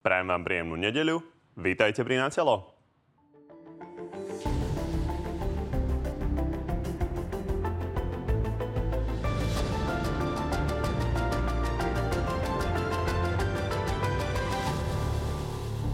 Prajem 0.00 0.32
vám 0.32 0.48
príjemnú 0.48 0.80
nedeľu. 0.80 1.20
Vítajte 1.60 2.00
pri 2.00 2.16
Natelo. 2.16 2.72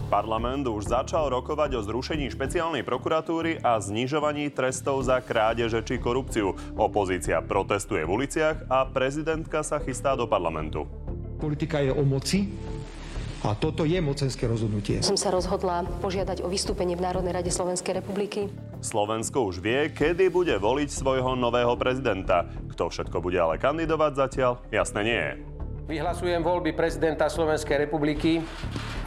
Parlament 0.07 0.63
už 0.71 0.87
začal 0.87 1.27
rokovať 1.27 1.75
o 1.75 1.81
zrušení 1.83 2.31
špeciálnej 2.31 2.87
prokuratúry 2.87 3.59
a 3.59 3.75
znižovaní 3.75 4.47
trestov 4.55 5.03
za 5.03 5.19
krádeže 5.19 5.83
či 5.83 5.99
korupciu. 5.99 6.55
Opozícia 6.79 7.43
protestuje 7.43 8.07
v 8.07 8.23
uliciach 8.23 8.71
a 8.71 8.87
prezidentka 8.87 9.67
sa 9.67 9.83
chystá 9.83 10.15
do 10.15 10.23
parlamentu. 10.23 10.87
Politika 11.37 11.83
je 11.83 11.91
o 11.91 12.07
moci 12.07 12.49
a 13.45 13.53
toto 13.53 13.85
je 13.85 14.01
mocenské 14.01 14.49
rozhodnutie. 14.49 15.05
Som 15.05 15.19
sa 15.19 15.29
rozhodla 15.29 15.85
požiadať 16.01 16.41
o 16.41 16.49
vystúpenie 16.49 16.97
v 16.97 17.05
Národnej 17.05 17.33
rade 17.35 17.51
Slovenskej 17.53 18.01
republiky. 18.01 18.49
Slovensko 18.81 19.49
už 19.49 19.61
vie, 19.61 19.93
kedy 19.93 20.29
bude 20.33 20.53
voliť 20.57 20.89
svojho 20.89 21.37
nového 21.37 21.73
prezidenta. 21.77 22.49
Kto 22.73 22.89
všetko 22.89 23.21
bude 23.21 23.37
ale 23.37 23.61
kandidovať 23.61 24.11
zatiaľ, 24.17 24.51
jasné 24.73 25.01
nie 25.05 25.21
je. 25.21 25.33
Vyhlasujem 25.87 26.43
voľby 26.43 26.75
prezidenta 26.75 27.31
Slovenskej 27.31 27.87
republiky 27.87 28.43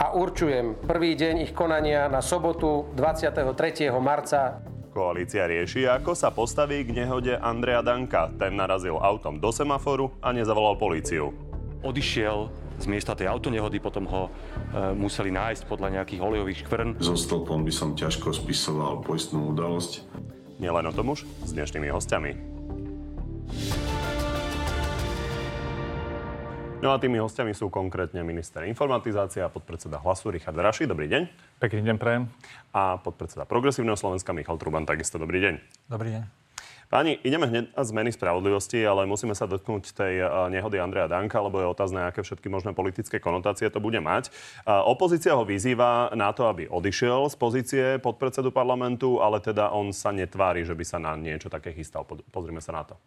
a 0.01 0.17
určujem 0.17 0.81
prvý 0.81 1.13
deň 1.13 1.45
ich 1.45 1.53
konania 1.53 2.09
na 2.09 2.25
sobotu 2.25 2.89
23. 2.97 3.93
marca. 4.01 4.65
Koalícia 4.91 5.45
rieši, 5.47 5.87
ako 5.87 6.17
sa 6.17 6.33
postaví 6.33 6.83
k 6.83 6.97
nehode 6.97 7.37
Andreja 7.37 7.85
Danka. 7.85 8.33
Ten 8.35 8.57
narazil 8.57 8.97
autom 8.97 9.39
do 9.39 9.53
semaforu 9.53 10.11
a 10.19 10.33
nezavolal 10.33 10.81
políciu. 10.81 11.31
Odišiel 11.85 12.70
z 12.81 12.87
miesta 12.89 13.13
tej 13.13 13.29
autonehody, 13.29 13.79
potom 13.79 14.09
ho 14.09 14.23
e, 14.27 14.31
museli 14.97 15.29
nájsť 15.29 15.69
podľa 15.69 16.01
nejakých 16.01 16.21
olejových 16.25 16.59
škvrn. 16.65 16.89
So 17.05 17.15
stĺpom 17.15 17.63
by 17.63 17.73
som 17.73 17.93
ťažko 17.93 18.33
spisoval 18.33 19.05
poistnú 19.05 19.53
udalosť. 19.53 20.03
Nielen 20.57 20.89
o 20.89 20.93
tom 20.93 21.13
už 21.13 21.29
s 21.45 21.51
dnešnými 21.53 21.93
hostiami. 21.93 22.33
No 26.81 26.97
a 26.97 26.97
tými 26.97 27.21
hostiami 27.21 27.53
sú 27.53 27.69
konkrétne 27.69 28.25
minister 28.25 28.65
informatizácia 28.65 29.45
a 29.45 29.53
podpredseda 29.53 30.01
hlasu 30.01 30.33
Richard 30.33 30.57
Raši. 30.57 30.89
Dobrý 30.89 31.13
deň. 31.13 31.29
Pekný 31.61 31.85
deň 31.85 31.97
prajem. 32.01 32.25
A 32.73 32.97
podpredseda 32.97 33.45
Progresívneho 33.45 34.01
Slovenska 34.01 34.33
Michal 34.33 34.57
Truban. 34.57 34.89
Takisto 34.89 35.21
dobrý 35.21 35.45
deň. 35.45 35.55
Dobrý 35.93 36.17
deň. 36.17 36.40
Páni, 36.91 37.23
ideme 37.23 37.47
hneď 37.47 37.71
na 37.71 37.87
zmeny 37.87 38.11
spravodlivosti, 38.11 38.83
ale 38.83 39.07
musíme 39.07 39.31
sa 39.31 39.47
dotknúť 39.47 39.95
tej 39.95 40.27
nehody 40.51 40.83
Andreja 40.83 41.07
Danka, 41.07 41.39
lebo 41.39 41.63
je 41.63 41.71
otázne, 41.71 42.03
aké 42.03 42.27
všetky 42.27 42.51
možné 42.51 42.75
politické 42.75 43.23
konotácie 43.23 43.71
to 43.71 43.79
bude 43.79 44.03
mať. 44.03 44.35
Opozícia 44.67 45.39
ho 45.39 45.47
vyzýva 45.47 46.11
na 46.19 46.35
to, 46.35 46.51
aby 46.51 46.67
odišiel 46.67 47.31
z 47.31 47.37
pozície 47.39 47.85
podpredsedu 48.03 48.51
parlamentu, 48.51 49.23
ale 49.23 49.39
teda 49.39 49.71
on 49.71 49.95
sa 49.95 50.11
netvári, 50.11 50.67
že 50.67 50.75
by 50.75 50.83
sa 50.83 50.99
na 50.99 51.15
niečo 51.15 51.47
také 51.47 51.71
chystal. 51.79 52.03
Pozrime 52.35 52.59
sa 52.59 52.75
na 52.75 52.83
to. 52.83 52.99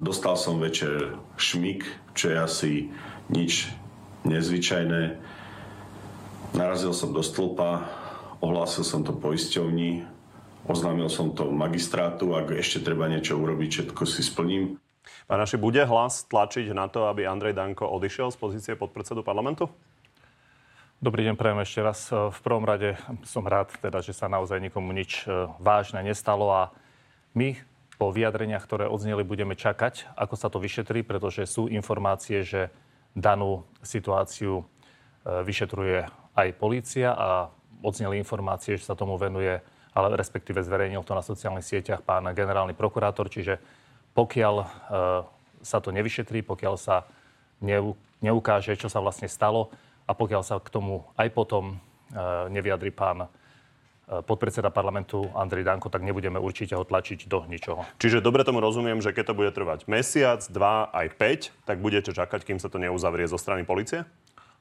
Dostal 0.00 0.32
som 0.40 0.56
večer 0.56 1.20
šmik, 1.36 1.84
čo 2.16 2.32
je 2.32 2.36
asi 2.40 2.72
nič 3.28 3.68
nezvyčajné. 4.24 5.20
Narazil 6.56 6.96
som 6.96 7.12
do 7.12 7.20
stĺpa, 7.20 7.84
ohlásil 8.40 8.88
som 8.88 9.04
to 9.04 9.12
poisťovni, 9.12 10.16
oznámil 10.64 11.08
som 11.12 11.32
to 11.36 11.48
magistrátu, 11.52 12.32
ak 12.36 12.56
ešte 12.56 12.84
treba 12.84 13.08
niečo 13.08 13.36
urobiť, 13.36 13.68
všetko 13.70 14.02
si 14.08 14.20
splním. 14.24 14.80
Pán 15.28 15.40
Naši, 15.40 15.60
bude 15.60 15.84
hlas 15.84 16.24
tlačiť 16.28 16.72
na 16.72 16.88
to, 16.88 17.08
aby 17.08 17.28
Andrej 17.28 17.56
Danko 17.56 17.88
odišiel 17.88 18.32
z 18.32 18.36
pozície 18.40 18.72
podpredsedu 18.76 19.20
parlamentu? 19.20 19.68
Dobrý 21.04 21.28
deň, 21.28 21.36
prajem 21.36 21.60
ešte 21.60 21.80
raz. 21.84 22.08
V 22.08 22.38
prvom 22.40 22.64
rade 22.64 22.96
som 23.28 23.44
rád, 23.44 23.76
teda, 23.76 24.00
že 24.00 24.16
sa 24.16 24.24
naozaj 24.24 24.56
nikomu 24.56 24.88
nič 24.96 25.28
e, 25.28 25.52
vážne 25.60 26.00
nestalo 26.00 26.48
a 26.48 26.72
my 27.36 27.60
po 28.00 28.08
vyjadreniach, 28.08 28.64
ktoré 28.64 28.88
odzneli, 28.88 29.20
budeme 29.20 29.52
čakať, 29.52 30.16
ako 30.16 30.34
sa 30.38 30.48
to 30.48 30.56
vyšetrí, 30.64 31.04
pretože 31.04 31.44
sú 31.44 31.68
informácie, 31.68 32.40
že 32.40 32.72
danú 33.12 33.68
situáciu 33.84 34.60
e, 34.60 34.64
vyšetruje 35.44 36.08
aj 36.34 36.48
polícia 36.56 37.12
a 37.12 37.52
odzneli 37.84 38.16
informácie, 38.16 38.80
že 38.80 38.88
sa 38.88 38.96
tomu 38.96 39.20
venuje, 39.20 39.60
ale 39.94 40.18
respektíve 40.18 40.60
zverejnil 40.60 41.06
to 41.06 41.14
na 41.14 41.22
sociálnych 41.22 41.64
sieťach 41.64 42.02
pán 42.02 42.26
generálny 42.34 42.74
prokurátor, 42.74 43.30
čiže 43.30 43.62
pokiaľ 44.12 44.54
e, 44.60 44.66
sa 45.62 45.78
to 45.78 45.94
nevyšetrí, 45.94 46.42
pokiaľ 46.42 46.74
sa 46.76 47.06
neukáže, 48.20 48.74
čo 48.76 48.90
sa 48.90 49.00
vlastne 49.00 49.30
stalo 49.30 49.72
a 50.04 50.12
pokiaľ 50.12 50.42
sa 50.44 50.58
k 50.58 50.68
tomu 50.68 51.06
aj 51.14 51.30
potom 51.30 51.64
e, 51.72 51.76
nevyjadri 52.50 52.90
pán 52.90 53.30
Eh, 54.04 54.20
podpredseda 54.20 54.68
parlamentu 54.68 55.32
Andrej 55.32 55.64
Danko, 55.64 55.88
tak 55.88 56.04
nebudeme 56.04 56.36
určite 56.36 56.76
ho 56.76 56.84
tlačiť 56.84 57.24
do 57.24 57.48
ničoho. 57.48 57.88
Čiže 57.96 58.20
dobre 58.20 58.44
tomu 58.44 58.60
rozumiem, 58.60 59.00
že 59.00 59.16
keď 59.16 59.32
to 59.32 59.38
bude 59.40 59.48
trvať 59.48 59.88
mesiac, 59.88 60.44
dva, 60.52 60.92
aj 60.92 61.16
5, 61.16 61.64
tak 61.64 61.80
budete 61.80 62.12
čakať, 62.12 62.44
kým 62.44 62.60
sa 62.60 62.68
to 62.68 62.76
neuzavrie 62.76 63.24
zo 63.24 63.40
strany 63.40 63.64
policie? 63.64 64.04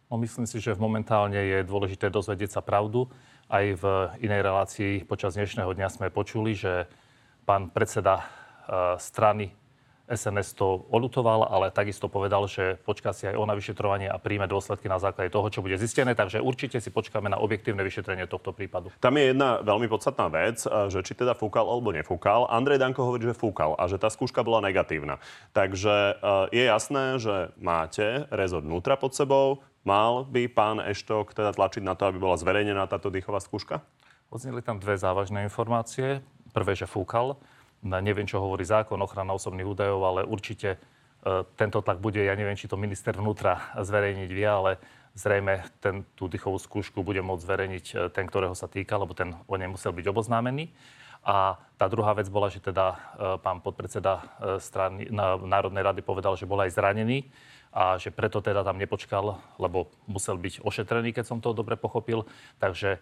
No, 0.08 0.16
myslím 0.16 0.48
si, 0.48 0.64
že 0.64 0.80
momentálne 0.80 1.36
je 1.36 1.60
dôležité 1.68 2.08
dozvedieť 2.08 2.56
sa 2.56 2.62
pravdu. 2.64 3.12
Aj 3.54 3.70
v 3.70 4.10
inej 4.26 4.42
relácii 4.42 5.06
počas 5.06 5.38
dnešného 5.38 5.78
dňa 5.78 5.86
sme 5.94 6.10
počuli, 6.10 6.58
že 6.58 6.90
pán 7.46 7.70
predseda 7.70 8.26
eh, 8.26 8.98
strany 8.98 9.54
SNS 10.10 10.58
to 10.58 10.84
odutoval, 10.90 11.46
ale 11.46 11.70
takisto 11.70 12.10
povedal, 12.10 12.50
že 12.50 12.82
počká 12.82 13.14
si 13.14 13.30
aj 13.30 13.38
o 13.38 13.46
na 13.46 13.54
vyšetrovanie 13.54 14.10
a 14.10 14.18
príjme 14.18 14.50
dôsledky 14.50 14.90
na 14.90 14.98
základe 14.98 15.30
toho, 15.30 15.48
čo 15.54 15.62
bude 15.62 15.78
zistené. 15.78 16.18
Takže 16.18 16.42
určite 16.42 16.82
si 16.82 16.90
počkáme 16.90 17.30
na 17.30 17.38
objektívne 17.38 17.86
vyšetrenie 17.86 18.26
tohto 18.26 18.58
prípadu. 18.58 18.90
Tam 18.98 19.16
je 19.22 19.32
jedna 19.32 19.62
veľmi 19.62 19.86
podstatná 19.86 20.28
vec, 20.28 20.66
že 20.66 21.00
či 21.06 21.14
teda 21.14 21.38
fúkal 21.38 21.70
alebo 21.70 21.96
nefúkal. 21.96 22.52
Andrej 22.52 22.84
Danko 22.84 23.06
hovorí, 23.06 23.30
že 23.30 23.38
fúkal 23.38 23.78
a 23.80 23.88
že 23.88 24.02
tá 24.02 24.12
skúška 24.12 24.44
bola 24.44 24.66
negatívna. 24.66 25.24
Takže 25.56 25.96
e, 25.96 26.14
je 26.52 26.64
jasné, 26.68 27.22
že 27.22 27.56
máte 27.62 28.28
rezort 28.28 28.68
vnútra 28.68 29.00
pod 29.00 29.16
sebou. 29.16 29.64
Mal 29.84 30.24
by 30.24 30.48
pán 30.48 30.80
Eštok 30.80 31.36
teda 31.36 31.52
tlačiť 31.52 31.84
na 31.84 31.96
to, 32.00 32.08
aby 32.08 32.20
bola 32.20 32.40
zverejnená 32.40 32.88
táto 32.88 33.12
dýchová 33.12 33.44
skúška? 33.44 33.84
Odzneli 34.32 34.64
tam 34.64 34.80
dve 34.80 34.96
závažné 34.96 35.44
informácie. 35.44 36.24
Prvé, 36.56 36.74
že 36.74 36.88
fúkal 36.88 37.36
neviem, 37.84 38.24
čo 38.24 38.40
hovorí 38.40 38.64
zákon, 38.64 38.96
ochrana 39.04 39.36
osobných 39.36 39.68
údajov, 39.68 40.02
ale 40.08 40.22
určite 40.24 40.80
e, 40.80 41.44
tento 41.60 41.84
tlak 41.84 42.00
bude, 42.00 42.24
ja 42.24 42.32
neviem, 42.34 42.56
či 42.56 42.72
to 42.72 42.80
minister 42.80 43.12
vnútra 43.12 43.76
zverejniť 43.76 44.30
vie, 44.32 44.48
ale 44.48 44.80
zrejme 45.14 45.68
ten, 45.84 46.08
tú 46.16 46.32
dýchovú 46.32 46.58
skúšku 46.58 47.04
bude 47.04 47.20
môcť 47.20 47.44
zverejniť 47.44 47.86
e, 47.92 47.94
ten, 48.16 48.26
ktorého 48.26 48.56
sa 48.56 48.72
týka, 48.72 48.96
lebo 48.96 49.12
ten 49.12 49.36
o 49.46 49.56
nej 49.60 49.68
musel 49.68 49.92
byť 49.92 50.06
oboznámený. 50.08 50.72
A 51.24 51.56
tá 51.80 51.88
druhá 51.88 52.12
vec 52.16 52.28
bola, 52.28 52.48
že 52.48 52.64
teda 52.64 52.96
e, 52.96 52.98
pán 53.44 53.60
podpredseda 53.60 54.24
strany, 54.64 55.12
Národnej 55.44 55.84
rady 55.84 56.02
povedal, 56.04 56.40
že 56.40 56.48
bol 56.48 56.64
aj 56.64 56.72
zranený 56.72 57.28
a 57.74 57.98
že 57.98 58.14
preto 58.14 58.38
teda 58.40 58.62
tam 58.62 58.78
nepočkal, 58.78 59.42
lebo 59.58 59.90
musel 60.06 60.38
byť 60.38 60.62
ošetrený, 60.62 61.10
keď 61.10 61.26
som 61.26 61.42
to 61.42 61.58
dobre 61.58 61.74
pochopil. 61.74 62.30
Takže 62.62 63.02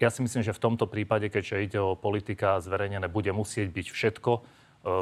ja 0.00 0.08
si 0.08 0.24
myslím, 0.24 0.40
že 0.40 0.56
v 0.56 0.64
tomto 0.64 0.88
prípade, 0.88 1.28
keďže 1.28 1.60
ide 1.60 1.78
o 1.78 1.92
politika 1.92 2.56
zverejnené, 2.64 3.12
bude 3.12 3.28
musieť 3.36 3.68
byť 3.68 3.86
všetko 3.92 4.32
e, 4.32 4.40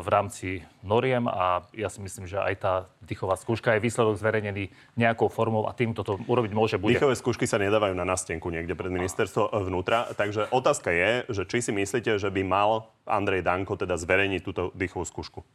v 0.03 0.08
rámci 0.10 0.48
noriem 0.82 1.31
a 1.31 1.62
ja 1.70 1.87
si 1.87 2.03
myslím, 2.03 2.26
že 2.26 2.42
aj 2.42 2.54
tá 2.58 2.75
dýchová 3.06 3.38
skúška 3.38 3.78
je 3.78 3.84
výsledok 3.87 4.19
zverejnený 4.19 4.75
nejakou 4.98 5.31
formou 5.31 5.70
a 5.70 5.72
týmto 5.78 6.03
to 6.03 6.19
urobiť 6.26 6.50
môže 6.50 6.76
bude. 6.82 6.98
Dýchové 6.98 7.14
skúšky 7.14 7.47
sa 7.47 7.62
nedávajú 7.62 7.94
na 7.94 8.03
nastenku 8.03 8.50
niekde 8.50 8.75
pred 8.75 8.91
ministerstvo 8.91 9.54
vnútra, 9.70 10.10
takže 10.19 10.50
otázka 10.50 10.91
je, 10.91 11.10
že 11.31 11.42
či 11.47 11.62
si 11.62 11.70
myslíte, 11.70 12.19
že 12.19 12.34
by 12.34 12.42
mal 12.42 12.91
Andrej 13.06 13.47
Danko 13.47 13.78
teda 13.78 13.94
zverejniť 13.94 14.42
túto 14.42 14.75
dýchovú 14.75 15.06
skúšku? 15.06 15.47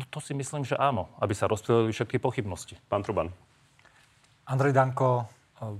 No 0.00 0.08
to 0.08 0.18
si 0.24 0.32
myslím, 0.32 0.64
že 0.64 0.80
áno, 0.80 1.12
aby 1.20 1.36
sa 1.36 1.44
rozptýlili 1.44 1.92
všetky 1.92 2.16
pochybnosti. 2.16 2.80
Pán 2.88 3.04
Truban. 3.04 3.28
Andrej 4.48 4.72
Danko 4.72 5.28
e, 5.60 5.76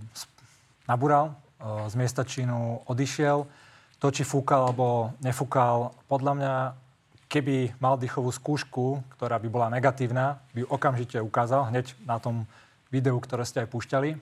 nabúral 0.84 1.32
z 1.60 1.94
miesta 1.96 2.24
činu 2.24 2.80
odišiel. 2.88 3.44
To, 4.00 4.06
či 4.08 4.24
fúkal 4.24 4.72
alebo 4.72 5.12
nefúkal, 5.20 5.92
podľa 6.08 6.32
mňa, 6.40 6.54
keby 7.28 7.76
mal 7.76 8.00
dýchovú 8.00 8.32
skúšku, 8.32 9.04
ktorá 9.16 9.36
by 9.36 9.48
bola 9.52 9.68
negatívna, 9.68 10.40
by 10.56 10.64
okamžite 10.64 11.20
ukázal 11.20 11.68
hneď 11.68 11.92
na 12.08 12.16
tom 12.16 12.48
videu, 12.88 13.20
ktoré 13.20 13.44
ste 13.44 13.60
aj 13.60 13.68
púšťali. 13.68 14.16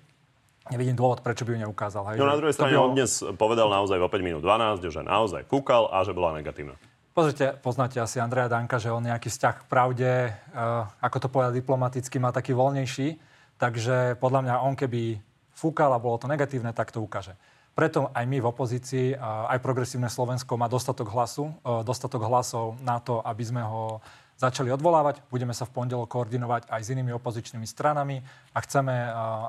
Nevidím 0.69 0.99
dôvod, 0.99 1.23
prečo 1.23 1.47
by 1.47 1.55
ju 1.57 1.59
neukázal. 1.63 2.03
Hej, 2.13 2.21
no 2.21 2.29
na 2.29 2.37
druhej 2.37 2.53
strane 2.59 2.77
on 2.77 2.93
dnes 2.93 3.23
povedal 3.39 3.71
naozaj 3.71 4.03
o 4.03 4.11
5 4.11 4.19
minút 4.21 4.43
12, 4.43 4.91
že 4.91 5.01
naozaj 5.01 5.47
fúkal 5.47 5.89
a 5.89 6.03
že 6.03 6.13
bola 6.13 6.37
negatívna. 6.37 6.77
Pozrite, 7.19 7.59
poznáte 7.67 7.99
asi 7.99 8.23
Andreja 8.23 8.47
Danka, 8.47 8.79
že 8.79 8.95
on 8.95 9.03
nejaký 9.03 9.27
vzťah 9.27 9.55
k 9.59 9.67
pravde, 9.67 10.31
uh, 10.31 10.87
ako 11.03 11.19
to 11.19 11.27
povedať 11.27 11.59
diplomaticky, 11.59 12.15
má 12.23 12.31
taký 12.31 12.55
voľnejší. 12.55 13.19
Takže 13.59 14.15
podľa 14.23 14.47
mňa 14.47 14.55
on, 14.63 14.79
keby 14.79 15.19
fúkal 15.51 15.91
a 15.91 15.99
bolo 15.99 16.15
to 16.23 16.31
negatívne, 16.31 16.71
tak 16.71 16.95
to 16.95 17.03
ukáže. 17.03 17.35
Preto 17.75 18.15
aj 18.15 18.23
my 18.23 18.39
v 18.39 18.47
opozícii, 18.47 19.19
aj 19.19 19.59
progresívne 19.59 20.07
Slovensko 20.07 20.55
má 20.55 20.71
dostatok 20.71 21.11
hlasu, 21.11 21.51
e, 21.51 21.83
dostatok 21.83 22.23
hlasov 22.23 22.79
na 22.87 23.03
to, 23.03 23.19
aby 23.27 23.43
sme 23.43 23.67
ho 23.67 23.99
začali 24.39 24.71
odvolávať. 24.71 25.19
Budeme 25.27 25.51
sa 25.59 25.67
v 25.67 25.75
pondelok 25.75 26.07
koordinovať 26.07 26.71
aj 26.71 26.87
s 26.87 26.91
inými 26.95 27.11
opozičnými 27.19 27.67
stranami 27.67 28.23
a 28.55 28.59
chceme, 28.63 28.95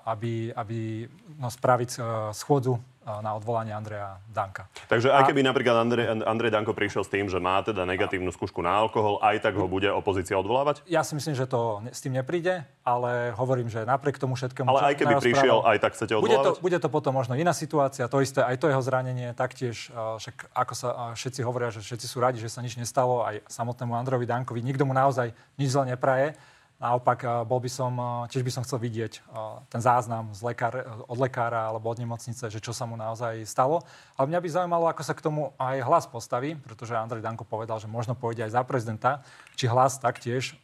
aby, 0.10 0.58
aby 0.58 1.06
no, 1.38 1.54
spraviť 1.54 2.02
schôdzu 2.34 2.82
na 3.08 3.32
odvolanie 3.34 3.74
Andreja 3.74 4.20
Danka. 4.30 4.68
Takže 4.92 5.10
aj 5.10 5.32
keby 5.32 5.42
napríklad 5.42 5.82
Andrej, 5.82 6.06
Andrej 6.24 6.52
Danko 6.54 6.76
prišiel 6.78 7.02
s 7.02 7.10
tým, 7.10 7.26
že 7.32 7.42
má 7.42 7.64
teda 7.64 7.88
negatívnu 7.88 8.30
skúšku 8.30 8.62
na 8.62 8.76
alkohol, 8.76 9.18
aj 9.24 9.42
tak 9.42 9.58
ho 9.58 9.66
bude 9.66 9.90
opozícia 9.90 10.38
odvolávať? 10.38 10.86
Ja 10.86 11.02
si 11.02 11.18
myslím, 11.18 11.34
že 11.34 11.50
to 11.50 11.82
s 11.90 12.04
tým 12.06 12.14
nepríde, 12.20 12.68
ale 12.86 13.34
hovorím, 13.34 13.72
že 13.72 13.88
napriek 13.88 14.22
tomu 14.22 14.38
všetkému... 14.38 14.70
Ale 14.70 14.94
aj 14.94 14.96
keby 15.00 15.14
prišiel, 15.18 15.64
aj 15.66 15.78
tak 15.82 15.98
chcete 15.98 16.14
odvolávať? 16.20 16.30
Bude 16.30 16.46
to, 16.46 16.52
bude 16.62 16.78
to 16.84 16.90
potom 16.92 17.14
možno 17.18 17.34
iná 17.34 17.56
situácia, 17.56 18.06
to 18.06 18.22
isté, 18.22 18.46
aj 18.46 18.60
to 18.62 18.70
jeho 18.70 18.84
zranenie, 18.84 19.34
taktiež, 19.34 19.90
však 19.96 20.54
ako 20.54 20.74
sa 20.78 20.88
všetci 21.16 21.42
hovoria, 21.42 21.74
že 21.74 21.82
všetci 21.82 22.06
sú 22.06 22.22
radi, 22.22 22.38
že 22.38 22.52
sa 22.52 22.62
nič 22.62 22.78
nestalo, 22.78 23.26
aj 23.26 23.42
samotnému 23.50 23.96
Androvi 23.96 24.30
Dankovi, 24.30 24.62
nikto 24.62 24.86
mu 24.86 24.94
naozaj 24.94 25.34
nič 25.58 25.74
zle 25.74 25.96
nepraje. 25.96 26.38
Naopak, 26.80 27.28
eh, 27.28 27.30
bol 27.44 27.60
by 27.60 27.68
som, 27.68 27.92
eh, 28.00 28.32
tiež 28.32 28.40
by 28.48 28.52
som 28.56 28.64
chcel 28.64 28.80
vidieť 28.80 29.20
eh, 29.20 29.24
ten 29.68 29.84
záznam 29.84 30.32
z 30.32 30.48
lekár, 30.48 30.80
od 31.12 31.20
lekára 31.20 31.68
alebo 31.68 31.92
od 31.92 32.00
nemocnice, 32.00 32.48
že 32.48 32.64
čo 32.64 32.72
sa 32.72 32.88
mu 32.88 32.96
naozaj 32.96 33.44
stalo. 33.44 33.84
Ale 34.16 34.32
mňa 34.32 34.40
by 34.40 34.48
zaujímalo, 34.48 34.86
ako 34.88 35.04
sa 35.04 35.12
k 35.12 35.20
tomu 35.20 35.52
aj 35.60 35.84
hlas 35.84 36.08
postaví, 36.08 36.56
pretože 36.56 36.96
Andrej 36.96 37.20
Danko 37.20 37.44
povedal, 37.44 37.84
že 37.84 37.92
možno 37.92 38.16
pôjde 38.16 38.48
aj 38.48 38.56
za 38.56 38.62
prezidenta. 38.64 39.20
Či 39.60 39.68
hlas 39.68 40.00
taktiež, 40.00 40.56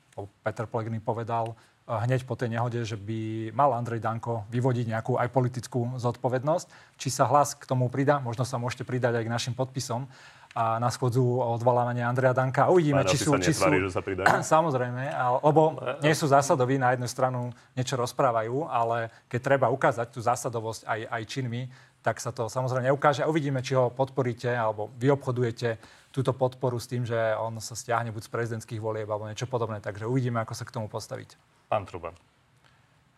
Peter 0.48 0.64
Pellegrini 0.64 1.04
povedal 1.04 1.52
hneď 1.86 2.26
po 2.26 2.34
tej 2.34 2.50
nehode, 2.50 2.82
že 2.82 2.98
by 2.98 3.52
mal 3.54 3.76
Andrej 3.78 4.02
Danko 4.02 4.48
vyvodiť 4.50 4.90
nejakú 4.90 5.22
aj 5.22 5.30
politickú 5.30 6.00
zodpovednosť. 6.02 6.98
Či 6.98 7.14
sa 7.14 7.30
hlas 7.30 7.54
k 7.54 7.68
tomu 7.70 7.92
pridá, 7.94 8.18
možno 8.18 8.42
sa 8.42 8.58
môžete 8.58 8.88
pridať 8.88 9.22
aj 9.22 9.26
k 9.28 9.34
našim 9.36 9.54
podpisom 9.54 10.10
a 10.56 10.80
na 10.80 10.88
schodzu 10.88 11.44
odvolávania 11.60 12.08
Andreja 12.08 12.32
Danka. 12.32 12.72
Uvidíme, 12.72 13.04
či 13.04 13.20
sú... 13.20 13.36
Či 13.36 13.52
sú 13.52 13.68
že 13.68 13.92
sa 13.92 14.00
Samozrejme, 14.56 15.12
ale, 15.12 15.38
lebo 15.44 15.76
nie 16.00 16.16
sú 16.16 16.32
zásadoví, 16.32 16.80
na 16.80 16.96
jednu 16.96 17.12
stranu 17.12 17.52
niečo 17.76 18.00
rozprávajú, 18.00 18.64
ale 18.72 19.12
keď 19.28 19.40
treba 19.44 19.68
ukázať 19.68 20.08
tú 20.16 20.24
zásadovosť 20.24 20.88
aj, 20.88 21.00
aj 21.12 21.24
činmi, 21.28 21.68
tak 22.00 22.24
sa 22.24 22.32
to 22.32 22.48
samozrejme 22.48 22.88
neukáže. 22.88 23.28
A 23.28 23.28
uvidíme, 23.28 23.60
či 23.60 23.76
ho 23.76 23.92
podporíte 23.92 24.48
alebo 24.48 24.96
vy 24.96 25.12
obchodujete 25.12 25.76
túto 26.16 26.32
podporu 26.32 26.80
s 26.80 26.88
tým, 26.88 27.04
že 27.04 27.36
on 27.36 27.60
sa 27.60 27.76
stiahne 27.76 28.16
buď 28.16 28.24
z 28.24 28.32
prezidentských 28.32 28.80
volieb 28.80 29.12
alebo 29.12 29.28
niečo 29.28 29.52
podobné. 29.52 29.84
Takže 29.84 30.08
uvidíme, 30.08 30.40
ako 30.40 30.56
sa 30.56 30.64
k 30.64 30.72
tomu 30.72 30.88
postaviť. 30.88 31.36
Pán 31.68 31.84
Truban. 31.84 32.16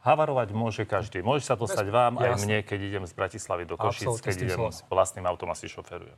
Havarovať 0.02 0.58
môže 0.58 0.90
každý. 0.90 1.22
Môže 1.22 1.46
sa 1.46 1.54
to 1.54 1.70
stať 1.70 1.94
vám, 1.94 2.18
aj 2.18 2.42
mne, 2.42 2.66
keď 2.66 2.80
idem 2.82 3.04
z 3.06 3.14
Bratislavy 3.14 3.70
do 3.70 3.78
Košic, 3.78 4.26
keď 4.26 4.36
idem 4.42 4.62
s 4.74 4.82
vlastným 4.90 5.28
autom 5.30 5.54
asi 5.54 5.70
šoferujem 5.70 6.18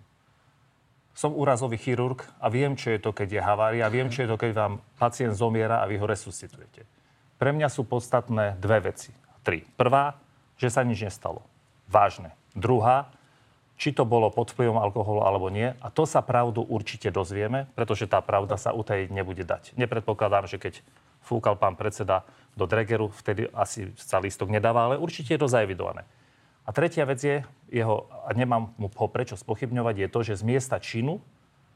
som 1.20 1.36
úrazový 1.36 1.76
chirurg 1.76 2.24
a 2.40 2.48
viem, 2.48 2.80
čo 2.80 2.96
je 2.96 3.00
to, 3.04 3.12
keď 3.12 3.28
je 3.28 3.42
havária, 3.44 3.92
viem, 3.92 4.08
čo 4.08 4.24
je 4.24 4.32
to, 4.32 4.40
keď 4.40 4.56
vám 4.56 4.74
pacient 4.96 5.36
zomiera 5.36 5.84
a 5.84 5.90
vy 5.92 6.00
ho 6.00 6.08
resuscitujete. 6.08 6.88
Pre 7.36 7.52
mňa 7.52 7.68
sú 7.68 7.84
podstatné 7.84 8.56
dve 8.56 8.88
veci. 8.88 9.12
Tri. 9.44 9.68
Prvá, 9.76 10.16
že 10.56 10.72
sa 10.72 10.80
nič 10.80 11.04
nestalo. 11.04 11.44
Vážne. 11.92 12.32
Druhá, 12.56 13.12
či 13.76 13.92
to 13.92 14.08
bolo 14.08 14.32
pod 14.32 14.56
vplyvom 14.56 14.80
alkoholu 14.80 15.20
alebo 15.28 15.52
nie. 15.52 15.76
A 15.84 15.92
to 15.92 16.08
sa 16.08 16.24
pravdu 16.24 16.64
určite 16.64 17.12
dozvieme, 17.12 17.68
pretože 17.76 18.08
tá 18.08 18.24
pravda 18.24 18.56
sa 18.56 18.72
utajiť 18.72 19.12
nebude 19.12 19.44
dať. 19.44 19.76
Nepredpokladám, 19.76 20.48
že 20.48 20.56
keď 20.56 20.80
fúkal 21.20 21.60
pán 21.60 21.76
predseda 21.76 22.24
do 22.56 22.64
Dregeru, 22.64 23.12
vtedy 23.12 23.52
asi 23.52 23.92
sa 24.00 24.24
lístok 24.24 24.48
nedáva, 24.48 24.88
ale 24.88 24.96
určite 24.96 25.36
je 25.36 25.42
to 25.44 25.52
zaevidované. 25.52 26.08
A 26.70 26.76
tretia 26.76 27.02
vec 27.10 27.18
je, 27.18 27.42
jeho, 27.74 28.06
a 28.30 28.30
nemám 28.38 28.70
mu 28.78 28.94
ho 28.94 29.08
prečo 29.10 29.34
spochybňovať, 29.34 30.06
je 30.06 30.08
to, 30.14 30.20
že 30.22 30.38
z 30.38 30.44
miesta 30.46 30.78
činu 30.78 31.18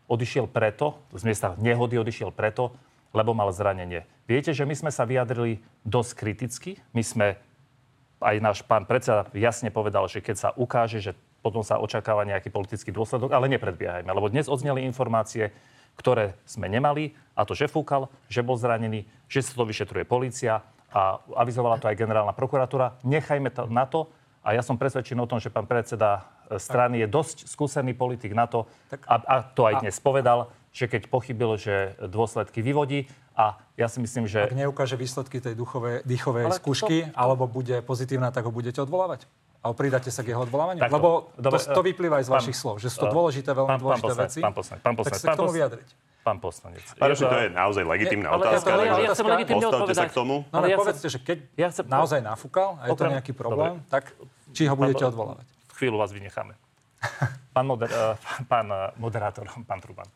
odišiel 0.05 0.45
preto, 0.45 1.01
z 1.17 1.25
miesta 1.25 1.57
nehody 1.57 1.97
odišiel 1.97 2.29
preto, 2.29 2.77
lebo 3.09 3.33
mal 3.33 3.49
zranenie. 3.49 4.05
Viete, 4.29 4.53
že 4.53 4.69
my 4.69 4.77
sme 4.77 4.93
sa 4.93 5.09
vyjadrili 5.09 5.65
dosť 5.81 6.11
kriticky. 6.13 6.71
My 6.93 7.01
sme, 7.01 7.41
aj 8.21 8.37
náš 8.37 8.57
pán 8.61 8.85
predseda 8.85 9.25
jasne 9.33 9.73
povedal, 9.73 10.05
že 10.05 10.21
keď 10.21 10.35
sa 10.37 10.49
ukáže, 10.53 11.01
že 11.01 11.17
potom 11.41 11.65
sa 11.65 11.81
očakáva 11.81 12.21
nejaký 12.29 12.53
politický 12.53 12.93
dôsledok, 12.93 13.33
ale 13.33 13.49
nepredbiehajme, 13.49 14.07
lebo 14.13 14.29
dnes 14.29 14.45
odzneli 14.45 14.85
informácie, 14.85 15.49
ktoré 15.97 16.37
sme 16.45 16.69
nemali, 16.69 17.17
a 17.33 17.49
to, 17.49 17.57
že 17.57 17.65
fúkal, 17.65 18.13
že 18.29 18.45
bol 18.45 18.61
zranený, 18.61 19.09
že 19.25 19.41
sa 19.41 19.57
to 19.57 19.65
vyšetruje 19.65 20.05
policia 20.05 20.61
a 20.93 21.17
avizovala 21.33 21.81
to 21.81 21.89
aj 21.89 21.97
generálna 21.97 22.37
prokuratúra. 22.37 23.01
Nechajme 23.01 23.49
to 23.49 23.65
na 23.69 23.89
to, 23.89 24.09
a 24.43 24.51
ja 24.51 24.61
som 24.61 24.75
presvedčený 24.75 25.23
o 25.23 25.29
tom, 25.31 25.39
že 25.39 25.47
pán 25.47 25.63
predseda 25.63 26.27
e, 26.51 26.59
strany 26.59 26.99
je 26.99 27.07
dosť 27.07 27.47
skúsený 27.47 27.95
politik 27.95 28.35
na 28.35 28.43
to, 28.43 28.67
a, 29.07 29.15
a 29.23 29.35
to 29.41 29.63
aj 29.63 29.79
dnes 29.79 29.95
povedal, 30.03 30.51
že 30.75 30.91
keď 30.91 31.07
pochybil, 31.07 31.55
že 31.55 31.95
dôsledky 32.11 32.59
vyvodí. 32.59 33.07
A 33.33 33.57
ja 33.79 33.89
si 33.89 33.97
myslím, 33.97 34.29
že... 34.29 34.45
Ak 34.45 34.53
neukáže 34.53 34.93
výsledky 34.93 35.41
tej 35.41 35.57
duchovej, 35.57 36.05
dýchovej 36.05 36.53
Ale 36.53 36.57
skúšky, 36.59 37.09
to... 37.09 37.17
alebo 37.17 37.49
bude 37.49 37.81
pozitívna, 37.81 38.29
tak 38.29 38.45
ho 38.45 38.53
budete 38.53 38.77
odvolávať? 38.83 39.25
A 39.63 39.71
pridáte 39.71 40.11
sa 40.11 40.21
k 40.21 40.35
jeho 40.35 40.43
odvolávaniu? 40.43 40.83
Takto. 40.83 40.97
Lebo 40.99 41.09
Dobre, 41.39 41.57
to, 41.63 41.71
to 41.71 41.81
vyplýva 41.81 42.19
aj 42.19 42.25
z 42.27 42.29
pán, 42.29 42.35
vašich 42.37 42.57
slov, 42.59 42.75
že 42.83 42.91
sú 42.91 43.07
to 43.07 43.07
dôležité, 43.09 43.55
veľmi 43.55 43.73
pán, 43.73 43.79
dôležité 43.79 44.13
pán 44.13 44.23
veci. 44.27 44.39
Pán 44.43 44.53
poslanec, 44.53 44.81
pán 44.83 44.95
poslanec, 44.99 45.21
tak 45.23 45.31
sa 45.31 45.33
k 45.33 45.39
tomu 45.39 45.53
vyjadriť. 45.55 45.89
Pán 46.23 46.39
poslanec. 46.39 46.79
Pán 46.95 47.11
ja, 47.11 47.19
to 47.19 47.35
je 47.35 47.51
naozaj 47.51 47.83
legitimná 47.83 48.31
je, 48.31 48.37
otázka. 48.39 48.69
Ale 48.71 48.83
ja, 48.87 48.95
ja 48.95 49.09
chcem 49.11 49.27
legitimne 49.27 49.65
odpovedať. 49.67 50.07
sa 50.07 50.07
k 50.07 50.15
tomu. 50.15 50.35
No, 50.47 50.55
ale 50.55 50.71
ja 50.71 50.77
povedzte, 50.79 51.07
že 51.11 51.19
keď 51.19 51.37
ja 51.59 51.67
chcem... 51.67 51.83
naozaj 51.83 52.23
nafúkal 52.23 52.79
a 52.79 52.87
je 52.87 52.95
to 52.95 53.11
nejaký 53.11 53.35
problém, 53.35 53.83
Dobre. 53.83 53.91
tak 53.91 54.15
či 54.55 54.71
ho 54.71 54.75
budete 54.79 55.03
odvolávať? 55.03 55.43
Chvíľu 55.75 55.99
vás 55.99 56.15
vynecháme. 56.15 56.55
Pán, 57.55 57.65
moder, 57.67 57.91
uh, 57.91 58.15
pán 58.49 58.65
uh, 58.71 58.89
moderátor, 58.97 59.45
pán 59.67 59.77
Truban. 59.77 60.07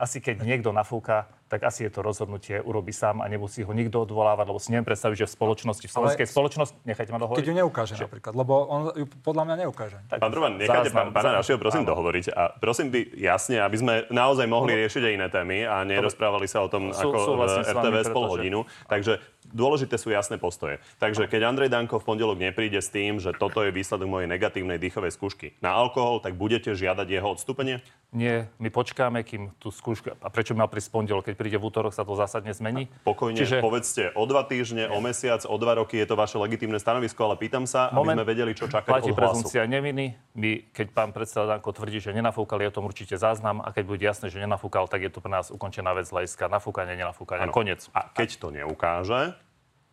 Asi 0.00 0.24
keď 0.24 0.40
niekto 0.40 0.72
nafúka, 0.72 1.28
tak 1.50 1.66
asi 1.66 1.84
je 1.84 1.90
to 1.90 2.00
rozhodnutie 2.00 2.62
urobí 2.62 2.94
sám 2.94 3.20
a 3.20 3.26
nemusí 3.26 3.66
ho 3.66 3.72
nikto 3.74 4.06
odvolávať, 4.06 4.46
lebo 4.48 4.62
si 4.62 4.70
neviem 4.70 4.86
predstaviť, 4.86 5.26
že 5.26 5.26
v 5.28 5.32
spoločnosti, 5.34 5.86
v 5.90 5.92
slovenskej 5.92 6.24
Ale 6.24 6.32
spoločnosti, 6.32 6.76
nechajte 6.86 7.10
ma 7.10 7.18
dohovoriť. 7.18 7.42
Keď 7.42 7.50
ju 7.50 7.56
neukáže 7.58 7.94
že... 7.98 8.06
napríklad, 8.06 8.32
lebo 8.38 8.54
on 8.70 8.80
ju 8.94 9.04
podľa 9.20 9.42
mňa 9.50 9.56
neukáže. 9.66 9.98
Tak, 10.08 10.22
pán 10.22 10.30
Truban, 10.30 10.54
nechajte 10.56 10.94
záznam, 10.94 11.10
pána 11.10 11.42
našeho 11.42 11.58
prosím 11.58 11.82
áno. 11.82 11.90
dohovoriť 11.92 12.24
a 12.30 12.42
prosím 12.54 12.88
by 12.94 13.00
jasne, 13.18 13.58
aby 13.58 13.76
sme 13.76 13.94
naozaj 14.14 14.46
mohli 14.46 14.78
riešiť 14.78 15.02
aj 15.04 15.12
iné 15.12 15.28
témy 15.28 15.58
a 15.66 15.82
nerozprávali 15.82 16.46
sa 16.46 16.62
o 16.62 16.70
tom 16.70 16.94
sú, 16.94 17.10
ako 17.10 17.18
v 17.34 17.66
RTVS 17.66 18.08
pol 18.14 18.24
hodinu. 18.30 18.58
Takže 18.86 19.18
dôležité 19.52 19.98
sú 19.98 20.10
jasné 20.10 20.38
postoje. 20.40 20.78
Takže 21.02 21.26
keď 21.26 21.50
Andrej 21.50 21.70
Danko 21.70 22.00
v 22.00 22.06
pondelok 22.06 22.38
nepríde 22.40 22.80
s 22.80 22.88
tým, 22.88 23.18
že 23.20 23.34
toto 23.36 23.62
je 23.62 23.74
výsledok 23.74 24.08
mojej 24.08 24.28
negatívnej 24.30 24.80
dýchovej 24.80 25.12
skúšky 25.14 25.54
na 25.60 25.74
alkohol, 25.74 26.22
tak 26.22 26.34
budete 26.38 26.72
žiadať 26.74 27.06
jeho 27.06 27.28
odstúpenie? 27.30 27.82
Nie, 28.10 28.50
my 28.58 28.74
počkáme, 28.74 29.22
kým 29.22 29.54
tú 29.62 29.70
skúšku... 29.70 30.10
A 30.18 30.28
prečo 30.34 30.50
mal 30.58 30.66
prísť 30.66 30.90
pondelok? 30.90 31.30
Keď 31.30 31.34
príde 31.38 31.58
v 31.62 31.70
útorok, 31.70 31.94
sa 31.94 32.02
to 32.02 32.18
zásadne 32.18 32.50
zmení? 32.50 32.90
Pokojne, 33.06 33.38
Čiže... 33.38 33.62
povedzte 33.62 34.10
o 34.18 34.26
dva 34.26 34.42
týždne, 34.42 34.90
o 34.90 34.98
mesiac, 34.98 35.46
o 35.46 35.54
dva 35.54 35.78
roky, 35.78 35.94
je 35.94 36.10
to 36.10 36.18
vaše 36.18 36.34
legitímne 36.34 36.82
stanovisko, 36.82 37.30
ale 37.30 37.38
pýtam 37.38 37.70
sa, 37.70 37.86
Moment, 37.94 38.18
aby 38.18 38.26
sme 38.26 38.26
vedeli, 38.26 38.52
čo 38.58 38.66
čakať 38.66 38.90
platí 38.90 39.14
od 39.14 39.18
prezumcia 39.18 39.62
neviny. 39.62 40.18
My, 40.34 40.50
keď 40.74 40.86
pán 40.90 41.14
predseda 41.14 41.46
Danko 41.54 41.70
tvrdí, 41.70 42.02
že 42.02 42.10
nenafúkal, 42.10 42.58
je 42.58 42.70
o 42.70 42.74
tom 42.74 42.90
určite 42.90 43.14
záznam 43.14 43.62
a 43.62 43.70
keď 43.70 43.84
bude 43.86 44.02
jasné, 44.02 44.26
že 44.26 44.42
nenafúkal, 44.42 44.90
tak 44.90 45.06
je 45.06 45.10
to 45.14 45.22
pre 45.22 45.30
nás 45.30 45.54
ukončená 45.54 45.94
vec 45.94 46.10
hľadiska 46.10 46.50
nafúkanie, 46.50 46.98
nenafúkanie. 46.98 47.46
Konec. 47.54 47.86
A 47.94 48.10
keď 48.10 48.42
to 48.42 48.50
neukáže, 48.50 49.38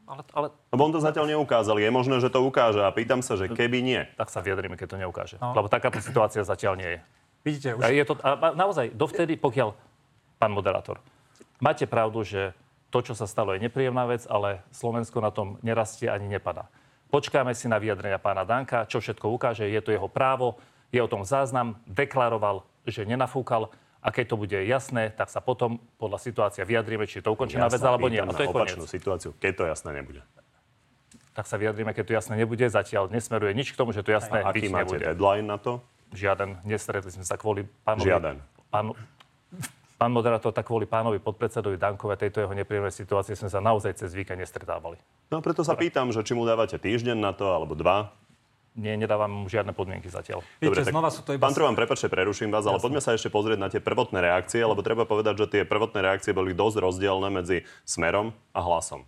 ale, 0.08 0.22
ale... 0.32 0.48
Lebo 0.72 0.82
on 0.88 0.94
to 0.96 1.04
zatiaľ 1.04 1.28
neukázal. 1.28 1.78
Je 1.78 1.92
možné, 1.92 2.24
že 2.24 2.32
to 2.32 2.40
ukáže 2.40 2.80
a 2.80 2.90
pýtam 2.96 3.20
sa, 3.20 3.36
že 3.36 3.52
keby 3.52 3.84
nie. 3.84 4.02
Tak 4.16 4.32
sa 4.32 4.40
vyjadrime, 4.40 4.80
keď 4.80 4.88
to 4.96 4.98
neukáže. 5.04 5.36
No. 5.38 5.52
Lebo 5.52 5.68
takáto 5.68 6.00
situácia 6.00 6.42
zatiaľ 6.48 6.80
nie 6.80 6.90
je. 6.96 7.00
Vidíte, 7.44 7.70
už... 7.76 7.82
A 7.84 7.92
je 7.92 8.04
to, 8.08 8.14
a 8.24 8.56
naozaj, 8.56 8.96
dovtedy, 8.96 9.36
pokiaľ, 9.36 9.76
pán 10.40 10.52
moderátor, 10.56 11.04
máte 11.60 11.84
pravdu, 11.86 12.24
že 12.24 12.56
to, 12.88 13.04
čo 13.04 13.14
sa 13.14 13.28
stalo, 13.28 13.52
je 13.52 13.64
nepríjemná 13.68 14.08
vec, 14.08 14.24
ale 14.32 14.64
Slovensko 14.72 15.20
na 15.20 15.32
tom 15.32 15.60
nerastie 15.60 16.08
ani 16.08 16.32
nepadá. 16.32 16.72
Počkáme 17.12 17.56
si 17.56 17.68
na 17.68 17.80
vyjadrenia 17.80 18.20
pána 18.20 18.48
Danka, 18.48 18.88
čo 18.88 19.00
všetko 19.00 19.32
ukáže, 19.32 19.68
je 19.68 19.80
to 19.84 19.96
jeho 19.96 20.08
právo, 20.12 20.60
je 20.92 21.00
o 21.04 21.08
tom 21.08 21.28
záznam, 21.28 21.80
deklaroval, 21.88 22.64
že 22.88 23.04
nenafúkal 23.04 23.72
a 24.01 24.08
keď 24.13 24.25
to 24.32 24.36
bude 24.38 24.58
jasné, 24.58 25.10
tak 25.12 25.27
sa 25.27 25.42
potom 25.42 25.82
podľa 25.98 26.22
situácia 26.22 26.63
vyjadrime, 26.63 27.10
či 27.10 27.20
je 27.20 27.24
to 27.25 27.34
ukončená 27.34 27.68
vec 27.68 27.82
alebo 27.82 28.08
nie. 28.08 28.22
A 28.22 28.30
to 28.30 28.46
je 28.46 28.50
opačnú 28.50 28.86
koniec. 28.86 28.94
situáciu, 28.94 29.30
keď 29.42 29.54
to 29.58 29.63
jasné 29.68 29.92
nebude. 29.98 30.22
Tak 31.38 31.46
sa 31.46 31.62
vyjadrime, 31.62 31.94
keď 31.94 32.04
to 32.06 32.13
jasné 32.18 32.34
nebude. 32.38 32.66
Zatiaľ 32.66 33.13
nesmeruje 33.13 33.54
nič 33.54 33.74
k 33.74 33.77
tomu, 33.77 33.94
že 33.94 34.01
to 34.01 34.10
jasné 34.10 34.42
a 34.42 34.50
byť 34.50 34.74
máte 34.74 34.98
nebude. 34.98 35.06
deadline 35.06 35.46
na 35.46 35.58
to? 35.62 35.86
Žiaden. 36.13 36.66
Nestretli 36.66 37.13
sme 37.13 37.25
sa 37.27 37.38
kvôli 37.38 37.70
pánovi... 37.86 38.10
Žiaden. 38.10 38.36
Pánu, 38.74 38.98
pán 40.01 40.12
moderátor, 40.13 40.50
tak 40.50 40.66
kvôli 40.66 40.89
pánovi 40.89 41.22
podpredsedovi 41.22 41.77
Dankove 41.77 42.18
tejto 42.18 42.42
jeho 42.42 42.54
nepríjemnej 42.54 42.94
situácie 42.94 43.38
sme 43.38 43.54
sa 43.54 43.62
naozaj 43.62 43.98
cez 43.98 44.13
víkend 44.18 44.42
nestretávali. 44.42 44.98
No 45.30 45.44
preto 45.44 45.62
sa 45.62 45.77
pýtam, 45.77 46.10
že 46.10 46.25
či 46.25 46.34
mu 46.34 46.48
dávate 46.48 46.77
týždeň 46.77 47.18
na 47.18 47.36
to, 47.38 47.50
alebo 47.50 47.77
dva, 47.77 48.13
nie, 48.77 48.93
nedávam 48.93 49.43
mu 49.43 49.50
žiadne 49.50 49.74
podmienky 49.74 50.05
zatiaľ. 50.07 50.46
Dobre, 50.62 50.86
Víte, 50.86 50.93
znova 50.93 51.10
sú 51.10 51.25
to 51.25 51.34
iba... 51.34 51.41
Pán 51.41 51.57
Trovan, 51.57 51.74
prepáčte, 51.74 52.13
preruším 52.13 52.53
vás, 52.53 52.69
ale 52.69 52.77
poďme 52.77 53.01
sa 53.01 53.17
ešte 53.17 53.34
pozrieť 53.34 53.57
na 53.57 53.74
tie 53.74 53.81
prvotné 53.81 54.22
reakcie, 54.22 54.62
lebo 54.62 54.86
treba 54.86 55.10
povedať, 55.10 55.41
že 55.41 55.46
tie 55.50 55.62
prvotné 55.65 56.05
reakcie 56.05 56.29
boli 56.29 56.53
dosť 56.53 56.77
rozdielne 56.86 57.34
medzi 57.34 57.65
Smerom 57.89 58.38
a 58.53 58.60
Hlasom. 58.62 59.01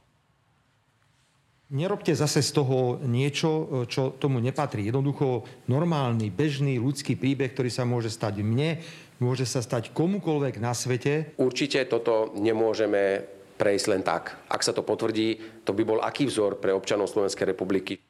Nerobte 1.69 2.17
zase 2.17 2.41
z 2.41 2.49
toho 2.49 2.97
niečo, 3.05 3.85
čo 3.85 4.17
tomu 4.17 4.41
nepatrí. 4.41 4.89
Jednoducho 4.89 5.45
normálny, 5.69 6.33
bežný 6.33 6.81
ľudský 6.81 7.13
príbeh, 7.13 7.53
ktorý 7.53 7.69
sa 7.69 7.85
môže 7.85 8.09
stať 8.09 8.41
mne, 8.41 8.81
môže 9.21 9.45
sa 9.45 9.61
stať 9.61 9.93
komukoľvek 9.93 10.57
na 10.57 10.73
svete. 10.73 11.38
Určite 11.38 11.85
toto 11.85 12.33
nemôžeme 12.33 13.21
prejsť 13.61 13.85
len 13.85 14.01
tak. 14.01 14.33
Ak 14.49 14.65
sa 14.65 14.73
to 14.73 14.81
potvrdí, 14.81 15.61
to 15.61 15.77
by 15.77 15.85
bol 15.85 16.01
aký 16.01 16.25
vzor 16.25 16.57
pre 16.57 16.73
občanov 16.73 17.05
Slovenskej 17.05 17.53
republiky? 17.53 18.01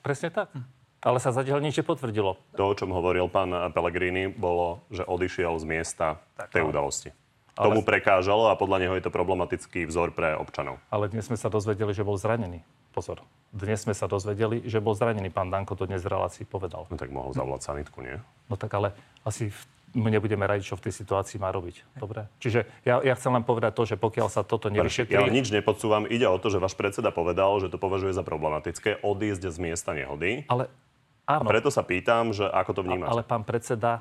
Presne 0.00 0.32
tak. 0.32 0.77
Ale 0.98 1.18
sa 1.18 1.30
zatiaľ 1.30 1.62
nič 1.62 1.78
nepotvrdilo. 1.78 2.34
To, 2.54 2.64
o 2.64 2.74
čom 2.74 2.90
hovoril 2.90 3.30
pán 3.30 3.50
Pellegrini, 3.70 4.26
bolo, 4.26 4.82
že 4.88 5.02
odišiel 5.02 5.54
z 5.56 5.64
miesta 5.64 6.06
Tak, 6.34 6.50
tej 6.50 6.66
udalosti. 6.66 7.14
ale- 7.54 7.70
Tomu 7.70 7.82
prekážalo 7.82 8.50
a 8.50 8.54
podľa 8.54 8.78
neho 8.80 8.94
je 8.94 9.06
to 9.06 9.10
problematický 9.10 9.86
vzor 9.86 10.10
pre 10.10 10.34
občanov. 10.34 10.82
Ale 10.90 11.06
dnes 11.06 11.24
sme 11.24 11.34
sa 11.34 11.46
dozvedeli, 11.46 11.94
že 11.94 12.02
bol 12.02 12.14
zranený. 12.14 12.66
Pozor. 12.90 13.22
Dnes 13.48 13.78
sme 13.80 13.94
sa 13.94 14.04
dozvedeli, 14.04 14.66
že 14.66 14.78
bol 14.78 14.90
zranený. 14.92 15.30
Pán 15.30 15.48
Danko 15.48 15.78
to 15.78 15.86
dnes 15.86 16.02
v 16.02 16.10
relácii 16.10 16.42
povedal. 16.42 16.86
No 16.86 16.94
tak 16.94 17.08
mohol 17.08 17.30
zavolať 17.30 17.62
sanitku, 17.64 18.02
nie? 18.02 18.18
No 18.46 18.58
tak 18.58 18.74
ale 18.74 18.90
asi 19.22 19.48
v- 19.48 19.66
my 19.94 20.10
nebudeme 20.10 20.42
radiť, 20.42 20.66
čo 20.66 20.74
v 20.74 20.84
tej 20.84 20.98
situácii 20.98 21.38
má 21.38 21.48
robiť. 21.48 21.80
Dobre? 21.94 22.26
Čiže 22.38 22.66
ja, 22.82 22.98
ja 23.00 23.14
chcem 23.14 23.30
len 23.30 23.40
povedať 23.40 23.72
to, 23.72 23.86
že 23.86 23.94
pokiaľ 23.94 24.28
sa 24.28 24.42
toto 24.42 24.66
nevyšetrí... 24.68 25.14
Ja 25.14 25.24
nič 25.24 25.48
nepodsúvam. 25.48 26.04
Ide 26.04 26.26
o 26.26 26.36
to, 26.36 26.50
že 26.50 26.58
váš 26.58 26.74
predseda 26.74 27.08
povedal, 27.08 27.54
že 27.56 27.70
to 27.70 27.78
považuje 27.78 28.10
za 28.10 28.20
problematické 28.20 29.00
odísť 29.00 29.46
z 29.46 29.58
miesta 29.58 29.94
nehody. 29.94 30.42
Ale 30.44 30.66
A 31.28 31.38
áno, 31.38 31.44
preto 31.46 31.68
sa 31.68 31.84
pýtam, 31.84 32.32
že 32.32 32.42
ako 32.42 32.72
to 32.72 32.80
vnímate. 32.82 33.12
ale 33.12 33.20
pán 33.20 33.44
predseda 33.44 34.00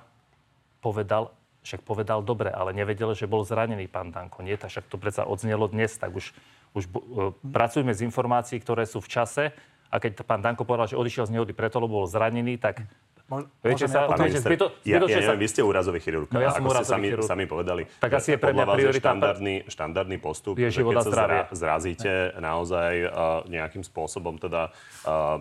povedal, 0.80 1.36
však 1.62 1.84
povedal 1.84 2.24
dobre, 2.24 2.48
ale 2.48 2.72
nevedel, 2.72 3.12
že 3.12 3.28
bol 3.28 3.44
zranený 3.44 3.86
pán 3.86 4.10
Danko. 4.10 4.40
Nie, 4.40 4.56
tak 4.56 4.72
však 4.72 4.88
to 4.88 4.96
predsa 4.96 5.28
odznelo 5.28 5.68
dnes, 5.68 5.92
tak 5.94 6.16
už, 6.16 6.32
už 6.72 6.84
uh, 6.88 7.36
pracujme 7.44 7.92
z 7.92 8.02
informácií, 8.02 8.58
ktoré 8.58 8.88
sú 8.88 9.04
v 9.04 9.12
čase. 9.12 9.44
A 9.88 10.00
keď 10.00 10.24
pán 10.24 10.40
Danko 10.40 10.64
povedal, 10.64 10.88
že 10.88 10.96
odišiel 10.96 11.28
z 11.28 11.34
nehody 11.34 11.52
preto, 11.52 11.78
lebo 11.78 12.00
bol 12.00 12.08
zranený, 12.08 12.56
tak 12.58 12.88
Mo- 13.28 13.44
Viete 13.60 13.92
sa- 13.92 14.08
Pán 14.08 14.24
minister, 14.24 14.48
zbyto- 14.48 14.72
ja, 14.88 15.04
ja 15.04 15.20
neviem, 15.20 15.36
vy 15.36 15.48
ste 15.52 15.60
úrazový 15.60 16.00
chirurg. 16.00 16.32
No 16.32 16.40
ja 16.40 16.48
som 16.48 16.64
ako 16.64 16.72
ste 16.72 16.76
úrazový 16.80 16.96
sami, 16.96 17.08
chirurg. 17.12 17.28
sami 17.28 17.44
povedali. 17.44 17.84
Tak 18.00 18.12
asi 18.14 18.30
je 18.32 18.38
pre 18.40 18.56
mňa 18.56 18.66
priorita- 18.66 19.04
štandardný, 19.04 19.56
štandardný 19.68 20.18
postup, 20.18 20.56
Je 20.56 20.72
že 20.72 20.80
keď 20.80 20.96
a 20.96 21.04
sa 21.04 21.12
zdravie. 21.12 21.40
zra, 21.44 21.52
zrazíte 21.52 22.12
naozaj 22.40 22.92
uh, 23.04 23.10
nejakým 23.46 23.84
spôsobom 23.84 24.40
teda 24.40 24.72
uh, 24.72 24.72
uh, 25.04 25.40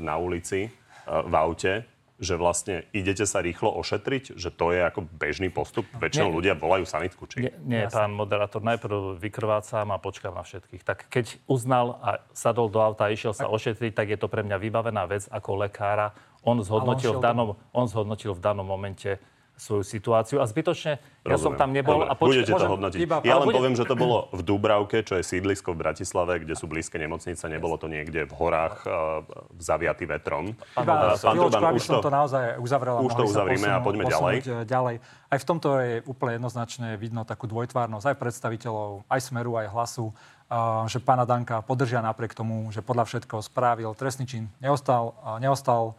na 0.00 0.16
ulici, 0.16 0.72
v 1.06 1.34
aute, 1.34 1.86
že 2.16 2.32
vlastne 2.40 2.88
idete 2.96 3.28
sa 3.28 3.44
rýchlo 3.44 3.68
ošetriť, 3.76 4.40
že 4.40 4.48
to 4.48 4.72
je 4.72 4.80
ako 4.80 5.04
bežný 5.04 5.52
postup. 5.52 5.84
Väčšinou 6.00 6.32
Nie. 6.32 6.36
ľudia 6.40 6.54
volajú 6.56 6.88
sanitku, 6.88 7.28
či? 7.28 7.44
Nie, 7.44 7.52
nie 7.60 7.84
pán 7.92 8.16
moderátor, 8.16 8.64
najprv 8.64 9.20
vykrvácam 9.20 9.92
a 9.92 10.00
počkám 10.00 10.32
na 10.32 10.40
všetkých. 10.40 10.80
Tak 10.80 11.12
keď 11.12 11.36
uznal 11.44 12.00
a 12.00 12.24
sadol 12.32 12.72
do 12.72 12.80
auta 12.80 13.08
a 13.08 13.12
išiel 13.12 13.36
sa 13.36 13.52
ošetriť, 13.52 13.92
tak 13.92 14.08
je 14.08 14.18
to 14.18 14.32
pre 14.32 14.40
mňa 14.40 14.56
vybavená 14.56 15.04
vec 15.04 15.28
ako 15.28 15.68
lekára. 15.68 16.16
On 16.40 16.56
zhodnotil, 16.64 17.12
šiel 17.12 17.20
v 17.20 17.24
danom, 17.26 17.48
on 17.76 17.84
zhodnotil 17.84 18.32
v 18.32 18.40
danom 18.40 18.64
momente 18.64 19.20
svoju 19.56 19.82
situáciu 19.82 20.36
a 20.38 20.44
zbytočne 20.44 21.00
ja 21.26 21.34
som 21.34 21.50
Rozumiem. 21.50 21.58
tam 21.58 21.70
nebol 21.74 21.98
Dobre, 21.98 22.06
a 22.06 22.14
počkám. 22.14 22.28
Budete 22.30 22.52
to 22.54 22.66
hodnotiť. 22.70 22.98
iba- 23.02 23.18
ja 23.18 23.32
ale 23.34 23.40
len 23.42 23.46
bude- 23.50 23.56
poviem, 23.58 23.74
že 23.74 23.84
to 23.84 23.96
bolo 24.04 24.16
v 24.30 24.40
Dúbravke, 24.40 25.02
čo 25.02 25.18
je 25.18 25.24
sídlisko 25.24 25.74
v 25.74 25.78
Bratislave, 25.80 26.38
kde 26.38 26.54
sú 26.54 26.68
blízke 26.68 26.96
nemocnice. 26.96 27.40
Nebolo 27.48 27.74
to 27.74 27.88
niekde 27.88 28.28
v 28.28 28.34
horách 28.36 28.84
uh, 28.84 29.24
zaviatý 29.56 30.04
vetrom. 30.04 30.54
Iba 30.76 30.94
Uh, 30.96 31.18
pán 31.18 31.34
Turban, 31.34 31.62
aby 31.66 31.78
už 31.78 31.82
som 31.82 31.98
to... 31.98 32.06
to 32.06 32.12
naozaj 32.12 32.44
uzavrel. 32.56 32.94
a 32.94 33.02
už 33.02 33.14
to 33.14 33.24
uzavrime 33.26 33.66
a 33.66 33.80
poďme 33.80 34.04
ďalej. 34.06 34.34
ďalej. 34.64 34.96
Aj 35.26 35.38
v 35.40 35.46
tomto 35.48 35.68
je 35.80 35.92
úplne 36.04 36.36
jednoznačne 36.36 36.94
vidno 36.94 37.24
takú 37.24 37.48
dvojtvárnosť 37.48 38.06
aj 38.06 38.16
predstaviteľov, 38.16 39.08
aj 39.08 39.20
Smeru, 39.20 39.56
aj 39.56 39.66
Hlasu, 39.66 40.14
a, 40.46 40.86
že 40.86 41.02
pána 41.02 41.26
Danka 41.26 41.58
podržia 41.58 41.98
napriek 41.98 42.32
tomu, 42.32 42.70
že 42.70 42.80
podľa 42.80 43.08
všetkoho 43.08 43.42
spravil 43.42 43.90
trestný 43.92 44.28
čin. 44.28 44.46
Neostal, 44.60 45.10
neostal 45.40 45.98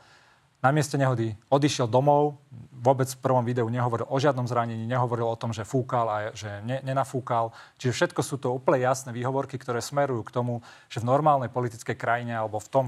na 0.62 0.70
mieste 0.74 0.98
nehody, 0.98 1.38
odišiel 1.54 1.86
domov, 1.86 2.42
vôbec 2.78 3.10
v 3.10 3.22
prvom 3.22 3.42
videu 3.46 3.66
nehovoril 3.70 4.06
o 4.10 4.18
žiadnom 4.18 4.46
zranení, 4.46 4.86
nehovoril 4.86 5.26
o 5.26 5.40
tom, 5.40 5.54
že 5.54 5.66
fúkal 5.66 6.06
a 6.08 6.18
že 6.34 6.62
ne, 6.62 6.82
nenafúkal. 6.86 7.54
Čiže 7.82 7.94
všetko 7.94 8.22
sú 8.22 8.36
to 8.38 8.54
úplne 8.54 8.86
jasné 8.86 9.14
výhovorky, 9.14 9.58
ktoré 9.58 9.82
smerujú 9.82 10.22
k 10.26 10.34
tomu, 10.34 10.62
že 10.90 11.02
v 11.02 11.10
normálnej 11.10 11.50
politickej 11.50 11.98
krajine 11.98 12.38
alebo 12.38 12.62
v 12.62 12.70
tom 12.70 12.86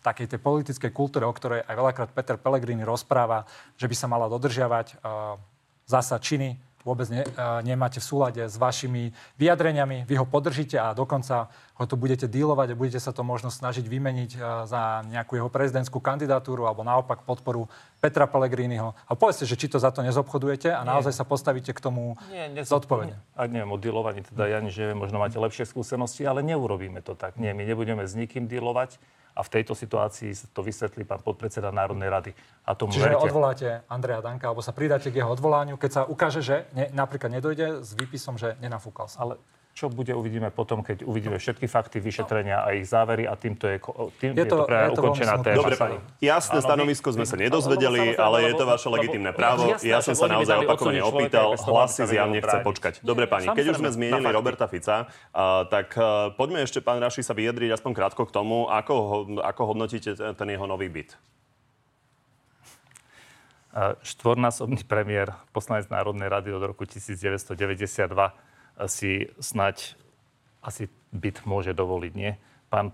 takej 0.00 0.32
tej 0.32 0.40
politickej 0.40 0.92
kultúre, 0.96 1.28
o 1.28 1.36
ktorej 1.36 1.60
aj 1.68 1.76
veľakrát 1.76 2.10
Peter 2.16 2.36
Pellegrini 2.40 2.84
rozpráva, 2.88 3.44
že 3.76 3.84
by 3.84 3.96
sa 3.96 4.08
mala 4.08 4.32
dodržiavať 4.32 4.96
uh, 4.96 5.36
zasa 5.84 6.16
činy, 6.16 6.56
vôbec 6.84 7.06
ne, 7.12 7.22
nemáte 7.60 8.00
v 8.00 8.06
súlade 8.06 8.42
s 8.44 8.56
vašimi 8.56 9.12
vyjadreniami, 9.36 10.08
vy 10.08 10.14
ho 10.16 10.24
podržíte 10.24 10.80
a 10.80 10.96
dokonca 10.96 11.52
ho 11.76 11.84
tu 11.88 11.96
budete 11.96 12.28
dílovať 12.28 12.72
a 12.72 12.78
budete 12.78 13.00
sa 13.00 13.12
to 13.12 13.24
možno 13.24 13.48
snažiť 13.48 13.84
vymeniť 13.84 14.30
za 14.68 15.04
nejakú 15.08 15.40
jeho 15.40 15.48
prezidentskú 15.48 16.00
kandidatúru 16.00 16.68
alebo 16.68 16.84
naopak 16.84 17.24
podporu 17.24 17.68
Petra 18.04 18.28
Pellegriniho. 18.28 18.92
A 19.08 19.12
povedzte, 19.16 19.48
že 19.48 19.56
či 19.56 19.68
to 19.68 19.80
za 19.80 19.88
to 19.88 20.04
nezobchodujete 20.04 20.72
a 20.72 20.84
naozaj 20.84 21.16
sa 21.16 21.24
postavíte 21.24 21.72
k 21.72 21.80
tomu 21.80 22.20
zodpovedne. 22.64 23.16
Ak 23.36 23.48
neviem 23.48 23.72
o 23.72 23.80
dealovaní, 23.80 24.24
teda 24.24 24.48
ja 24.48 24.60
neviem, 24.60 24.96
možno 24.96 25.20
máte 25.20 25.40
lepšie 25.40 25.64
skúsenosti, 25.68 26.24
ale 26.28 26.44
neurobíme 26.44 27.00
to 27.00 27.16
tak. 27.16 27.40
Nie, 27.40 27.56
my 27.56 27.64
nebudeme 27.64 28.04
s 28.04 28.12
nikým 28.12 28.44
dealovať 28.44 29.00
a 29.36 29.40
v 29.40 29.48
tejto 29.48 29.72
situácii 29.74 30.54
to 30.54 30.60
vysvetlí 30.60 31.06
pán 31.06 31.22
podpredseda 31.22 31.70
Národnej 31.70 32.10
rady. 32.10 32.30
A 32.66 32.74
tomu 32.74 32.92
Čiže 32.92 33.14
verte. 33.14 33.26
odvoláte 33.30 33.68
Andreja 33.86 34.20
Danka, 34.20 34.50
alebo 34.50 34.62
sa 34.62 34.74
pridáte 34.74 35.08
k 35.10 35.22
jeho 35.22 35.30
odvolaniu, 35.30 35.78
keď 35.78 35.90
sa 35.90 36.02
ukáže, 36.06 36.42
že 36.42 36.66
ne, 36.74 36.90
napríklad 36.90 37.30
nedojde 37.30 37.82
s 37.82 37.94
výpisom, 37.94 38.36
že 38.36 38.58
nenafúkal 38.58 39.06
sa. 39.06 39.26
Ale 39.26 39.40
čo 39.70 39.88
bude, 39.88 40.12
uvidíme 40.12 40.50
potom, 40.50 40.82
keď 40.84 41.06
uvidíme 41.06 41.40
všetky 41.40 41.64
fakty 41.64 42.02
vyšetrenia 42.04 42.66
a 42.66 42.76
ich 42.76 42.84
závery 42.84 43.24
a 43.24 43.32
týmto 43.38 43.64
je, 43.64 43.80
tým 44.18 44.36
Je 44.36 44.42
je, 44.42 44.46
to- 44.50 44.66
je 44.68 44.90
to 44.92 45.00
ukončená 45.00 45.40
veľmi 45.40 45.46
téma. 45.46 45.56
Dobre, 45.56 45.74
Sani. 45.78 45.96
jasné 46.20 46.58
Áno, 46.60 46.66
stanovisko 46.68 47.08
sme 47.14 47.24
sa 47.24 47.36
nedozvedeli, 47.38 48.12
lebo 48.12 48.20
ale 48.20 48.36
je 48.50 48.54
to 48.58 48.64
vaše 48.68 48.88
legitimné 48.90 49.30
právo. 49.32 49.72
jasné, 49.72 49.88
Ja 49.88 50.04
som 50.04 50.12
sa 50.12 50.26
naozaj 50.28 50.66
opakovane 50.66 51.00
opýtal, 51.00 51.54
hlas 51.56 51.90
si 51.96 52.02
zjavne 52.04 52.42
chce 52.42 52.58
počkať. 52.60 52.94
Dobre, 53.00 53.24
pani, 53.24 53.48
keď 53.48 53.64
už 53.72 53.76
sme 53.80 53.90
zmienili. 53.94 54.26
Roberta 54.28 54.66
Fica, 54.68 55.08
tak 55.70 55.96
a, 55.96 56.34
poďme 56.34 56.60
ešte, 56.66 56.82
pán 56.84 57.00
Raši, 57.00 57.24
sa 57.24 57.32
vyjadriť 57.32 57.72
aspoň 57.72 57.92
krátko 57.96 58.26
k 58.28 58.32
tomu, 58.34 58.68
ako, 58.68 58.94
ako 59.40 59.62
hodnotíte 59.64 60.12
ten 60.14 60.48
jeho 60.50 60.66
nový 60.68 60.90
byt. 60.92 61.16
A 63.70 63.94
Štvornásobný 64.02 64.82
premiér, 64.82 65.30
poslanec 65.54 65.86
Národnej 65.86 66.26
rady 66.26 66.50
od 66.50 66.74
roku 66.74 66.82
1992 66.82 67.54
si 68.86 69.28
snať 69.40 69.98
asi 70.60 70.88
byt 71.10 71.42
môže 71.48 71.72
dovoliť, 71.72 72.12
nie? 72.14 72.36
Pán 72.68 72.92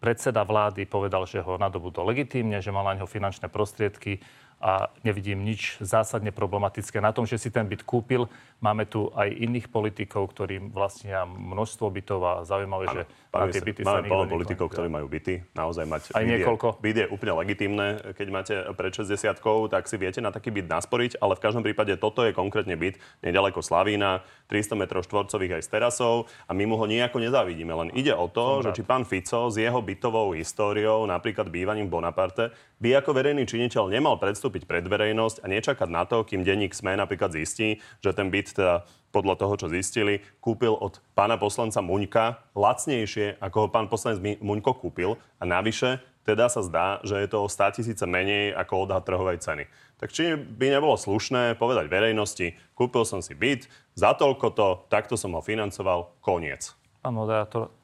predseda 0.00 0.44
vlády 0.44 0.88
povedal, 0.88 1.28
že 1.28 1.44
ho 1.44 1.60
nadobudol 1.60 2.08
legitímne, 2.08 2.60
že 2.64 2.72
mal 2.72 2.86
na 2.88 2.96
neho 2.96 3.08
finančné 3.08 3.52
prostriedky 3.52 4.20
a 4.60 4.92
nevidím 5.04 5.40
nič 5.40 5.80
zásadne 5.80 6.32
problematické 6.32 7.00
na 7.00 7.12
tom, 7.16 7.24
že 7.24 7.40
si 7.40 7.48
ten 7.48 7.64
byt 7.64 7.84
kúpil. 7.84 8.28
Máme 8.60 8.84
tu 8.84 9.08
aj 9.16 9.32
iných 9.32 9.72
politikov, 9.72 10.36
ktorí 10.36 10.60
vlastnia 10.68 11.24
množstvo 11.24 11.88
bytov 11.88 12.20
a 12.20 12.32
zaujímavé, 12.44 12.84
že 12.92 13.02
Pán 13.32 13.48
na 13.48 13.54
tie 13.56 13.64
byty 13.64 13.80
máme 13.86 14.04
plno 14.04 14.28
politikov, 14.28 14.68
ktorí 14.68 14.92
majú 14.92 15.08
byty. 15.08 15.40
Naozaj 15.56 15.84
mať 15.88 16.02
Aj 16.12 16.20
byt 16.20 16.28
je- 16.28 16.30
niekoľko. 16.44 16.68
Byt 16.84 16.96
je 17.00 17.06
úplne 17.08 17.32
legitimné. 17.40 17.88
Keď 18.12 18.28
máte 18.28 18.54
pred 18.76 18.92
60 18.92 19.70
tak 19.72 19.88
si 19.88 19.96
viete 19.96 20.20
na 20.20 20.28
taký 20.28 20.52
byt 20.52 20.68
nasporiť, 20.68 21.22
ale 21.24 21.38
v 21.38 21.40
každom 21.40 21.64
prípade 21.64 21.96
toto 21.96 22.20
je 22.20 22.36
konkrétne 22.36 22.76
byt 22.76 23.00
nedaleko 23.24 23.64
Slavína, 23.64 24.20
300 24.52 24.76
m 24.76 24.82
štvorcových 24.84 25.56
aj 25.56 25.62
s 25.64 25.68
terasou 25.72 26.28
a 26.44 26.52
my 26.52 26.68
mu 26.68 26.76
ho 26.76 26.84
nejako 26.84 27.22
nezávidíme. 27.22 27.72
Len 27.72 27.88
ide 27.96 28.12
o 28.12 28.28
to, 28.28 28.60
že 28.66 28.76
či 28.76 28.82
pán 28.84 29.08
Fico 29.08 29.48
s 29.48 29.56
jeho 29.56 29.80
bytovou 29.80 30.36
históriou, 30.36 31.06
napríklad 31.06 31.48
bývaním 31.48 31.86
v 31.86 31.96
Bonaparte, 31.96 32.50
by 32.82 32.98
ako 32.98 33.14
verejný 33.14 33.46
činiteľ 33.46 33.94
nemal 33.94 34.18
predstúpiť 34.18 34.66
pred 34.66 34.82
verejnosť 34.82 35.44
a 35.44 35.46
nečakať 35.46 35.88
na 35.88 36.02
to, 36.02 36.26
kým 36.26 36.42
denník 36.42 36.74
SME 36.74 36.98
napríklad 36.98 37.30
zistí, 37.30 37.78
že 38.02 38.10
ten 38.10 38.26
byt 38.26 38.49
teda 38.54 38.86
podľa 39.10 39.34
toho, 39.42 39.54
čo 39.58 39.66
zistili, 39.66 40.22
kúpil 40.38 40.70
od 40.70 41.02
pána 41.18 41.34
poslanca 41.34 41.82
Muňka 41.82 42.46
lacnejšie, 42.54 43.42
ako 43.42 43.66
ho 43.66 43.68
pán 43.68 43.90
poslanec 43.90 44.22
Muňko 44.38 44.78
kúpil. 44.78 45.18
A 45.42 45.44
navyše, 45.46 45.98
teda 46.22 46.46
sa 46.46 46.62
zdá, 46.62 47.02
že 47.02 47.18
je 47.18 47.28
to 47.28 47.42
o 47.42 47.50
100 47.50 47.82
tisíce 47.82 48.04
menej 48.06 48.54
ako 48.54 48.86
odhad 48.86 49.02
trhovej 49.02 49.42
ceny. 49.42 49.66
Tak 49.98 50.14
či 50.14 50.38
by 50.38 50.78
nebolo 50.78 50.94
slušné 50.94 51.58
povedať 51.58 51.90
verejnosti, 51.90 52.54
kúpil 52.78 53.02
som 53.02 53.18
si 53.18 53.34
byt, 53.34 53.66
za 53.98 54.14
toľko 54.14 54.46
to, 54.54 54.68
takto 54.86 55.18
som 55.18 55.34
ho 55.34 55.42
financoval, 55.42 56.14
koniec. 56.22 56.72
Pán 57.02 57.18
moderátor, 57.18 57.74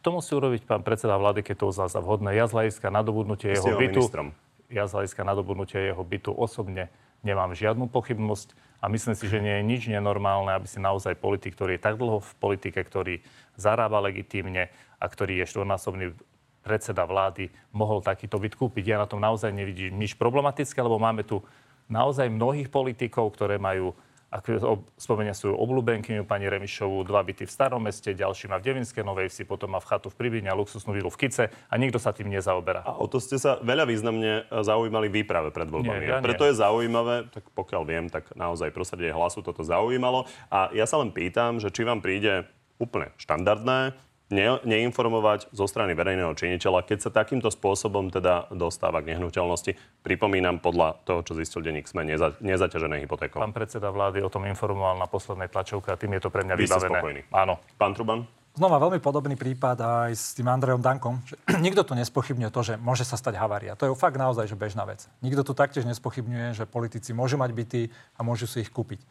to 0.00 0.08
musí 0.12 0.36
urobiť 0.36 0.68
pán 0.68 0.84
predseda 0.84 1.16
vlády, 1.16 1.40
keď 1.40 1.64
to 1.64 1.70
uzná 1.72 1.86
za 1.88 2.00
vhodné. 2.00 2.36
Ja 2.36 2.44
z 2.44 2.52
hľadiska 2.56 2.88
nadobudnutia 2.92 3.56
jeho 3.56 3.72
bytu, 3.72 4.00
ministrom. 4.04 4.26
ja 4.68 4.84
z 4.84 4.92
hľadiska 5.00 5.22
nadobudnutia 5.24 5.80
jeho 5.92 6.04
bytu 6.04 6.30
osobne 6.32 6.92
nemám 7.24 7.56
žiadnu 7.56 7.88
pochybnosť 7.88 8.52
a 8.84 8.92
myslím 8.92 9.16
si, 9.16 9.32
že 9.32 9.40
nie 9.40 9.56
je 9.56 9.64
nič 9.64 9.82
nenormálne, 9.88 10.52
aby 10.52 10.68
si 10.68 10.76
naozaj 10.76 11.16
politik, 11.16 11.56
ktorý 11.56 11.80
je 11.80 11.86
tak 11.88 11.96
dlho 11.96 12.20
v 12.20 12.32
politike, 12.36 12.84
ktorý 12.84 13.24
zarába 13.56 14.04
legitímne 14.04 14.68
a 15.00 15.04
ktorý 15.08 15.40
je 15.40 15.48
štvornásobný 15.48 16.12
predseda 16.60 17.08
vlády, 17.08 17.48
mohol 17.72 18.04
takýto 18.04 18.36
byt 18.36 18.52
kúpiť. 18.60 18.84
Ja 18.92 19.00
na 19.00 19.08
tom 19.08 19.24
naozaj 19.24 19.56
nevidím 19.56 19.96
nič 19.96 20.20
problematické, 20.20 20.76
lebo 20.84 21.00
máme 21.00 21.24
tu 21.24 21.40
naozaj 21.88 22.28
mnohých 22.28 22.68
politikov, 22.68 23.32
ktoré 23.32 23.56
majú 23.56 23.96
ako 24.32 24.84
spomenia 24.98 25.36
svoju 25.36 25.54
obľúbenkyňu 25.58 26.24
pani 26.24 26.48
Remišovú, 26.48 27.04
dva 27.06 27.22
byty 27.22 27.46
v 27.46 27.52
starom 27.52 27.84
meste, 27.84 28.12
ďalší 28.12 28.50
má 28.50 28.58
v 28.58 28.72
Devinskej 28.72 29.04
Novej 29.04 29.30
Vsi, 29.30 29.44
potom 29.46 29.72
má 29.72 29.80
v 29.80 29.86
chatu 29.88 30.08
v 30.10 30.16
Pribíne 30.18 30.48
a 30.50 30.56
luxusnú 30.56 30.96
vilu 30.96 31.12
v 31.12 31.18
Kice 31.26 31.50
a 31.50 31.74
nikto 31.76 32.02
sa 32.02 32.10
tým 32.10 32.32
nezaoberá. 32.32 32.82
A 32.82 32.98
o 32.98 33.06
to 33.06 33.22
ste 33.22 33.36
sa 33.36 33.60
veľa 33.62 33.84
významne 33.86 34.48
e, 34.48 34.62
zaujímali 34.64 35.06
vy 35.12 35.22
práve 35.22 35.54
pred 35.54 35.68
voľbami. 35.70 36.02
Nie, 36.02 36.10
ja 36.10 36.18
A 36.18 36.24
Preto 36.24 36.48
je 36.48 36.54
zaujímavé, 36.56 37.30
tak 37.30 37.44
pokiaľ 37.54 37.82
viem, 37.86 38.06
tak 38.10 38.32
naozaj 38.34 38.74
prosadenie 38.74 39.14
hlasu 39.14 39.44
toto 39.44 39.62
zaujímalo. 39.62 40.26
A 40.50 40.72
ja 40.74 40.88
sa 40.88 40.98
len 40.98 41.14
pýtam, 41.14 41.62
že 41.62 41.70
či 41.70 41.86
vám 41.86 42.02
príde 42.02 42.48
úplne 42.78 43.14
štandardné 43.22 43.94
ne, 44.32 44.60
neinformovať 44.64 45.52
zo 45.52 45.66
strany 45.68 45.92
verejného 45.92 46.32
činiteľa, 46.32 46.86
keď 46.86 46.98
sa 47.08 47.10
takýmto 47.12 47.52
spôsobom 47.52 48.08
teda 48.08 48.48
dostáva 48.54 49.04
k 49.04 49.16
nehnuteľnosti. 49.16 49.76
Pripomínam 50.00 50.60
podľa 50.60 51.00
toho, 51.04 51.20
čo 51.26 51.32
zistil 51.36 51.60
denník 51.60 51.88
SME, 51.88 52.08
neza, 52.08 52.32
nezaťažené 52.40 53.04
hypotékou. 53.04 53.40
Pán 53.42 53.52
predseda 53.52 53.92
vlády 53.92 54.24
o 54.24 54.32
tom 54.32 54.48
informoval 54.48 54.96
na 54.96 55.08
poslednej 55.10 55.52
tlačovke 55.52 55.92
a 55.92 55.96
tým 56.00 56.16
je 56.16 56.22
to 56.24 56.30
pre 56.32 56.44
mňa 56.46 56.54
Vy 56.56 56.64
ste 56.64 56.78
vybavené. 56.78 56.98
spokojní? 57.00 57.20
Áno. 57.34 57.54
Pán 57.76 57.92
Truban? 57.92 58.20
Znova 58.54 58.78
veľmi 58.78 59.02
podobný 59.02 59.34
prípad 59.34 59.82
aj 59.82 60.12
s 60.14 60.30
tým 60.38 60.46
Andrejom 60.46 60.78
Dankom. 60.78 61.18
Že 61.26 61.34
nikto 61.66 61.82
tu 61.82 61.98
nespochybňuje 61.98 62.50
to, 62.54 62.60
že 62.62 62.74
môže 62.78 63.02
sa 63.02 63.18
stať 63.18 63.34
havária. 63.34 63.74
To 63.74 63.90
je 63.90 63.98
fakt 63.98 64.14
naozaj 64.14 64.46
že 64.46 64.54
bežná 64.54 64.86
vec. 64.86 65.10
Nikto 65.26 65.42
tu 65.42 65.52
taktiež 65.58 65.82
nespochybňuje, 65.90 66.62
že 66.62 66.64
politici 66.70 67.10
môžu 67.10 67.34
mať 67.34 67.50
byty 67.50 67.82
a 68.14 68.20
môžu 68.22 68.46
si 68.46 68.62
ich 68.62 68.70
kúpiť. 68.70 69.02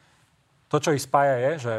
To, 0.71 0.79
čo 0.79 0.95
ich 0.95 1.03
spája, 1.03 1.37
je, 1.37 1.51
že 1.59 1.73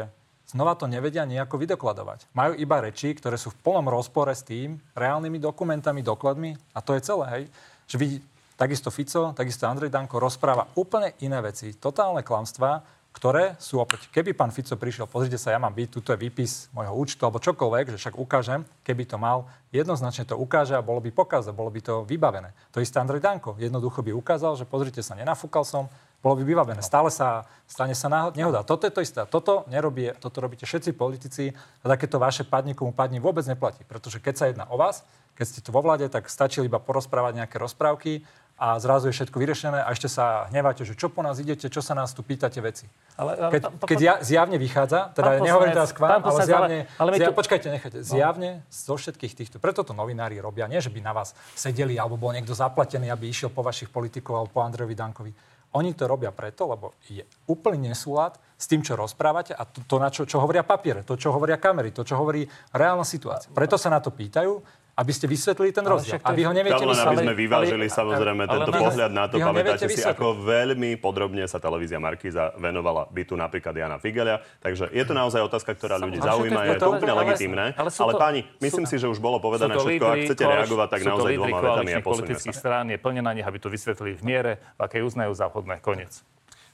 znova 0.49 0.77
to 0.77 0.85
nevedia 0.85 1.25
nejako 1.25 1.57
vydokladovať. 1.57 2.31
Majú 2.33 2.53
iba 2.57 2.81
reči, 2.81 3.13
ktoré 3.17 3.35
sú 3.35 3.51
v 3.51 3.59
plnom 3.65 3.85
rozpore 3.89 4.31
s 4.31 4.45
tým, 4.45 4.77
reálnymi 4.93 5.41
dokumentami, 5.41 6.05
dokladmi 6.05 6.55
a 6.73 6.79
to 6.79 6.93
je 6.93 7.01
celé. 7.01 7.25
Hej. 7.33 7.43
Že 7.85 7.95
vy, 8.01 8.07
takisto 8.55 8.89
Fico, 8.89 9.33
takisto 9.35 9.67
Andrej 9.67 9.91
Danko 9.91 10.21
rozpráva 10.21 10.69
úplne 10.77 11.13
iné 11.21 11.41
veci, 11.43 11.75
totálne 11.75 12.23
klamstvá, 12.23 12.81
ktoré 13.15 13.55
sú 13.63 13.79
opäť, 13.79 14.11
keby 14.11 14.35
pán 14.35 14.51
Fico 14.51 14.75
prišiel, 14.75 15.07
pozrite 15.07 15.39
sa, 15.39 15.55
ja 15.55 15.59
mám 15.59 15.71
byť, 15.71 15.87
tuto 15.87 16.11
je 16.11 16.19
výpis 16.19 16.67
môjho 16.75 16.91
účtu, 16.91 17.23
alebo 17.23 17.39
čokoľvek, 17.39 17.95
že 17.95 17.97
však 18.03 18.19
ukážem, 18.19 18.67
keby 18.83 19.07
to 19.07 19.15
mal, 19.15 19.47
jednoznačne 19.71 20.27
to 20.27 20.35
ukáže 20.35 20.75
a 20.75 20.83
bolo 20.83 20.99
by 20.99 21.15
pokazé, 21.15 21.55
bolo 21.55 21.71
by 21.71 21.79
to 21.79 22.03
vybavené. 22.03 22.51
To 22.75 22.83
isté 22.83 22.99
Andrej 22.99 23.23
Danko. 23.23 23.55
Jednoducho 23.55 24.03
by 24.03 24.11
ukázal, 24.11 24.59
že 24.59 24.67
pozrite 24.67 24.99
sa, 24.99 25.15
nenafúkal 25.15 25.63
som, 25.63 25.87
bolo 26.25 26.41
by 26.41 26.43
vybavené. 26.43 26.81
Stále 26.81 27.13
sa, 27.13 27.45
stane 27.69 27.93
sa 27.93 28.09
nehoda. 28.33 28.65
Toto 28.65 28.89
je 28.89 28.93
to 28.93 29.05
isté. 29.05 29.21
Toto 29.29 29.61
nerobí, 29.69 30.09
toto 30.17 30.41
robíte 30.41 30.65
všetci 30.65 30.97
politici 30.97 31.53
a 31.53 31.85
takéto 31.85 32.17
vaše 32.17 32.41
padni 32.41 32.73
komu 32.73 32.89
padni 32.89 33.21
vôbec 33.21 33.45
neplatí. 33.45 33.85
Pretože 33.85 34.17
keď 34.17 34.33
sa 34.33 34.45
jedná 34.49 34.65
o 34.65 34.75
vás, 34.75 35.05
keď 35.37 35.45
ste 35.45 35.59
tu 35.61 35.69
vo 35.69 35.85
vláde, 35.85 36.09
tak 36.09 36.25
stačí 36.25 36.65
iba 36.65 36.81
porozprávať 36.81 37.45
nejaké 37.45 37.61
rozprávky 37.61 38.25
a 38.55 38.79
zrazu 38.79 39.11
je 39.11 39.19
všetko 39.19 39.35
vyriešené 39.35 39.83
a 39.83 39.91
ešte 39.91 40.07
sa 40.07 40.47
hneváte, 40.47 40.87
že 40.87 40.95
čo 40.95 41.11
po 41.11 41.19
nás 41.19 41.35
idete, 41.43 41.67
čo 41.67 41.83
sa 41.83 41.91
nás 41.91 42.15
tu 42.15 42.23
pýtate 42.23 42.63
veci. 42.63 42.87
Ale, 43.19 43.51
Keď, 43.51 43.61
pán- 43.67 43.75
keď 43.83 43.99
ja, 43.99 44.13
zjavne 44.23 44.55
vychádza, 44.55 45.11
teda 45.11 45.27
Pán 45.35 45.43
nehovorím 45.43 45.75
teraz 45.75 45.91
k 45.91 45.99
vám, 45.99 46.23
ale 46.23 46.39
zjavne, 46.41 46.77
ale- 46.87 46.95
ale 46.95 47.09
my 47.11 47.17
zjavne 47.19 47.35
tu- 47.35 47.39
počkajte, 47.43 47.67
nechajte, 47.67 47.97
zjavne 47.99 48.49
zo 48.71 48.95
všetkých 48.95 49.33
týchto, 49.35 49.55
preto 49.59 49.83
to 49.83 49.91
novinári 49.91 50.39
robia, 50.39 50.71
nie, 50.71 50.79
že 50.79 50.87
by 50.87 51.03
na 51.03 51.11
vás 51.11 51.35
sedeli, 51.51 51.99
alebo 51.99 52.15
bol 52.15 52.31
niekto 52.31 52.55
zaplatený, 52.55 53.11
aby 53.11 53.27
išiel 53.27 53.51
po 53.51 53.59
vašich 53.59 53.91
politikov 53.91 54.39
alebo 54.39 54.55
po 54.55 54.63
Andrejovi 54.63 54.95
Dankovi. 54.95 55.31
Oni 55.75 55.91
to 55.91 56.07
robia 56.07 56.31
preto, 56.31 56.71
lebo 56.71 56.95
je 57.11 57.21
úplný 57.51 57.91
nesúlad 57.91 58.39
s 58.55 58.65
tým, 58.71 58.79
čo 58.79 58.95
rozprávate 58.95 59.51
a 59.51 59.67
to, 59.67 59.83
to 59.83 59.95
na 59.99 60.07
čo, 60.07 60.23
čo 60.23 60.39
hovoria 60.39 60.63
papiere, 60.63 61.03
to, 61.03 61.19
čo 61.19 61.35
hovoria 61.35 61.59
kamery, 61.59 61.91
to, 61.91 62.07
čo 62.07 62.15
hovorí 62.15 62.47
reálna 62.71 63.03
situácia. 63.03 63.51
Preto 63.51 63.75
sa 63.75 63.91
na 63.91 63.99
to 63.99 64.15
pýtajú, 64.15 64.55
aby 64.95 65.11
ste 65.11 65.27
vysvetlili 65.27 65.75
ten 65.75 65.83
Ale 65.83 65.99
rozdiel. 65.99 66.23
A 66.23 66.31
vy 66.31 66.47
ho 66.47 66.55
neviete 66.55 66.79
Tam 66.79 66.87
len 66.87 66.95
aby 66.95 67.17
sme 67.19 67.35
vyvážili 67.35 67.85
Ale- 67.85 67.97
samozrejme 67.99 68.43
ale 68.47 68.53
tento 68.55 68.71
my- 68.71 68.79
pohľad 68.79 69.11
na 69.11 69.23
to. 69.27 69.35
Pamätáte 69.37 69.83
si, 69.83 69.91
vysvetliť. 69.91 70.15
ako 70.15 70.25
veľmi 70.39 70.89
podrobne 70.97 71.43
sa 71.45 71.59
televízia 71.59 71.99
Markíza 71.99 72.55
venovala 72.55 73.03
bytu 73.11 73.35
napríklad 73.35 73.75
Jana 73.75 73.99
Figelia. 73.99 74.39
Takže 74.63 74.87
je 74.89 75.03
to 75.03 75.11
naozaj 75.11 75.43
otázka, 75.43 75.75
ktorá 75.75 75.99
ľudí 75.99 76.23
Ale 76.23 76.27
zaujíma. 76.31 76.61
Je 76.63 76.73
to- 76.79 76.87
ale- 76.87 76.95
úplne 76.95 77.11
ale- 77.11 77.21
legitímne. 77.27 77.65
ale 77.75 77.89
Ale 77.91 78.13
páni, 78.15 78.41
myslím 78.63 78.87
si, 78.87 78.95
že 78.95 79.05
už 79.05 79.19
bolo 79.19 79.43
povedané 79.43 79.75
všetko. 79.75 80.05
Ak 80.05 80.17
chcete 80.31 80.43
reagovať, 80.43 80.87
tak 80.89 81.01
naozaj 81.03 81.31
dvoma 81.35 81.59
vetami 81.59 81.91
a 81.91 81.99
politických 81.99 82.55
strán. 82.55 82.85
Je 82.87 82.95
plne 82.95 83.19
na 83.19 83.35
nich, 83.35 83.43
aby 83.43 83.59
to 83.59 83.67
vysvetlili 83.67 84.15
v 84.15 84.23
miere, 84.23 84.51
v 84.75 84.81
akej 84.81 85.03
uznajú 85.03 85.35
za 85.35 85.51
vhodné. 85.51 85.83
Koniec. 85.83 86.23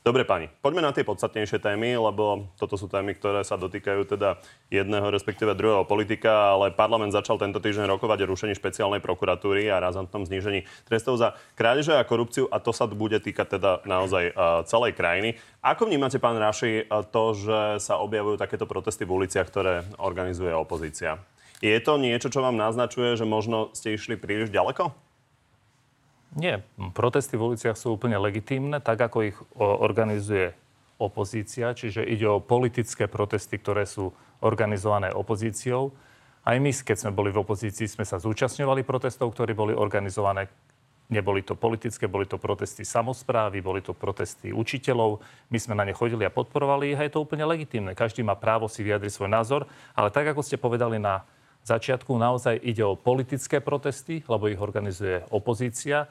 Dobre, 0.01 0.25
pani, 0.25 0.50
poďme 0.65 0.81
na 0.81 0.89
tie 0.98 1.05
podstatnejšie 1.05 1.62
témy, 1.62 1.93
lebo 1.93 2.50
toto 2.58 2.74
sú 2.74 2.89
témy, 2.89 3.13
ktoré 3.13 3.46
sa 3.46 3.53
dotýkajú 3.53 4.10
teda 4.10 4.41
jedného, 4.74 5.13
respektíve 5.13 5.53
druhého 5.53 5.86
politika, 5.86 6.58
ale 6.58 6.74
parlament 6.74 7.13
začal 7.13 7.38
tento 7.38 7.62
týždeň 7.62 7.86
rokovať 7.86 8.25
o 8.25 8.34
rušení 8.34 8.58
špeciálnej 8.58 8.98
prokuratúry 8.98 9.70
a 9.70 9.77
razantnom 9.77 10.25
znížení 10.25 10.65
trestov 10.89 11.22
za 11.22 11.38
krádeže 11.53 11.93
a 11.93 12.01
korupciu 12.01 12.50
a 12.50 12.58
to 12.58 12.74
sa 12.74 12.89
bude 12.89 13.22
týkať 13.22 13.62
teda 13.62 13.72
naozaj 13.86 14.34
uh, 14.34 14.65
celej 14.65 14.98
krajiny. 14.98 15.38
Ako 15.62 15.86
vnímate, 15.86 16.17
pán 16.17 16.41
Raši, 16.41 16.89
to, 17.13 17.23
že 17.38 17.78
sa 17.78 18.02
objavujú 18.02 18.41
takéto 18.41 18.65
protesty 18.65 19.06
v 19.06 19.21
uliciach, 19.21 19.45
ktoré 19.54 19.86
organizuje 20.02 20.49
opozícia? 20.49 21.21
Je 21.62 21.78
to 21.78 22.02
niečo, 22.02 22.34
čo 22.34 22.41
vám 22.41 22.58
naznačuje, 22.58 23.21
že 23.21 23.30
možno 23.30 23.69
ste 23.78 23.93
išli 23.93 24.17
príliš 24.17 24.49
ďaleko? 24.49 25.11
Nie, 26.32 26.63
protesty 26.96 27.36
v 27.36 27.52
uliciach 27.52 27.76
sú 27.76 28.00
úplne 28.00 28.15
legitímne, 28.15 28.80
tak 28.80 29.04
ako 29.04 29.17
ich 29.28 29.38
organizuje 29.60 30.56
opozícia, 30.96 31.76
čiže 31.76 32.08
ide 32.08 32.30
o 32.30 32.39
politické 32.39 33.12
protesty, 33.12 33.60
ktoré 33.60 33.84
sú 33.84 34.15
organizované 34.39 35.12
opozíciou. 35.12 35.91
Aj 36.48 36.56
my, 36.56 36.72
keď 36.72 36.98
sme 36.98 37.12
boli 37.12 37.36
v 37.36 37.41
opozícii, 37.44 37.86
sme 37.86 38.08
sa 38.08 38.17
zúčastňovali 38.17 38.82
protestov, 38.88 39.36
ktoré 39.36 39.52
boli 39.52 39.76
organizované. 39.76 40.48
Neboli 41.12 41.44
to 41.44 41.60
politické, 41.60 42.08
boli 42.08 42.24
to 42.24 42.39
protesty 42.39 42.88
samozprávy, 42.88 43.60
boli 43.60 43.84
to 43.84 43.91
protesty 43.91 44.56
učiteľov. 44.56 45.20
My 45.52 45.60
sme 45.60 45.76
na 45.76 45.84
ne 45.84 45.91
chodili 45.91 46.24
a 46.24 46.32
podporovali 46.32 46.96
ich 46.96 47.00
a 47.02 47.04
je 47.04 47.12
to 47.12 47.20
úplne 47.20 47.44
legitímne. 47.44 47.91
Každý 47.91 48.24
má 48.24 48.39
právo 48.39 48.72
si 48.72 48.80
vyjadriť 48.80 49.12
svoj 49.12 49.28
názor, 49.28 49.62
ale 49.91 50.08
tak, 50.08 50.32
ako 50.32 50.39
ste 50.39 50.56
povedali 50.56 50.96
na 50.96 51.28
začiatku, 51.63 52.12
naozaj 52.13 52.58
ide 52.58 52.82
o 52.82 52.95
politické 52.95 53.60
protesty, 53.60 54.24
lebo 54.26 54.47
ich 54.47 54.58
organizuje 54.58 55.21
opozícia. 55.30 56.08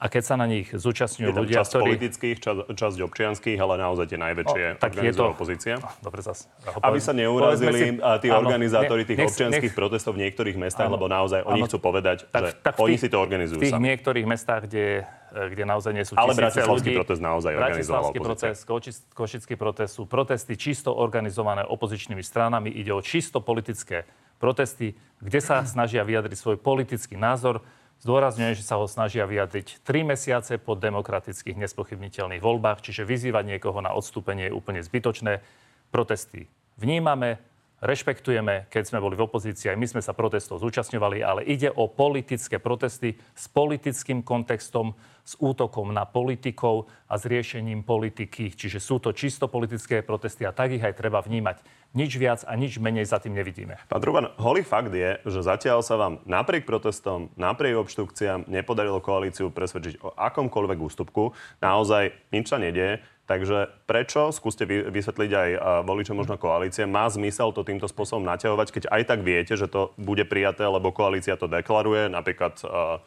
A 0.00 0.08
keď 0.08 0.22
sa 0.24 0.32
na 0.32 0.48
nich 0.48 0.72
zúčastňujú 0.72 1.28
Je 1.28 1.36
tam 1.36 1.44
ľudia, 1.44 1.56
časť 1.60 1.70
ktorí... 1.70 1.84
politických, 1.84 2.36
časť, 2.40 2.58
časť 2.72 2.96
občianských, 3.04 3.58
ale 3.60 3.76
naozaj 3.76 4.08
tie 4.08 4.16
najväčšie 4.16 4.64
O, 4.64 4.80
tak 4.80 4.96
je 4.96 5.12
to- 5.12 5.28
opozícia. 5.28 5.76
Dobre, 6.00 6.24
zase. 6.24 6.48
Aby 6.80 7.04
sa 7.04 7.12
neurazili 7.12 8.00
a 8.00 8.16
tí 8.16 8.32
áno, 8.32 8.48
organizátori 8.48 9.04
tých 9.04 9.20
nech- 9.20 9.28
občianských 9.28 9.60
nech- 9.68 9.76
protestov 9.76 10.16
v 10.16 10.24
niektorých 10.24 10.56
mestách, 10.56 10.88
Áno. 10.88 10.96
lebo 10.96 11.04
naozaj 11.04 11.44
oni 11.44 11.60
Áno. 11.60 11.68
chcú 11.68 11.78
povedať, 11.84 12.24
Tak- 12.32 12.40
že 12.40 12.50
tak 12.64 12.74
oni 12.80 12.96
tých- 12.96 13.02
si 13.04 13.08
to 13.12 13.16
organizujú 13.20 13.60
V 13.60 13.64
tých 13.68 13.76
sami. 13.76 13.84
niektorých 13.92 14.24
mestách, 14.24 14.62
kde, 14.72 15.04
kde 15.36 15.64
naozaj 15.68 15.92
nie 15.92 16.04
sú 16.08 16.16
Ale 16.16 16.32
tisíce 16.32 16.40
bratislavský 16.48 16.80
ľudí. 16.80 16.96
protest 16.96 17.20
naozaj 17.20 17.52
organizovala 17.52 17.76
Bratislavský 17.76 18.16
opozícia. 18.16 18.48
protest, 18.64 19.04
Košický 19.12 19.54
protest 19.60 19.92
sú 20.00 20.08
protesty 20.08 20.56
čisto 20.56 20.96
organizované 20.96 21.60
opozičnými 21.60 22.24
stranami. 22.24 22.72
Ide 22.72 22.96
o 22.96 23.04
čisto 23.04 23.44
politické 23.44 24.08
protesty, 24.40 24.96
kde 25.20 25.38
sa 25.44 25.62
snažia 25.68 26.02
vyjadriť 26.02 26.36
svoj 26.40 26.56
politický 26.58 27.20
názor. 27.20 27.60
Zdôrazňujem, 28.00 28.56
že 28.56 28.64
sa 28.64 28.80
ho 28.80 28.88
snažia 28.88 29.28
vyjadriť 29.28 29.84
3 29.84 30.16
mesiace 30.16 30.56
po 30.56 30.72
demokratických 30.72 31.60
nespochybniteľných 31.60 32.40
voľbách, 32.40 32.80
čiže 32.80 33.04
vyzývať 33.04 33.44
niekoho 33.44 33.84
na 33.84 33.92
odstúpenie 33.92 34.48
je 34.48 34.56
úplne 34.56 34.80
zbytočné. 34.80 35.44
Protesty 35.92 36.48
vnímame, 36.80 37.36
rešpektujeme, 37.84 38.72
keď 38.72 38.82
sme 38.88 39.04
boli 39.04 39.20
v 39.20 39.28
opozícii, 39.28 39.68
aj 39.68 39.76
my 39.76 39.86
sme 39.86 40.02
sa 40.04 40.16
protestov 40.16 40.64
zúčastňovali, 40.64 41.20
ale 41.20 41.44
ide 41.44 41.68
o 41.68 41.92
politické 41.92 42.56
protesty 42.56 43.20
s 43.36 43.44
politickým 43.52 44.24
kontextom, 44.24 44.96
s 45.20 45.36
útokom 45.36 45.92
na 45.92 46.08
politikov 46.08 46.88
a 47.04 47.20
s 47.20 47.28
riešením 47.28 47.84
politiky. 47.84 48.56
Čiže 48.56 48.80
sú 48.80 48.96
to 48.98 49.12
čisto 49.12 49.46
politické 49.46 50.00
protesty 50.00 50.48
a 50.48 50.56
tak 50.56 50.72
ich 50.72 50.82
aj 50.82 50.96
treba 50.96 51.20
vnímať. 51.20 51.60
Nič 51.90 52.14
viac 52.14 52.46
a 52.46 52.54
nič 52.54 52.78
menej 52.78 53.02
za 53.02 53.18
tým 53.18 53.34
nevidíme. 53.34 53.74
Pán 53.90 53.98
Truban, 53.98 54.30
holý 54.38 54.62
fakt 54.62 54.94
je, 54.94 55.18
že 55.26 55.42
zatiaľ 55.42 55.82
sa 55.82 55.98
vám 55.98 56.22
napriek 56.22 56.62
protestom, 56.62 57.34
napriek 57.34 57.82
obštrukciám 57.82 58.46
nepodarilo 58.46 59.02
koalíciu 59.02 59.50
presvedčiť 59.50 59.98
o 60.06 60.14
akomkoľvek 60.14 60.78
ústupku. 60.78 61.34
Naozaj 61.58 62.14
nič 62.30 62.46
sa 62.46 62.62
nedieje. 62.62 63.02
Takže 63.26 63.86
prečo, 63.86 64.34
skúste 64.34 64.66
vy- 64.66 64.90
vysvetliť 64.90 65.30
aj 65.30 65.48
voličom 65.86 66.18
možno 66.18 66.34
koalície, 66.34 66.82
má 66.82 67.06
zmysel 67.06 67.54
to 67.54 67.62
týmto 67.62 67.86
spôsobom 67.86 68.26
naťahovať, 68.26 68.68
keď 68.74 68.84
aj 68.90 69.02
tak 69.06 69.22
viete, 69.22 69.54
že 69.54 69.70
to 69.70 69.94
bude 69.94 70.26
prijaté, 70.26 70.66
lebo 70.66 70.90
koalícia 70.90 71.38
to 71.38 71.46
deklaruje. 71.46 72.10
Napríklad 72.10 72.58
a, 72.66 72.98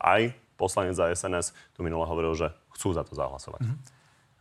aj 0.00 0.32
poslanec 0.56 0.96
za 0.96 1.12
SNS 1.12 1.52
tu 1.76 1.84
minule 1.84 2.08
hovoril, 2.08 2.32
že 2.32 2.52
chcú 2.72 2.96
za 2.96 3.04
to 3.04 3.12
zahlasovať. 3.16 3.64
Mm-hmm. 3.64 3.95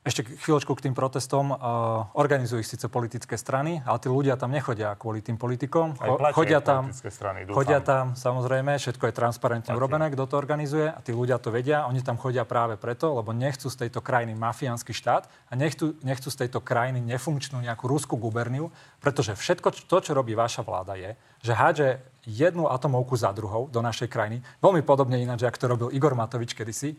Ešte 0.06 0.22
chvíľočku 0.22 0.70
k 0.78 0.86
tým 0.86 0.94
protestom. 0.94 1.50
Uh, 1.50 2.06
organizujú 2.13 2.62
ich 2.62 2.70
síce 2.70 2.86
politické 2.86 3.41
strany, 3.41 3.82
ale 3.89 3.98
tí 3.98 4.06
ľudia 4.06 4.38
tam 4.38 4.54
nechodia 4.54 4.94
kvôli 4.94 5.26
tým 5.26 5.34
politikom. 5.34 5.98
Aj 5.98 6.13
platia 6.13 6.38
chodia 6.38 6.60
tam, 6.62 6.94
strany, 6.94 7.50
dúfam. 7.50 7.58
chodia 7.58 7.82
tam, 7.82 8.13
samozrejme, 8.13 8.78
všetko 8.78 9.02
je 9.10 9.13
transparentne 9.18 9.74
urobené, 9.74 10.13
kto 10.13 10.30
to 10.30 10.38
organizuje 10.38 10.94
a 10.94 11.02
tí 11.02 11.10
ľudia 11.10 11.41
to 11.41 11.50
vedia. 11.50 11.89
Oni 11.89 12.06
tam 12.06 12.22
chodia 12.22 12.46
práve 12.46 12.78
preto, 12.78 13.18
lebo 13.18 13.34
nechcú 13.34 13.65
z 13.65 13.89
tejto 13.89 14.06
krajiny 14.06 14.38
mafiánsky 14.38 14.94
štát 14.94 15.26
a 15.26 15.54
nechcú, 15.58 15.98
nechcú 16.06 16.30
z 16.30 16.38
tejto 16.46 16.62
krajiny 16.62 17.02
nefunkčnú 17.02 17.65
nejakú 17.65 17.89
ruskú 17.89 18.13
guberniu, 18.13 18.70
pretože 19.02 19.34
všetko 19.34 19.74
to, 19.89 19.98
čo 20.06 20.13
robí 20.13 20.38
vaša 20.38 20.62
vláda 20.62 20.94
je, 21.02 21.18
že 21.41 21.58
hádže 21.58 21.88
jednu 22.30 22.70
atomovku 22.70 23.18
za 23.18 23.34
druhou 23.34 23.74
do 23.74 23.82
našej 23.82 24.10
krajiny, 24.10 24.46
veľmi 24.62 24.86
podobne 24.86 25.18
ináč, 25.18 25.50
ako 25.50 25.58
to 25.58 25.65
robil 25.65 25.89
Igor 25.89 26.13
Matovič 26.13 26.54
kedysi, 26.54 26.94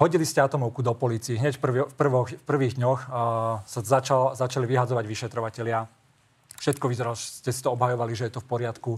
Hodili 0.00 0.24
ste 0.24 0.40
atomovku 0.40 0.80
do 0.80 0.96
polícii. 0.96 1.36
Hneď 1.36 1.60
v, 1.60 1.84
v, 1.84 1.92
prvo, 1.92 2.24
v 2.24 2.44
prvých 2.48 2.80
dňoch 2.80 3.00
uh, 3.04 3.60
sa 3.68 3.80
začal, 3.84 4.32
začali 4.32 4.64
vyhadzovať 4.64 5.04
vyšetrovatelia. 5.04 5.84
Všetko 6.56 6.88
vyzeralo, 6.88 7.12
ste 7.12 7.52
si 7.52 7.60
to 7.60 7.76
obhajovali, 7.76 8.16
že 8.16 8.32
je 8.32 8.32
to 8.32 8.40
v 8.40 8.48
poriadku. 8.48 8.96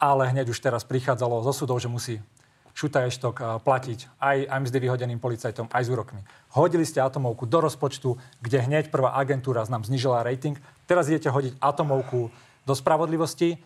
Ale 0.00 0.32
hneď 0.32 0.48
už 0.48 0.64
teraz 0.64 0.88
prichádzalo 0.88 1.44
zo 1.44 1.52
súdov, 1.52 1.84
že 1.84 1.92
musí 1.92 2.24
Šutaještok 2.72 3.36
uh, 3.36 3.46
platiť 3.60 4.08
aj, 4.16 4.48
aj 4.48 4.60
mzdy 4.64 4.78
vyhodeným 4.88 5.20
policajtom, 5.20 5.68
aj 5.68 5.84
s 5.84 5.92
úrokmi. 5.92 6.24
Hodili 6.56 6.88
ste 6.88 7.04
atomovku 7.04 7.44
do 7.44 7.68
rozpočtu, 7.68 8.16
kde 8.40 8.64
hneď 8.64 8.88
prvá 8.88 9.20
agentúra 9.20 9.68
nám 9.68 9.84
znižila 9.84 10.24
rating. 10.24 10.56
Teraz 10.88 11.12
idete 11.12 11.28
hodiť 11.28 11.60
atomovku 11.60 12.32
do 12.64 12.72
spravodlivosti, 12.72 13.60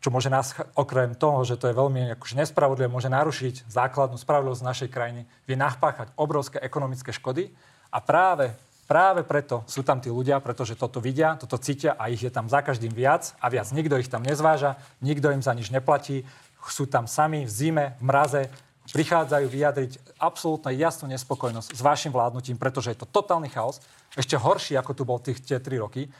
čo 0.00 0.08
môže 0.08 0.32
nás, 0.32 0.56
okrem 0.72 1.12
toho, 1.12 1.44
že 1.44 1.60
to 1.60 1.68
je 1.68 1.76
veľmi 1.76 2.16
akože 2.16 2.40
nespravodlivé, 2.40 2.88
môže 2.88 3.12
narušiť 3.12 3.68
základnú 3.68 4.16
spravodlivosť 4.16 4.64
našej 4.64 4.88
krajiny, 4.88 5.28
vie 5.44 5.56
nachpáchať 5.60 6.16
obrovské 6.16 6.56
ekonomické 6.64 7.12
škody. 7.12 7.52
A 7.92 8.00
práve, 8.00 8.56
práve 8.88 9.20
preto 9.28 9.60
sú 9.68 9.84
tam 9.84 10.00
tí 10.00 10.08
ľudia, 10.08 10.40
pretože 10.40 10.72
toto 10.72 11.04
vidia, 11.04 11.36
toto 11.36 11.60
cítia 11.60 12.00
a 12.00 12.08
ich 12.08 12.24
je 12.24 12.32
tam 12.32 12.48
za 12.48 12.64
každým 12.64 12.96
viac 12.96 13.36
a 13.44 13.52
viac. 13.52 13.68
Nikto 13.76 14.00
ich 14.00 14.08
tam 14.08 14.24
nezváža, 14.24 14.80
nikto 15.04 15.28
im 15.36 15.44
za 15.44 15.52
nič 15.52 15.68
neplatí. 15.68 16.24
Sú 16.64 16.88
tam 16.88 17.04
sami 17.04 17.44
v 17.44 17.52
zime, 17.52 17.84
v 18.00 18.04
mraze, 18.08 18.42
prichádzajú 18.90 19.46
vyjadriť 19.52 19.92
absolútne 20.16 20.72
jasnú 20.74 21.12
nespokojnosť 21.12 21.76
s 21.76 21.80
vašim 21.84 22.10
vládnutím, 22.10 22.56
pretože 22.56 22.96
je 22.96 22.98
to 22.98 23.06
totálny 23.06 23.52
chaos, 23.52 23.78
ešte 24.16 24.34
horší, 24.34 24.74
ako 24.80 24.92
tu 24.96 25.02
bol 25.04 25.22
tých 25.22 25.44
tie 25.44 25.62
3 25.62 25.84
roky 25.84 26.10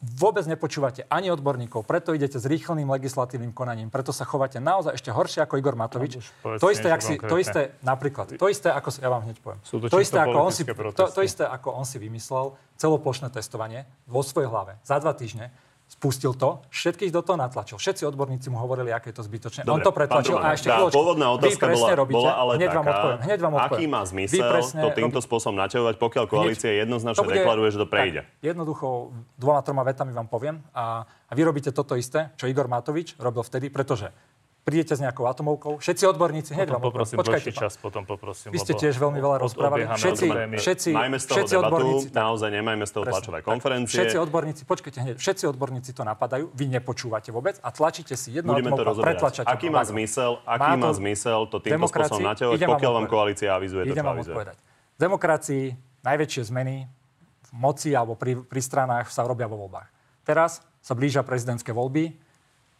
vôbec 0.00 0.44
nepočúvate 0.48 1.04
ani 1.12 1.28
odborníkov, 1.28 1.84
preto 1.84 2.16
idete 2.16 2.40
s 2.40 2.48
rýchlým 2.48 2.88
legislatívnym 2.88 3.52
konaním, 3.52 3.92
preto 3.92 4.08
sa 4.08 4.24
chovate 4.24 4.56
naozaj 4.56 4.96
ešte 4.96 5.10
horšie 5.12 5.44
ako 5.44 5.60
Igor 5.60 5.76
Matovič. 5.76 6.20
No, 6.40 6.56
to 6.56 6.72
isté, 6.72 6.88
si, 7.04 7.20
to 7.20 7.36
isté, 7.36 7.76
napríklad, 7.84 8.40
to 8.40 8.46
isté 8.48 8.72
ako, 8.72 8.88
ja 8.96 9.08
vám 9.12 9.28
hneď 9.28 9.36
poviem, 9.44 9.60
Sú 9.60 9.76
to, 9.76 9.92
to, 9.92 10.00
isté, 10.00 10.16
ako 10.16 10.38
on 10.40 10.52
si, 10.52 10.62
to, 10.64 11.04
to 11.12 11.20
isté 11.20 11.44
ako 11.44 11.68
on 11.76 11.84
si 11.84 12.00
vymyslel, 12.00 12.56
celoplošné 12.80 13.28
testovanie 13.32 13.84
vo 14.08 14.24
svojej 14.24 14.48
hlave 14.48 14.80
za 14.80 14.96
dva 14.96 15.12
týždne, 15.12 15.52
spustil 15.96 16.36
to, 16.36 16.60
všetkých 16.68 17.08
do 17.08 17.24
toho 17.24 17.40
natlačil. 17.40 17.80
Všetci 17.80 18.04
odborníci 18.04 18.52
mu 18.52 18.60
hovorili, 18.60 18.92
aké 18.92 19.10
je 19.10 19.16
to 19.16 19.24
zbytočné. 19.24 19.64
Dobre, 19.64 19.80
On 19.80 19.80
to 19.80 19.92
pretlačil 19.96 20.36
a 20.36 20.52
ešte 20.52 20.68
tá 20.68 20.84
pôvodná 20.92 21.32
otázka 21.32 21.72
vy 21.72 21.76
bola, 21.80 21.88
robíte, 21.96 22.20
bola 22.20 22.32
ale 22.36 22.50
hneď 22.60 22.68
taká, 22.68 22.76
vám 22.76 22.86
odpoviem, 22.92 23.20
hneď 23.24 23.38
vám 23.40 23.54
odpoviem. 23.56 23.72
aký 23.72 23.84
má 23.88 24.02
zmysel 24.04 24.50
to 24.60 24.88
týmto 24.92 25.18
robí... 25.18 25.26
spôsobom 25.26 25.56
naťahovať, 25.56 25.94
pokiaľ 25.96 26.24
koalícia 26.28 26.68
hneď, 26.68 26.84
jednoznačne 26.84 27.24
bude, 27.24 27.36
deklaruje, 27.40 27.68
že 27.72 27.78
to 27.80 27.88
prejde? 27.88 28.20
Tak, 28.28 28.44
jednoducho 28.44 28.86
dvoma, 29.40 29.60
troma 29.64 29.82
vetami 29.88 30.12
vám 30.12 30.28
poviem 30.28 30.60
a, 30.76 31.08
a 31.08 31.32
vy 31.32 31.42
robíte 31.48 31.72
toto 31.72 31.96
isté, 31.96 32.28
čo 32.36 32.44
Igor 32.44 32.68
Matovič 32.68 33.16
robil 33.16 33.40
vtedy, 33.40 33.72
pretože 33.72 34.12
prídete 34.66 34.98
s 34.98 35.00
nejakou 35.00 35.30
atomovkou, 35.30 35.78
všetci 35.78 36.10
odborníci, 36.10 36.50
hneď 36.58 36.74
potom 36.74 36.82
vám 36.82 36.86
poprosím 36.90 37.16
Počkajte, 37.22 37.50
čas, 37.54 37.78
potom 37.78 38.02
poprosím. 38.02 38.50
Vy 38.50 38.58
ste 38.58 38.74
tiež 38.74 38.98
veľmi 38.98 39.22
veľa 39.22 39.46
rozprávali. 39.46 39.86
Všetci, 39.94 40.26
všetci, 40.58 40.90
Majme 40.90 41.22
z 41.22 41.24
toho 41.30 41.36
všetci 41.38 41.54
debatu, 41.54 41.66
odborníci, 41.70 42.06
naozaj 42.10 42.50
nemajme 42.50 42.84
z 42.84 42.90
toho 42.90 43.04
tlačové 43.06 43.38
konferencie. 43.46 43.94
Všetci 43.94 44.18
odborníci, 44.18 44.62
počkajte 44.66 44.98
hneď, 45.06 45.16
všetci 45.22 45.44
odborníci 45.54 45.94
to 45.94 46.02
napadajú, 46.02 46.50
vy 46.50 46.66
nepočúvate 46.66 47.30
vôbec 47.30 47.62
a 47.62 47.70
tlačíte 47.70 48.18
si 48.18 48.34
jedno 48.34 48.58
Budeme 48.58 48.74
to 48.74 48.82
rozoberať. 48.82 49.46
Aký 49.46 49.70
má 49.70 49.86
zmysel, 49.86 50.42
aký 50.42 50.72
má 50.74 50.90
zmysel 50.90 51.46
to 51.46 51.62
týmto 51.62 51.86
spôsobom 51.86 52.26
naťahovať, 52.26 52.58
pokiaľ 52.66 52.92
vám 52.98 53.06
koalícia 53.06 53.54
avizuje 53.54 53.86
to, 53.86 53.94
čo 53.94 54.02
avizuje? 54.02 54.34
V 54.50 54.98
demokracii 54.98 55.64
najväčšie 56.02 56.42
zmeny 56.50 56.90
v 57.46 57.50
moci 57.54 57.94
alebo 57.94 58.18
pri, 58.18 58.42
pri 58.42 58.58
stranách 58.58 59.14
sa 59.14 59.22
robia 59.22 59.46
vo 59.46 59.62
voľbách. 59.62 59.86
Teraz 60.26 60.58
sa 60.82 60.98
blížia 60.98 61.22
prezidentské 61.22 61.70
voľby 61.70 62.18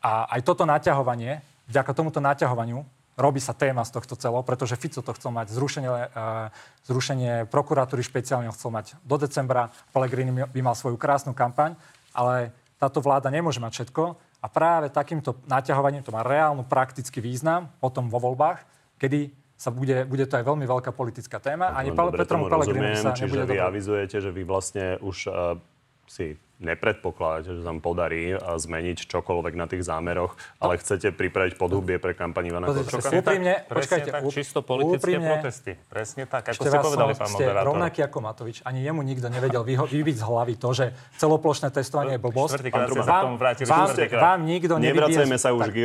a 0.03 0.27
aj 0.35 0.43
toto 0.43 0.67
naťahovanie 0.67 1.55
vďaka 1.71 1.91
tomuto 1.93 2.19
naťahovaniu 2.23 2.83
robí 3.17 3.41
sa 3.41 3.57
téma 3.57 3.81
z 3.83 3.97
tohto 3.97 4.15
celo, 4.15 4.45
pretože 4.45 4.77
Fico 4.77 5.01
to 5.01 5.13
chcel 5.17 5.33
mať 5.33 5.49
zrušenie, 5.49 5.89
uh, 5.89 6.53
zrušenie 6.85 7.49
prokuratúry 7.49 8.05
špeciálne 8.05 8.53
chcel 8.53 8.71
mať 8.71 8.93
do 9.09 9.17
decembra, 9.17 9.73
Pellegrini 9.91 10.45
by 10.45 10.61
mal 10.61 10.77
svoju 10.77 11.01
krásnu 11.01 11.33
kampaň, 11.33 11.81
ale 12.13 12.53
táto 12.77 13.01
vláda 13.01 13.33
nemôže 13.33 13.57
mať 13.57 13.73
všetko 13.73 14.21
a 14.45 14.47
práve 14.53 14.93
takýmto 14.93 15.41
naťahovaním 15.49 16.05
to 16.05 16.13
má 16.13 16.21
reálnu 16.21 16.69
praktický 16.69 17.25
význam 17.25 17.73
potom 17.81 18.13
vo 18.13 18.21
voľbách, 18.21 18.69
kedy 19.01 19.33
sa 19.57 19.73
bude, 19.73 20.05
bude 20.05 20.29
to 20.29 20.37
aj 20.37 20.45
veľmi 20.45 20.69
veľká 20.69 20.93
politická 20.93 21.41
téma. 21.41 21.73
Ani 21.73 21.89
Petrom 21.97 22.45
Pellegrini 22.53 23.01
sa 23.01 23.17
čiže 23.17 23.33
nebude 23.33 23.49
vy 23.49 23.57
dobre. 23.57 23.69
avizujete, 23.73 24.17
že 24.21 24.29
vy 24.29 24.45
vlastne 24.45 25.01
už 25.01 25.33
uh, 25.33 25.57
si 26.05 26.37
nepredpokladáte, 26.57 27.53
že 27.53 27.61
sa 27.61 27.69
vám 27.69 27.85
podarí 27.85 28.33
zmeniť 28.37 29.07
čokoľvek 29.07 29.55
na 29.55 29.67
tých 29.69 29.85
zámeroch, 29.85 30.37
ale 30.57 30.81
chcete 30.81 31.13
pripraviť 31.13 31.61
podhubie 31.61 32.01
pre 32.01 32.17
kampaň 32.17 32.49
Ivana 32.49 32.67
Korčoka? 32.73 33.13
Úprimne, 33.13 33.69
počkajte, 33.69 34.11
tak, 34.11 34.23
čisto 34.33 34.65
politické 34.65 35.21
úprimne, 35.21 35.29
protesty. 35.37 35.73
Presne 35.89 36.25
tak, 36.25 36.53
ako 36.53 36.63
ste 36.65 36.79
povedali, 36.81 37.13
pán 37.13 37.29
ste 37.29 37.45
moderátor. 37.45 37.69
rovnaký 37.73 38.01
ako 38.09 38.19
Matovič. 38.25 38.57
Ani 38.65 38.81
jemu 38.81 39.01
nikto 39.05 39.29
nevedel 39.29 39.63
vybiť 39.65 40.17
z 40.17 40.25
hlavy 40.25 40.55
to, 40.57 40.71
že 40.73 40.87
celoplošné 41.21 41.69
testovanie 41.73 42.17
je 42.17 42.23
blbosť. 42.25 42.61
Vám, 43.05 43.37
vám, 43.37 43.93
vám 44.17 44.41
nikto 44.49 44.75
Nevracajme 44.81 45.37
sa 45.37 45.53
už 45.53 45.73
k 45.73 45.77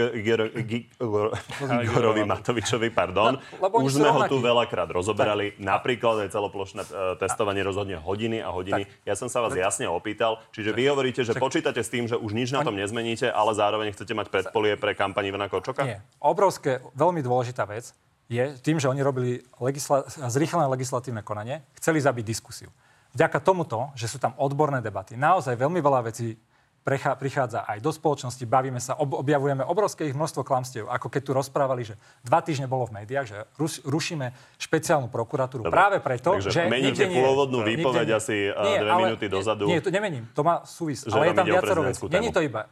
Igorovi 1.83 2.23
Matovičovi, 2.23 2.89
pardon. 2.95 3.37
Už 3.59 3.99
sme 3.99 4.07
ho 4.07 4.23
tu 4.29 4.39
veľakrát 4.39 4.87
rozoberali. 4.87 5.57
Napríklad 5.59 6.27
aj 6.27 6.29
celoplošné 6.31 6.81
e, 6.87 6.89
testovanie 7.19 7.61
rozhodne 7.65 7.97
hodiny 7.99 8.39
a 8.39 8.49
hodiny. 8.53 8.87
Ja 9.03 9.19
som 9.19 9.27
sa 9.27 9.43
vás 9.43 9.53
jasne 9.57 9.89
opýtal, 9.89 10.39
či 10.55 10.60
Čiže 10.61 10.77
vy 10.77 10.83
hovoríte, 10.93 11.21
že 11.25 11.33
počítate 11.33 11.81
s 11.81 11.89
tým, 11.89 12.05
že 12.05 12.13
už 12.13 12.37
nič 12.37 12.53
na 12.53 12.61
tom 12.61 12.77
nezmeníte, 12.77 13.33
ale 13.33 13.57
zároveň 13.57 13.97
chcete 13.97 14.13
mať 14.13 14.29
predpolie 14.29 14.77
pre 14.77 14.93
kampani 14.93 15.33
Ivana 15.33 15.49
Korčoka? 15.49 15.81
Nie. 15.81 16.05
Obrovské, 16.21 16.85
veľmi 16.93 17.25
dôležitá 17.25 17.65
vec 17.65 17.97
je 18.29 18.53
tým, 18.61 18.77
že 18.77 18.85
oni 18.85 19.01
robili 19.01 19.41
legisla- 19.57 20.05
zrýchlené 20.05 20.69
legislatívne 20.69 21.25
konanie, 21.25 21.65
chceli 21.81 21.97
zabiť 21.97 22.21
diskusiu. 22.21 22.69
Vďaka 23.17 23.41
tomuto, 23.41 23.89
že 23.97 24.05
sú 24.05 24.21
tam 24.21 24.37
odborné 24.37 24.85
debaty, 24.85 25.17
naozaj 25.17 25.57
veľmi 25.57 25.81
veľa 25.81 26.13
vecí 26.13 26.37
precha- 26.81 27.13
prichádza 27.13 27.61
aj 27.65 27.77
do 27.79 27.93
spoločnosti, 27.93 28.41
bavíme 28.45 28.81
sa, 28.81 28.97
ob- 28.97 29.17
objavujeme 29.21 29.61
obrovské 29.61 30.09
ich 30.09 30.17
množstvo 30.17 30.41
klamstiev, 30.41 30.89
ako 30.89 31.07
keď 31.13 31.21
tu 31.21 31.31
rozprávali, 31.31 31.85
že 31.85 31.95
dva 32.25 32.41
týždne 32.41 32.65
bolo 32.65 32.89
v 32.89 33.01
médiách, 33.01 33.25
že 33.29 33.37
ruš- 33.57 33.81
rušíme 33.85 34.33
špeciálnu 34.57 35.07
prokuratúru 35.13 35.65
Dobre. 35.65 35.73
práve 35.73 35.97
preto, 36.01 36.41
Takže 36.41 36.49
že... 36.49 36.61
meníte 36.67 37.05
pôvodnú 37.09 37.61
výpoveď 37.61 38.07
nie, 38.09 38.17
asi 38.17 38.35
nie, 38.49 38.77
dve 38.81 38.91
ale, 38.91 39.01
minúty 39.13 39.25
dozadu. 39.29 39.69
Nie, 39.69 39.79
to 39.79 39.93
nemením, 39.93 40.25
to 40.33 40.41
má 40.41 40.65
súvis, 40.65 41.05
ale 41.05 41.31
je 41.31 41.37
tam 41.37 41.45
viacero 41.45 41.81
vecí. 41.85 42.03
Není 42.09 42.29
to 42.33 42.41
iba... 42.41 42.65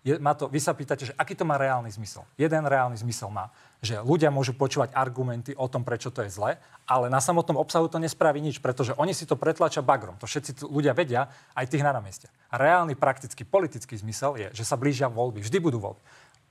Je, 0.00 0.16
má 0.16 0.32
to, 0.32 0.48
vy 0.48 0.56
sa 0.56 0.72
pýtate, 0.72 1.04
že 1.04 1.12
aký 1.12 1.36
to 1.36 1.44
má 1.44 1.60
reálny 1.60 1.92
zmysel. 1.92 2.24
Jeden 2.40 2.64
reálny 2.64 2.96
zmysel 2.96 3.28
má 3.28 3.52
že 3.80 3.96
ľudia 4.04 4.28
môžu 4.28 4.52
počúvať 4.52 4.92
argumenty 4.92 5.56
o 5.56 5.64
tom, 5.64 5.80
prečo 5.82 6.12
to 6.12 6.20
je 6.20 6.30
zle, 6.30 6.60
ale 6.84 7.06
na 7.08 7.18
samotnom 7.18 7.56
obsahu 7.56 7.88
to 7.88 7.96
nespraví 7.96 8.40
nič, 8.44 8.60
pretože 8.60 8.92
oni 9.00 9.16
si 9.16 9.24
to 9.24 9.40
pretlačia 9.40 9.80
bagrom. 9.80 10.20
To 10.20 10.28
všetci 10.28 10.68
ľudia 10.68 10.92
vedia, 10.92 11.32
aj 11.56 11.68
tých 11.72 11.84
na 11.84 11.96
námestia. 11.96 12.28
A 12.52 12.60
reálny 12.60 12.92
praktický 12.92 13.48
politický 13.48 13.96
zmysel 13.96 14.36
je, 14.36 14.48
že 14.52 14.68
sa 14.68 14.76
blížia 14.76 15.08
voľby. 15.08 15.40
Vždy 15.40 15.58
budú 15.64 15.80
voľby 15.80 16.02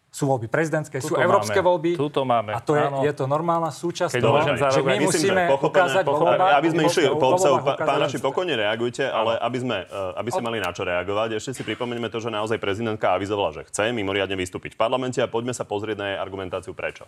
sú 0.09 0.25
voľby 0.25 0.49
prezidentské, 0.49 0.97
sú 1.05 1.13
európske 1.13 1.61
máme. 1.61 1.69
voľby. 1.69 1.91
Tuto 1.93 2.21
máme. 2.25 2.51
A 2.57 2.59
to 2.59 2.73
je, 2.73 2.85
je 3.05 3.13
to 3.13 3.29
normálna 3.29 3.69
súčasť 3.69 4.17
Keď 4.17 4.21
toho, 4.25 4.37
že 4.57 4.81
my 4.81 4.97
musíme 5.05 5.43
ukázať 5.53 6.03
voľbách. 6.09 6.51
Aby 6.57 6.67
sme 6.73 6.81
išli 6.89 7.05
po 7.13 7.27
obsahu, 7.37 7.61
pán 7.61 7.99
Naši, 8.01 8.17
pokojne 8.17 8.57
reagujte, 8.57 9.05
ale 9.05 9.37
aby 9.37 9.57
sme, 9.61 9.77
eh, 9.85 10.19
aby 10.19 10.29
sme 10.33 10.43
mali 10.49 10.57
na 10.57 10.73
čo 10.73 10.81
reagovať, 10.81 11.37
ešte 11.37 11.61
si 11.61 11.61
pripomenieme 11.61 12.09
to, 12.09 12.17
že 12.17 12.33
naozaj 12.33 12.57
prezidentka 12.57 13.13
avizovala, 13.13 13.53
že 13.53 13.61
chce 13.69 13.93
mimoriadne 13.93 14.33
vystúpiť 14.33 14.73
v 14.73 14.79
parlamente 14.81 15.21
a 15.21 15.29
poďme 15.29 15.53
sa 15.53 15.61
pozrieť 15.61 15.97
na 16.01 16.05
jej 16.15 16.17
argumentáciu 16.17 16.73
prečo. 16.73 17.05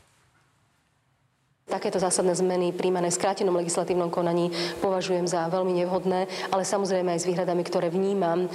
Takéto 1.72 2.04
zásadné 2.04 2.36
zmeny 2.36 2.76
príjmané 2.76 3.08
v 3.08 3.16
skrátenom 3.16 3.56
legislatívnom 3.56 4.12
konaní 4.12 4.52
považujem 4.84 5.24
za 5.24 5.48
veľmi 5.48 5.72
nevhodné, 5.80 6.28
ale 6.52 6.68
samozrejme 6.68 7.16
aj 7.16 7.24
s 7.24 7.30
výhradami, 7.32 7.64
ktoré 7.64 7.88
vnímam 7.88 8.52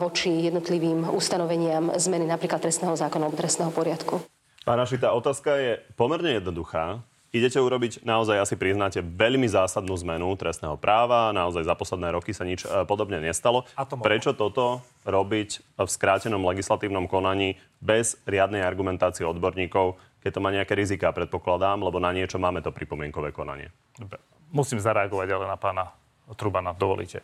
voči 0.00 0.48
jednotlivým 0.48 1.04
ustanoveniam 1.12 1.92
zmeny 2.00 2.24
napríklad 2.24 2.64
trestného 2.64 2.96
zákona 2.96 3.28
alebo 3.28 3.36
trestného 3.36 3.68
poriadku. 3.68 4.24
Pán 4.64 4.80
Rašita, 4.80 5.12
otázka 5.12 5.52
je 5.60 5.70
pomerne 6.00 6.40
jednoduchá. 6.40 7.04
Idete 7.36 7.60
urobiť 7.60 8.00
naozaj, 8.08 8.40
asi 8.40 8.56
priznáte, 8.56 9.04
veľmi 9.04 9.44
zásadnú 9.44 9.92
zmenu 10.00 10.32
trestného 10.40 10.80
práva. 10.80 11.36
Naozaj 11.36 11.68
za 11.68 11.76
posledné 11.76 12.16
roky 12.16 12.32
sa 12.32 12.48
nič 12.48 12.64
e, 12.64 12.88
podobne 12.88 13.20
nestalo. 13.20 13.68
Prečo 13.76 14.32
toto 14.32 14.80
robiť 15.04 15.76
v 15.76 15.88
skrátenom 15.90 16.40
legislatívnom 16.48 17.04
konaní 17.04 17.60
bez 17.84 18.16
riadnej 18.24 18.64
argumentácie 18.64 19.28
odborníkov, 19.28 20.00
keď 20.26 20.34
to 20.34 20.42
má 20.42 20.50
nejaké 20.50 20.74
rizika, 20.74 21.14
predpokladám, 21.14 21.86
lebo 21.86 22.02
na 22.02 22.10
niečo 22.10 22.42
máme 22.42 22.58
to 22.58 22.74
pripomienkové 22.74 23.30
konanie. 23.30 23.70
Dobre. 23.94 24.18
Musím 24.50 24.82
zareagovať 24.82 25.30
ale 25.30 25.46
na 25.46 25.54
pána 25.54 25.94
Trubana, 26.34 26.74
dovolíte. 26.74 27.22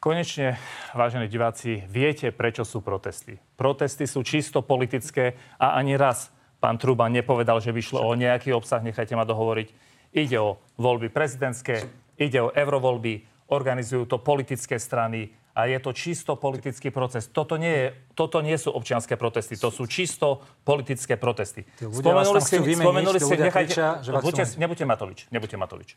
Konečne, 0.00 0.56
vážení 0.96 1.28
diváci, 1.28 1.84
viete, 1.84 2.32
prečo 2.32 2.64
sú 2.64 2.80
protesty. 2.80 3.36
Protesty 3.60 4.08
sú 4.08 4.24
čisto 4.24 4.64
politické 4.64 5.36
a 5.60 5.76
ani 5.76 6.00
raz 6.00 6.32
pán 6.56 6.80
Truban 6.80 7.12
nepovedal, 7.12 7.60
že 7.60 7.68
vyšlo 7.68 8.00
o 8.00 8.16
nejaký 8.16 8.56
obsah, 8.56 8.80
nechajte 8.80 9.12
ma 9.12 9.28
dohovoriť. 9.28 9.68
Ide 10.16 10.40
o 10.40 10.56
voľby 10.80 11.12
prezidentské, 11.12 11.84
ide 12.16 12.40
o 12.40 12.48
eurovoľby, 12.48 13.28
organizujú 13.50 14.06
to 14.06 14.22
politické 14.22 14.78
strany, 14.78 15.34
a 15.50 15.66
je 15.66 15.78
to 15.82 15.90
čisto 15.90 16.38
politický 16.38 16.94
proces. 16.94 17.26
Toto 17.28 17.58
nie, 17.58 17.70
je, 17.70 17.86
toto 18.14 18.38
nie 18.40 18.54
sú 18.54 18.70
občianské 18.70 19.18
protesty, 19.18 19.58
to 19.58 19.68
sú 19.68 19.84
čisto 19.90 20.40
politické 20.62 21.18
protesty. 21.18 21.66
Spomenuli 21.76 22.40
ste, 22.40 22.56
spomenuli 22.62 23.18
ste, 23.18 23.34
nechajte, 23.50 23.74
buďte, 24.22 24.44
nebuďte 24.56 24.84
Matovič, 24.86 25.18
nebuďte 25.28 25.56
Matovič. 25.58 25.90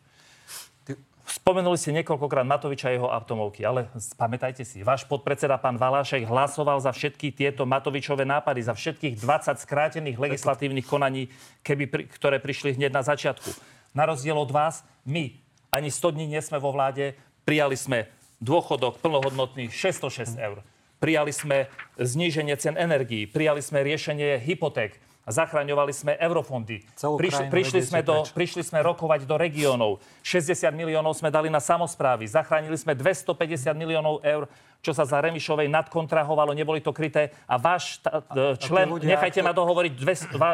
Spomenuli 1.24 1.80
ste 1.80 1.96
niekoľkokrát 1.96 2.44
Matoviča 2.44 2.92
a 2.92 2.96
jeho 3.00 3.08
automovky, 3.08 3.64
ale 3.64 3.88
pamätajte 4.20 4.68
si, 4.68 4.84
váš 4.84 5.08
podpredseda 5.08 5.56
pán 5.56 5.80
Valášek 5.80 6.28
hlasoval 6.28 6.84
za 6.84 6.92
všetky 6.92 7.32
tieto 7.32 7.64
Matovičové 7.64 8.28
nápady, 8.28 8.68
za 8.68 8.76
všetkých 8.76 9.24
20 9.24 9.64
skrátených 9.64 10.20
legislatívnych 10.20 10.84
konaní, 10.84 11.32
keby, 11.64 11.84
pri, 11.88 12.04
ktoré 12.12 12.44
prišli 12.44 12.76
hneď 12.76 12.92
na 12.92 13.04
začiatku. 13.08 13.56
Na 13.96 14.04
rozdiel 14.04 14.36
od 14.36 14.52
vás, 14.52 14.84
my 15.08 15.32
ani 15.72 15.90
100 15.90 16.14
dní 16.14 16.26
nie 16.28 16.42
sme 16.44 16.60
vo 16.60 16.76
vláde, 16.76 17.16
prijali 17.44 17.76
sme 17.78 18.08
dôchodok 18.44 19.00
plnohodnotný 19.00 19.72
606 19.72 20.36
eur. 20.40 20.64
prijali 21.00 21.36
sme 21.36 21.68
zníženie 22.00 22.56
cien 22.56 22.80
energií, 22.80 23.28
prijali 23.28 23.60
sme 23.60 23.84
riešenie 23.84 24.40
hypoték, 24.40 24.96
Zachraňovali 25.24 25.96
sme 25.96 26.20
eurofondy. 26.20 26.84
Priš, 27.00 27.48
prišli, 27.48 27.80
sme 27.80 28.04
do, 28.04 28.28
prišli 28.28 28.60
sme 28.60 28.84
rokovať 28.84 29.24
do 29.24 29.40
regiónov. 29.40 30.04
60 30.20 30.68
miliónov 30.76 31.16
sme 31.16 31.32
dali 31.32 31.48
na 31.48 31.64
samozprávy. 31.64 32.28
Zachránili 32.28 32.76
sme 32.76 32.92
250 32.92 33.72
miliónov 33.72 34.20
eur, 34.20 34.52
čo 34.84 34.92
sa 34.92 35.08
za 35.08 35.24
Remišovej 35.24 35.72
nadkontrahovalo, 35.72 36.52
neboli 36.52 36.84
to 36.84 36.92
kryté. 36.92 37.32
A 37.48 37.56
váš 37.56 38.04
ta, 38.04 38.20
člen, 38.60 38.92
ľudia, 38.92 39.16
nechajte 39.16 39.40
ma 39.40 39.56
dohovoriť, 39.56 39.96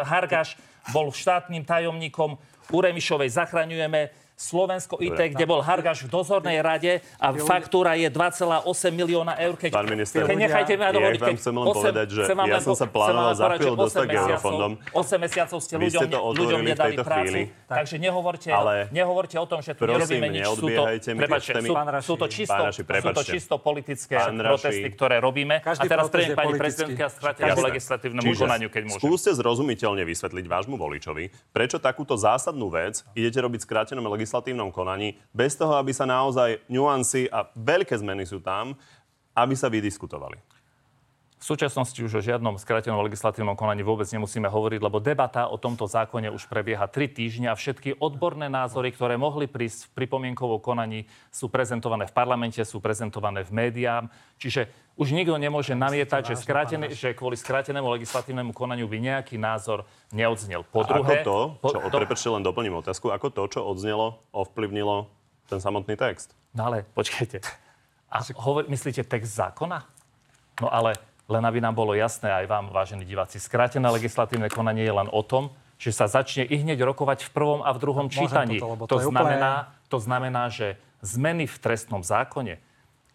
Hargaš 0.06 0.54
bol 0.94 1.10
štátnym 1.10 1.66
tajomníkom 1.66 2.38
u 2.70 2.78
Remišovej. 2.78 3.34
Zachraňujeme 3.42 4.14
Slovensko 4.40 5.04
IT, 5.04 5.36
kde 5.36 5.44
bol 5.44 5.60
Hargaš 5.60 6.08
v 6.08 6.16
dozornej 6.16 6.64
rade 6.64 7.04
a 7.20 7.36
faktúra 7.36 8.00
je 8.00 8.08
2,8 8.08 8.64
milióna 8.96 9.36
eur. 9.36 9.60
Keď, 9.60 9.72
Pán 9.76 9.84
minister, 9.92 10.24
keď 10.24 10.38
nechajte 10.48 10.74
ma 10.80 10.96
dovoliť. 10.96 11.20
Ja 11.20 11.28
vám 11.28 11.40
chcem 11.44 11.56
len 11.60 11.68
8, 11.68 11.76
povedať, 11.76 12.08
že 12.08 12.22
ja 12.24 12.60
som 12.64 12.72
sa 12.80 12.88
plánoval 12.88 13.36
za 13.36 13.46
chvíľu 13.60 13.76
dostať 13.76 14.06
k 14.08 14.14
eurofondom. 14.16 14.72
8 14.96 15.20
mesiacov 15.20 15.58
ste 15.60 15.76
ľuďom, 15.76 16.08
ľuďom 16.16 16.60
nedali 16.64 16.96
prácu. 17.04 17.52
Takže 17.68 17.96
nehovorte, 18.00 18.48
ale 18.56 18.88
nehovorte 18.96 19.36
o 19.36 19.44
tom, 19.44 19.60
že 19.60 19.76
tu 19.76 19.84
nerobíme 19.84 20.32
nič. 20.32 20.48
Sú 20.56 20.72
to, 20.72 20.84
prepáčte, 20.88 21.52
sú, 21.60 21.74
sú, 22.00 22.14
to 22.16 22.28
čisto, 22.32 22.64
sú 22.72 23.12
to 23.12 23.24
čisto 23.28 23.56
politické 23.60 24.16
protesty, 24.24 24.88
ktoré 24.96 25.20
robíme. 25.20 25.60
A 25.60 25.84
teraz 25.84 26.08
prejdem 26.08 26.40
pani 26.40 26.56
prezidentka 26.56 27.04
a 27.06 27.12
stratia 27.12 27.52
legislatívnemu 27.60 28.32
konaniu, 28.40 28.72
keď 28.72 28.88
môžem. 28.88 29.04
Skúste 29.04 29.36
zrozumiteľne 29.36 30.08
vysvetliť 30.08 30.46
vášmu 30.48 30.80
voličovi, 30.80 31.28
prečo 31.52 31.76
takúto 31.76 32.16
zásadnú 32.16 32.72
vec 32.72 33.04
idete 33.20 33.44
robiť 33.44 33.68
skrátenom 33.68 34.08
legislatívnom 34.08 34.29
legislatívnom 34.30 34.70
konaní, 34.70 35.18
bez 35.34 35.58
toho, 35.58 35.74
aby 35.74 35.90
sa 35.90 36.06
naozaj 36.06 36.62
nuancy 36.70 37.26
a 37.34 37.50
veľké 37.58 37.98
zmeny 37.98 38.30
sú 38.30 38.38
tam, 38.38 38.78
aby 39.34 39.58
sa 39.58 39.74
vydiskutovali. 39.74 40.38
V 41.40 41.48
súčasnosti 41.48 41.96
už 41.96 42.20
o 42.20 42.22
žiadnom 42.22 42.60
skrátenom 42.60 43.00
legislatívnom 43.00 43.56
konaní 43.56 43.80
vôbec 43.80 44.04
nemusíme 44.12 44.52
hovoriť, 44.52 44.84
lebo 44.84 45.00
debata 45.00 45.48
o 45.48 45.56
tomto 45.56 45.88
zákone 45.88 46.28
už 46.36 46.52
prebieha 46.52 46.84
tri 46.92 47.08
týždne 47.08 47.48
a 47.48 47.56
všetky 47.56 47.96
odborné 47.96 48.52
názory, 48.52 48.92
ktoré 48.92 49.16
mohli 49.16 49.48
prísť 49.48 49.88
v 49.88 50.04
pripomienkovom 50.04 50.60
konaní, 50.60 51.08
sú 51.32 51.48
prezentované 51.48 52.12
v 52.12 52.14
parlamente, 52.14 52.60
sú 52.68 52.84
prezentované 52.84 53.48
v 53.48 53.56
médiách. 53.56 54.12
Čiže 54.36 54.68
už 55.00 55.16
nikto 55.16 55.40
nemôže 55.40 55.80
namietať, 55.80 56.36
že, 56.36 56.36
skrátené, 56.44 56.92
že 56.92 57.16
kvôli 57.16 57.40
skrátenému 57.40 57.88
legislatívnemu 57.88 58.52
konaniu 58.52 58.92
by 58.92 59.00
nejaký 59.00 59.40
názor 59.40 59.88
neodznel. 60.12 60.68
Po 60.68 60.84
druhé, 60.84 61.24
ako 61.24 61.24
to, 61.24 61.38
čo, 61.72 61.80
po, 61.80 62.12
to... 62.20 62.30
len 62.36 62.44
doplním 62.44 62.76
otázku, 62.84 63.16
ako 63.16 63.32
to, 63.32 63.42
čo 63.48 63.60
odznelo, 63.64 64.20
ovplyvnilo 64.36 65.08
ten 65.48 65.64
samotný 65.64 65.96
text? 65.96 66.36
No 66.52 66.68
ale 66.68 66.84
počkajte. 66.84 67.40
A 68.12 68.28
hovor, 68.36 68.68
myslíte 68.68 69.08
text 69.08 69.40
zákona? 69.40 69.88
No 70.60 70.68
ale 70.68 71.00
len 71.30 71.44
aby 71.46 71.62
nám 71.62 71.78
bolo 71.78 71.94
jasné 71.94 72.34
aj 72.34 72.50
vám, 72.50 72.74
vážení 72.74 73.06
diváci, 73.06 73.38
skrátené 73.38 73.86
legislatívne 73.94 74.50
konanie 74.50 74.84
je 74.84 74.96
len 74.98 75.10
o 75.14 75.22
tom, 75.22 75.54
že 75.80 75.94
sa 75.96 76.10
začne 76.10 76.44
i 76.44 76.60
hneď 76.60 76.82
rokovať 76.84 77.30
v 77.30 77.32
prvom 77.32 77.62
a 77.64 77.72
v 77.72 77.80
druhom 77.80 78.10
čítaní. 78.12 78.60
To, 78.60 78.76
to, 78.84 78.98
to, 78.98 79.08
znamená, 79.08 79.70
úplne... 79.70 79.88
to 79.88 79.98
znamená, 80.02 80.44
že 80.52 80.68
zmeny 81.00 81.48
v 81.48 81.56
trestnom 81.56 82.04
zákone, 82.04 82.60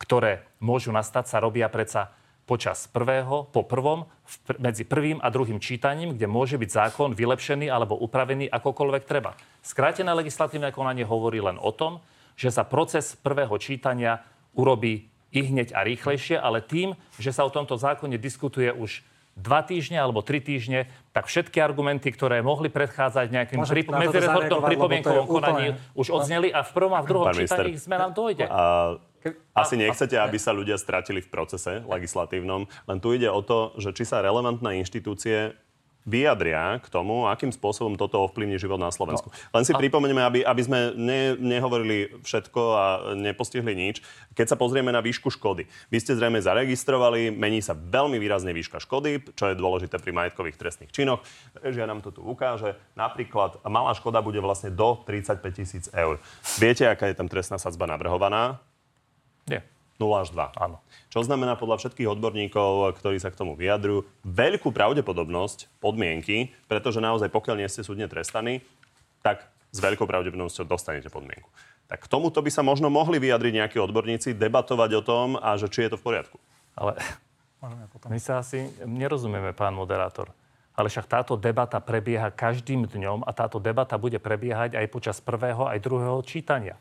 ktoré 0.00 0.46
môžu 0.62 0.94
nastať, 0.94 1.28
sa 1.28 1.42
robia 1.42 1.68
predsa 1.68 2.14
počas 2.44 2.88
prvého, 2.88 3.48
po 3.52 3.64
prvom, 3.64 4.08
v, 4.24 4.34
medzi 4.60 4.84
prvým 4.84 5.20
a 5.20 5.28
druhým 5.32 5.60
čítaním, 5.60 6.16
kde 6.16 6.28
môže 6.28 6.56
byť 6.60 6.70
zákon 6.70 7.10
vylepšený 7.16 7.72
alebo 7.72 7.96
upravený 7.96 8.48
akokoľvek 8.52 9.02
treba. 9.04 9.36
Skrátené 9.64 10.12
legislatívne 10.12 10.72
konanie 10.72 11.08
hovorí 11.08 11.40
len 11.40 11.56
o 11.56 11.72
tom, 11.72 12.04
že 12.36 12.52
sa 12.52 12.64
proces 12.64 13.16
prvého 13.16 13.56
čítania 13.56 14.20
urobí 14.52 15.08
i 15.34 15.40
hneď 15.42 15.74
a 15.74 15.82
rýchlejšie, 15.82 16.38
ale 16.38 16.62
tým, 16.62 16.94
že 17.18 17.34
sa 17.34 17.42
o 17.42 17.50
tomto 17.50 17.74
zákone 17.74 18.14
diskutuje 18.16 18.70
už 18.70 19.02
dva 19.34 19.66
týždne 19.66 19.98
alebo 19.98 20.22
tri 20.22 20.38
týždne, 20.38 20.86
tak 21.10 21.26
všetky 21.26 21.58
argumenty, 21.58 22.14
ktoré 22.14 22.38
mohli 22.38 22.70
predchádzať 22.70 23.26
nejakým 23.34 23.60
pri, 23.66 23.82
medzirezortnom 23.90 24.62
pripomienkovom 24.62 25.26
konaní, 25.26 25.74
už 25.98 26.14
odzneli 26.14 26.54
a 26.54 26.62
v 26.62 26.70
prvom 26.70 26.94
a 26.94 27.02
v 27.02 27.06
druhom 27.10 27.34
čítaní 27.34 27.74
ich 27.74 27.82
zmenám 27.82 28.14
dojde. 28.14 28.46
A... 28.46 28.94
Asi 29.56 29.80
nechcete, 29.80 30.20
aby 30.20 30.36
sa 30.36 30.52
ľudia 30.52 30.76
stratili 30.76 31.24
v 31.24 31.32
procese 31.32 31.80
legislatívnom, 31.88 32.68
len 32.68 32.98
tu 33.00 33.16
ide 33.16 33.32
o 33.32 33.40
to, 33.40 33.72
že 33.80 33.96
či 33.96 34.04
sa 34.04 34.20
relevantné 34.20 34.84
inštitúcie 34.84 35.56
vyjadria 36.04 36.78
k 36.84 36.86
tomu, 36.92 37.24
akým 37.26 37.48
spôsobom 37.48 37.96
toto 37.96 38.20
ovplyvní 38.20 38.60
život 38.60 38.76
na 38.76 38.92
Slovensku. 38.92 39.32
No. 39.32 39.36
Len 39.56 39.64
si 39.64 39.72
a... 39.72 39.80
pripomeneme, 39.80 40.20
aby, 40.20 40.38
aby 40.44 40.62
sme 40.62 40.92
ne, 40.92 41.34
nehovorili 41.40 42.20
všetko 42.20 42.60
a 42.76 42.84
nepostihli 43.16 43.72
nič. 43.72 44.04
Keď 44.36 44.52
sa 44.52 44.56
pozrieme 44.60 44.92
na 44.92 45.00
výšku 45.00 45.32
škody, 45.32 45.64
vy 45.88 45.98
ste 45.98 46.12
zrejme 46.12 46.44
zaregistrovali, 46.44 47.32
mení 47.32 47.64
sa 47.64 47.72
veľmi 47.72 48.20
výrazne 48.20 48.52
výška 48.52 48.84
škody, 48.84 49.32
čo 49.32 49.50
je 49.50 49.58
dôležité 49.58 49.96
pri 49.96 50.12
majetkových 50.12 50.60
trestných 50.60 50.92
činoch. 50.92 51.24
Režia 51.64 51.88
nám 51.88 52.04
to 52.04 52.12
tu 52.12 52.20
ukáže. 52.20 52.76
Napríklad 52.94 53.64
malá 53.64 53.96
škoda 53.96 54.20
bude 54.20 54.38
vlastne 54.44 54.68
do 54.68 55.00
35 55.08 55.40
tisíc 55.56 55.84
eur. 55.96 56.20
Viete, 56.60 56.84
aká 56.84 57.08
je 57.08 57.16
tam 57.16 57.32
trestná 57.32 57.56
sadzba 57.56 57.88
navrhovaná? 57.88 58.60
Nie. 59.48 59.73
0 59.98 60.22
až 60.22 60.34
2. 60.34 60.58
Áno. 60.58 60.82
Čo 61.10 61.22
znamená 61.22 61.54
podľa 61.54 61.78
všetkých 61.78 62.10
odborníkov, 62.18 62.98
ktorí 62.98 63.22
sa 63.22 63.30
k 63.30 63.38
tomu 63.38 63.54
vyjadrujú, 63.54 64.02
veľkú 64.26 64.74
pravdepodobnosť 64.74 65.70
podmienky, 65.78 66.50
pretože 66.66 66.98
naozaj 66.98 67.30
pokiaľ 67.30 67.62
nie 67.62 67.70
ste 67.70 67.86
súdne 67.86 68.10
trestaní, 68.10 68.66
tak 69.22 69.46
s 69.74 69.78
veľkou 69.78 70.06
pravdepodobnosťou 70.06 70.66
dostanete 70.66 71.10
podmienku. 71.10 71.46
Tak 71.90 72.06
k 72.06 72.10
tomuto 72.10 72.40
by 72.42 72.50
sa 72.50 72.66
možno 72.66 72.88
mohli 72.88 73.22
vyjadriť 73.22 73.52
nejakí 73.54 73.78
odborníci, 73.78 74.34
debatovať 74.34 74.90
o 74.98 75.02
tom 75.04 75.28
a 75.38 75.54
že 75.54 75.70
či 75.70 75.86
je 75.86 75.94
to 75.94 76.00
v 76.00 76.06
poriadku. 76.06 76.36
Ale 76.74 76.98
my 78.12 78.18
sa 78.18 78.42
asi 78.42 78.66
nerozumieme, 78.82 79.54
pán 79.54 79.78
moderátor. 79.78 80.30
Ale 80.74 80.90
však 80.90 81.06
táto 81.06 81.38
debata 81.38 81.78
prebieha 81.78 82.34
každým 82.34 82.90
dňom 82.90 83.22
a 83.22 83.30
táto 83.30 83.62
debata 83.62 83.94
bude 83.94 84.18
prebiehať 84.18 84.74
aj 84.74 84.86
počas 84.90 85.16
prvého, 85.22 85.70
aj 85.70 85.78
druhého 85.78 86.18
čítania. 86.26 86.74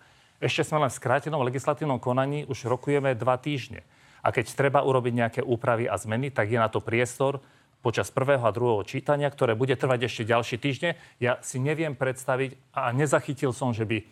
Ešte 0.43 0.67
sme 0.67 0.83
len 0.83 0.91
v 0.91 0.99
skrátenom 0.99 1.39
legislatívnom 1.47 2.03
konaní, 2.03 2.43
už 2.43 2.67
rokujeme 2.67 3.15
dva 3.15 3.39
týždne. 3.39 3.87
A 4.19 4.35
keď 4.35 4.51
treba 4.51 4.83
urobiť 4.83 5.13
nejaké 5.15 5.39
úpravy 5.39 5.87
a 5.87 5.95
zmeny, 5.95 6.35
tak 6.35 6.51
je 6.51 6.59
na 6.59 6.67
to 6.67 6.83
priestor 6.83 7.39
počas 7.79 8.11
prvého 8.11 8.43
a 8.43 8.51
druhého 8.51 8.83
čítania, 8.83 9.31
ktoré 9.31 9.55
bude 9.55 9.79
trvať 9.79 10.11
ešte 10.11 10.27
ďalšie 10.27 10.57
týždne. 10.59 10.99
Ja 11.23 11.39
si 11.39 11.63
neviem 11.63 11.95
predstaviť 11.95 12.59
a 12.75 12.91
nezachytil 12.91 13.55
som, 13.55 13.71
že 13.71 13.87
by 13.87 14.03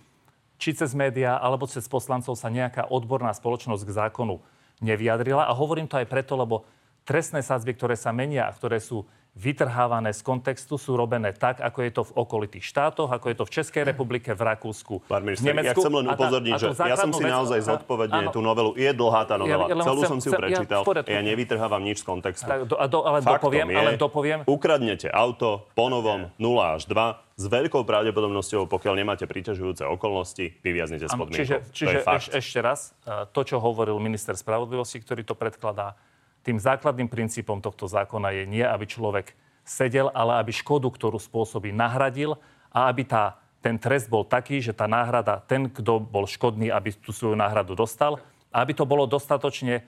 či 0.55 0.71
cez 0.71 0.95
médiá 0.95 1.35
alebo 1.35 1.67
cez 1.67 1.83
poslancov 1.91 2.39
sa 2.39 2.47
nejaká 2.47 2.87
odborná 2.87 3.35
spoločnosť 3.35 3.83
k 3.83 3.95
zákonu 3.95 4.39
nevyjadrila. 4.79 5.51
A 5.51 5.55
hovorím 5.55 5.91
to 5.91 5.99
aj 5.99 6.07
preto, 6.07 6.39
lebo 6.39 6.63
trestné 7.03 7.43
sázby, 7.43 7.75
ktoré 7.75 7.99
sa 7.99 8.15
menia 8.15 8.47
a 8.47 8.55
ktoré 8.55 8.79
sú 8.79 9.03
vytrhávané 9.31 10.11
z 10.11 10.21
kontextu, 10.27 10.75
sú 10.75 10.99
robené 10.99 11.31
tak, 11.31 11.63
ako 11.63 11.79
je 11.87 11.91
to 11.95 12.03
v 12.03 12.11
okolitých 12.19 12.67
štátoch, 12.67 13.07
ako 13.07 13.31
je 13.31 13.35
to 13.39 13.45
v 13.47 13.51
Českej 13.51 13.83
republike, 13.87 14.35
v 14.35 14.41
Rakúsku, 14.43 15.07
Pán 15.07 15.23
minister, 15.23 15.47
v 15.47 15.55
Nemecku. 15.55 15.71
Ja 15.71 15.75
chcem 15.79 15.93
len 15.95 16.07
upozorniť, 16.11 16.53
že 16.59 16.67
ja 16.75 16.95
som 16.99 17.11
si 17.15 17.23
vec, 17.23 17.31
naozaj 17.31 17.59
zodpovedne 17.63 18.27
tú 18.35 18.43
novelu, 18.43 18.75
je 18.75 18.91
dlhá 18.91 19.23
tá 19.23 19.39
novela, 19.39 19.71
ja, 19.71 19.79
ja 19.79 19.83
celú 19.87 20.03
chcem, 20.03 20.11
som 20.11 20.19
si 20.19 20.27
ju 20.27 20.33
prečítal, 20.35 20.81
ja, 20.83 21.03
ja 21.07 21.21
nevytrhávam 21.23 21.79
nič 21.79 22.03
z 22.03 22.05
kontextu. 22.11 22.49
Tak, 22.51 22.59
do, 22.67 22.75
do, 22.75 22.99
ale 23.07 23.23
Faktom 23.23 23.55
dopoviem, 23.55 23.67
je, 23.71 23.75
ale 23.79 23.89
dopoviem. 23.95 24.39
ukradnete 24.43 25.07
auto 25.07 25.71
po 25.79 25.87
novom 25.87 26.27
0 26.35 26.75
až 26.75 26.83
2, 26.91 27.31
s 27.41 27.45
veľkou 27.49 27.81
pravdepodobnosťou, 27.87 28.69
pokiaľ 28.69 28.93
nemáte 29.01 29.25
príťažujúce 29.25 29.87
okolnosti, 29.87 30.61
vyviaznete 30.61 31.09
s 31.09 31.15
podmienkou. 31.15 31.41
Čiže, 31.41 31.57
čiže 31.73 31.97
eš, 32.05 32.25
ešte 32.37 32.59
raz, 32.61 32.93
e, 33.01 33.25
to, 33.33 33.41
čo 33.41 33.57
hovoril 33.57 33.97
minister 33.97 34.37
spravodlivosti, 34.37 35.01
ktorý 35.01 35.25
to 35.25 35.33
predkladá, 35.33 35.97
tým 36.41 36.58
základným 36.58 37.08
princípom 37.08 37.62
tohto 37.62 37.86
zákona 37.86 38.34
je 38.34 38.43
nie, 38.49 38.65
aby 38.65 38.86
človek 38.89 39.34
sedel, 39.62 40.10
ale 40.12 40.41
aby 40.41 40.51
škodu, 40.54 40.89
ktorú 40.89 41.21
spôsobí, 41.21 41.69
nahradil 41.69 42.38
a 42.73 42.89
aby 42.89 43.06
tá, 43.06 43.38
ten 43.62 43.77
trest 43.77 44.10
bol 44.10 44.25
taký, 44.25 44.58
že 44.58 44.73
tá 44.73 44.89
náhrada, 44.89 45.41
ten, 45.45 45.69
kto 45.69 46.01
bol 46.01 46.25
škodný, 46.25 46.73
aby 46.73 46.93
tú 46.97 47.13
svoju 47.13 47.38
náhradu 47.38 47.77
dostal 47.77 48.17
aby 48.51 48.75
to 48.75 48.84
bolo 48.84 49.08
dostatočne 49.08 49.80
e, 49.80 49.84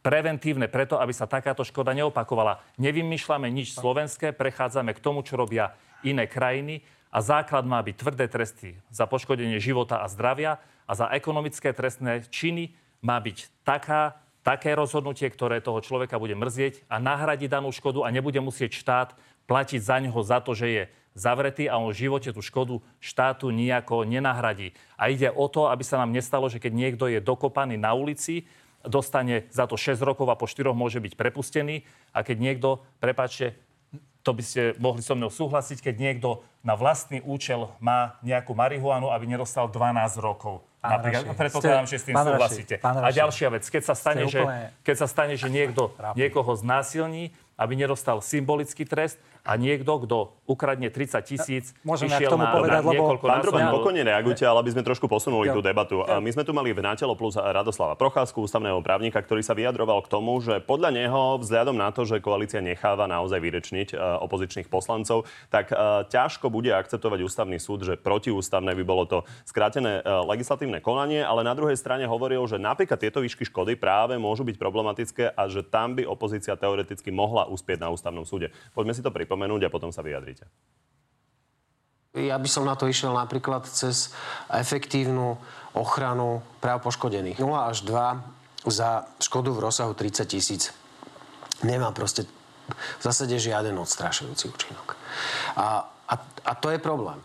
preventívne 0.00 0.70
preto, 0.70 1.02
aby 1.02 1.10
sa 1.10 1.26
takáto 1.26 1.66
škoda 1.66 1.90
neopakovala. 1.92 2.62
Nevymýšľame 2.78 3.50
nič 3.50 3.74
slovenské, 3.74 4.30
prechádzame 4.30 4.94
k 4.94 5.02
tomu, 5.02 5.26
čo 5.26 5.34
robia 5.34 5.74
iné 6.06 6.30
krajiny 6.30 6.86
a 7.10 7.18
základ 7.18 7.66
má 7.66 7.82
byť 7.82 7.94
tvrdé 7.98 8.26
tresty 8.30 8.78
za 8.94 9.10
poškodenie 9.10 9.58
života 9.58 10.00
a 10.00 10.06
zdravia 10.06 10.62
a 10.86 10.92
za 10.94 11.10
ekonomické 11.10 11.74
trestné 11.74 12.22
činy 12.30 12.72
má 13.02 13.18
byť 13.18 13.66
taká 13.66 14.22
také 14.48 14.72
rozhodnutie, 14.72 15.28
ktoré 15.28 15.60
toho 15.60 15.84
človeka 15.84 16.16
bude 16.16 16.32
mrzieť 16.32 16.88
a 16.88 16.96
nahradiť 16.96 17.52
danú 17.52 17.68
škodu 17.68 18.00
a 18.00 18.08
nebude 18.08 18.40
musieť 18.40 18.80
štát 18.80 19.08
platiť 19.44 19.80
za 19.84 20.00
neho 20.00 20.16
za 20.24 20.40
to, 20.40 20.56
že 20.56 20.66
je 20.72 20.82
zavretý 21.12 21.68
a 21.68 21.76
on 21.76 21.92
v 21.92 22.08
živote 22.08 22.32
tú 22.32 22.40
škodu 22.40 22.80
štátu 22.96 23.52
nejako 23.52 24.08
nenahradí. 24.08 24.72
A 24.96 25.12
ide 25.12 25.28
o 25.28 25.44
to, 25.52 25.68
aby 25.68 25.84
sa 25.84 26.00
nám 26.00 26.16
nestalo, 26.16 26.48
že 26.48 26.64
keď 26.64 26.72
niekto 26.72 27.04
je 27.12 27.20
dokopaný 27.20 27.76
na 27.76 27.92
ulici, 27.92 28.48
dostane 28.88 29.44
za 29.52 29.68
to 29.68 29.76
6 29.76 30.00
rokov 30.00 30.24
a 30.32 30.40
po 30.40 30.48
4 30.48 30.72
môže 30.72 30.96
byť 30.96 31.12
prepustený 31.12 31.84
a 32.16 32.24
keď 32.24 32.36
niekto, 32.40 32.68
prepáčte, 33.04 33.52
to 34.28 34.36
by 34.36 34.44
ste 34.44 34.76
mohli 34.76 35.00
so 35.00 35.16
mnou 35.16 35.32
súhlasiť, 35.32 35.80
keď 35.80 35.94
niekto 35.96 36.44
na 36.60 36.76
vlastný 36.76 37.24
účel 37.24 37.72
má 37.80 38.20
nejakú 38.20 38.52
marihuanu, 38.52 39.08
aby 39.08 39.24
nedostal 39.24 39.72
12 39.72 40.20
rokov. 40.20 40.60
Pán 40.84 41.00
Napríklad, 41.00 41.32
predpokladám, 41.32 41.88
že 41.88 41.96
s 41.96 42.04
tým 42.04 42.14
pán 42.14 42.28
súhlasíte. 42.28 42.74
pán 42.76 43.00
A 43.00 43.08
ďalšia 43.08 43.48
vec, 43.50 43.64
keď 43.64 43.82
sa 43.88 43.94
stane, 43.96 44.28
že, 44.28 44.44
úplne- 44.44 44.68
keď 44.84 44.96
sa 45.00 45.06
stane, 45.08 45.34
že 45.40 45.48
niekto 45.48 45.96
niekoho 46.12 46.52
znásilní, 46.54 47.32
aby 47.56 47.72
nedostal 47.74 48.20
symbolický 48.20 48.84
trest 48.84 49.16
a 49.48 49.56
niekto, 49.56 50.04
kto 50.04 50.16
ukradne 50.44 50.92
30 50.92 51.24
tisíc, 51.24 51.72
Môžem 51.80 52.12
ja 52.12 52.20
k 52.20 52.28
išiel 52.28 52.36
tomu 52.36 52.44
na, 52.44 52.52
povedať, 52.52 52.80
na 52.80 52.84
lebo- 52.84 52.92
niekoľko 52.92 53.24
Pán 53.24 53.40
násobnú- 53.40 53.74
pokojne 53.80 54.02
reagujte, 54.04 54.44
ale 54.44 54.58
aby 54.60 54.70
sme 54.76 54.82
trošku 54.84 55.08
posunuli 55.08 55.48
Ja. 55.48 55.56
tú 55.56 55.64
debatu. 55.64 56.04
A 56.04 56.20
My 56.20 56.28
sme 56.28 56.44
tu 56.44 56.52
mali 56.52 56.76
v 56.76 56.84
Nátelo 56.84 57.16
plus 57.16 57.40
Radoslava 57.40 57.96
Procházku, 57.96 58.44
ústavného 58.44 58.84
právnika, 58.84 59.16
ktorý 59.24 59.40
sa 59.40 59.56
vyjadroval 59.56 60.04
k 60.04 60.12
tomu, 60.12 60.36
že 60.44 60.60
podľa 60.60 60.92
neho, 60.92 61.40
vzhľadom 61.40 61.80
na 61.80 61.88
to, 61.88 62.04
že 62.04 62.20
koalícia 62.20 62.60
necháva 62.60 63.08
naozaj 63.08 63.40
vyrečniť 63.40 63.88
e, 63.92 63.96
opozičných 63.96 64.68
poslancov, 64.68 65.24
tak 65.48 65.72
e, 65.72 65.76
ťažko 66.12 66.52
bude 66.52 66.68
akceptovať 66.68 67.24
ústavný 67.24 67.56
súd, 67.56 67.88
že 67.88 67.96
protiústavné 67.96 68.76
by 68.76 68.84
bolo 68.84 69.08
to 69.08 69.18
skrátené 69.48 70.04
e, 70.04 70.12
legislatívne 70.28 70.84
konanie, 70.84 71.24
ale 71.24 71.40
na 71.40 71.56
druhej 71.56 71.78
strane 71.80 72.04
hovoril, 72.04 72.44
že 72.44 72.60
napríklad 72.60 73.00
tieto 73.00 73.24
výšky 73.24 73.48
škody 73.48 73.78
práve 73.78 74.18
môžu 74.20 74.44
byť 74.44 74.60
problematické 74.60 75.24
a 75.32 75.48
že 75.48 75.64
tam 75.64 75.96
by 75.96 76.04
opozícia 76.04 76.52
teoreticky 76.58 77.08
mohla 77.08 77.48
uspieť 77.48 77.78
na 77.80 77.88
ústavnom 77.88 78.26
súde. 78.26 78.50
Poďme 78.74 78.92
si 78.92 79.00
to 79.00 79.08
pripomenúť 79.08 79.37
a 79.44 79.70
potom 79.70 79.94
sa 79.94 80.02
vyjadrite. 80.02 80.48
Ja 82.16 82.40
by 82.40 82.48
som 82.48 82.64
na 82.64 82.74
to 82.74 82.88
išiel 82.88 83.12
napríklad 83.14 83.68
cez 83.68 84.10
efektívnu 84.50 85.38
ochranu 85.76 86.42
práv 86.58 86.82
poškodených. 86.82 87.38
0 87.38 87.70
až 87.70 87.84
2 87.84 88.66
za 88.66 89.06
škodu 89.22 89.54
v 89.54 89.62
rozsahu 89.70 89.92
30 89.94 90.26
tisíc. 90.26 90.74
Nemá 91.62 91.92
proste 91.94 92.26
v 92.68 93.02
zásade 93.02 93.38
žiaden 93.38 93.76
odstrašujúci 93.78 94.44
účinok. 94.50 94.96
A, 95.56 95.86
a, 96.08 96.14
a 96.44 96.52
to 96.58 96.72
je 96.72 96.78
problém. 96.80 97.20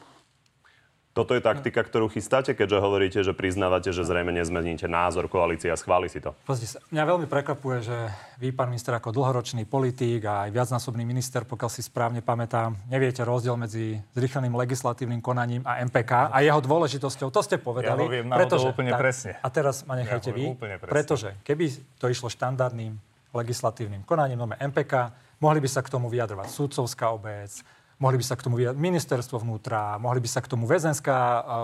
Toto 1.13 1.37
je 1.37 1.45
taktika, 1.45 1.85
ktorú 1.85 2.09
chystáte, 2.09 2.57
keďže 2.57 2.81
hovoríte, 2.81 3.19
že 3.21 3.37
priznávate, 3.37 3.93
že 3.93 4.01
zrejme 4.01 4.33
nezmeníte 4.33 4.89
názor 4.89 5.29
koalície 5.29 5.69
a 5.69 5.77
schváli 5.77 6.09
si 6.09 6.17
to. 6.17 6.33
Pozrite 6.41 6.73
sa, 6.73 6.81
mňa 6.89 7.03
veľmi 7.05 7.27
prekvapuje, 7.29 7.77
že 7.85 7.97
vy, 8.41 8.49
pán 8.49 8.73
minister, 8.73 8.97
ako 8.97 9.13
dlhoročný 9.13 9.69
politík 9.69 10.25
a 10.25 10.49
aj 10.49 10.57
viacnásobný 10.57 11.05
minister, 11.05 11.45
pokiaľ 11.45 11.69
si 11.69 11.85
správne 11.85 12.25
pamätám, 12.25 12.73
neviete 12.89 13.21
rozdiel 13.21 13.53
medzi 13.53 14.01
zrýchleným 14.17 14.57
legislatívnym 14.57 15.21
konaním 15.21 15.61
a 15.69 15.85
MPK 15.85 16.33
a 16.33 16.37
jeho 16.41 16.57
dôležitosťou. 16.65 17.29
To 17.29 17.41
ste 17.45 17.61
povedali. 17.61 18.01
Ja 18.01 18.09
ho 18.09 18.09
viem 18.09 18.25
náhodou 18.25 18.73
úplne 18.73 18.97
presne. 18.97 19.37
A 19.45 19.53
teraz 19.53 19.85
ma 19.85 19.93
Ja 19.93 20.01
nechajte 20.01 20.33
viem 20.33 20.57
vy, 20.57 20.57
pretože 20.81 21.37
keby 21.45 21.77
to 22.01 22.09
išlo 22.09 22.25
štandardným 22.25 22.97
legislatívnym 23.37 24.01
konaním, 24.01 24.41
nome 24.41 24.57
MPK, 24.57 25.13
mohli 25.37 25.61
by 25.61 25.69
sa 25.69 25.85
k 25.85 25.93
tomu 25.93 26.09
vyjadrovať 26.09 26.49
súdcovská 26.49 27.13
obec, 27.13 27.61
mohli 28.03 28.19
by 28.19 28.25
sa 28.25 28.35
k 28.35 28.43
tomu 28.43 28.59
vyjadrovať 28.59 28.83
ministerstvo 28.83 29.37
vnútra, 29.39 29.95
mohli 29.95 30.19
by 30.19 30.27
sa 30.27 30.43
k 30.43 30.51
tomu 30.51 30.67
väzenská 30.67 31.17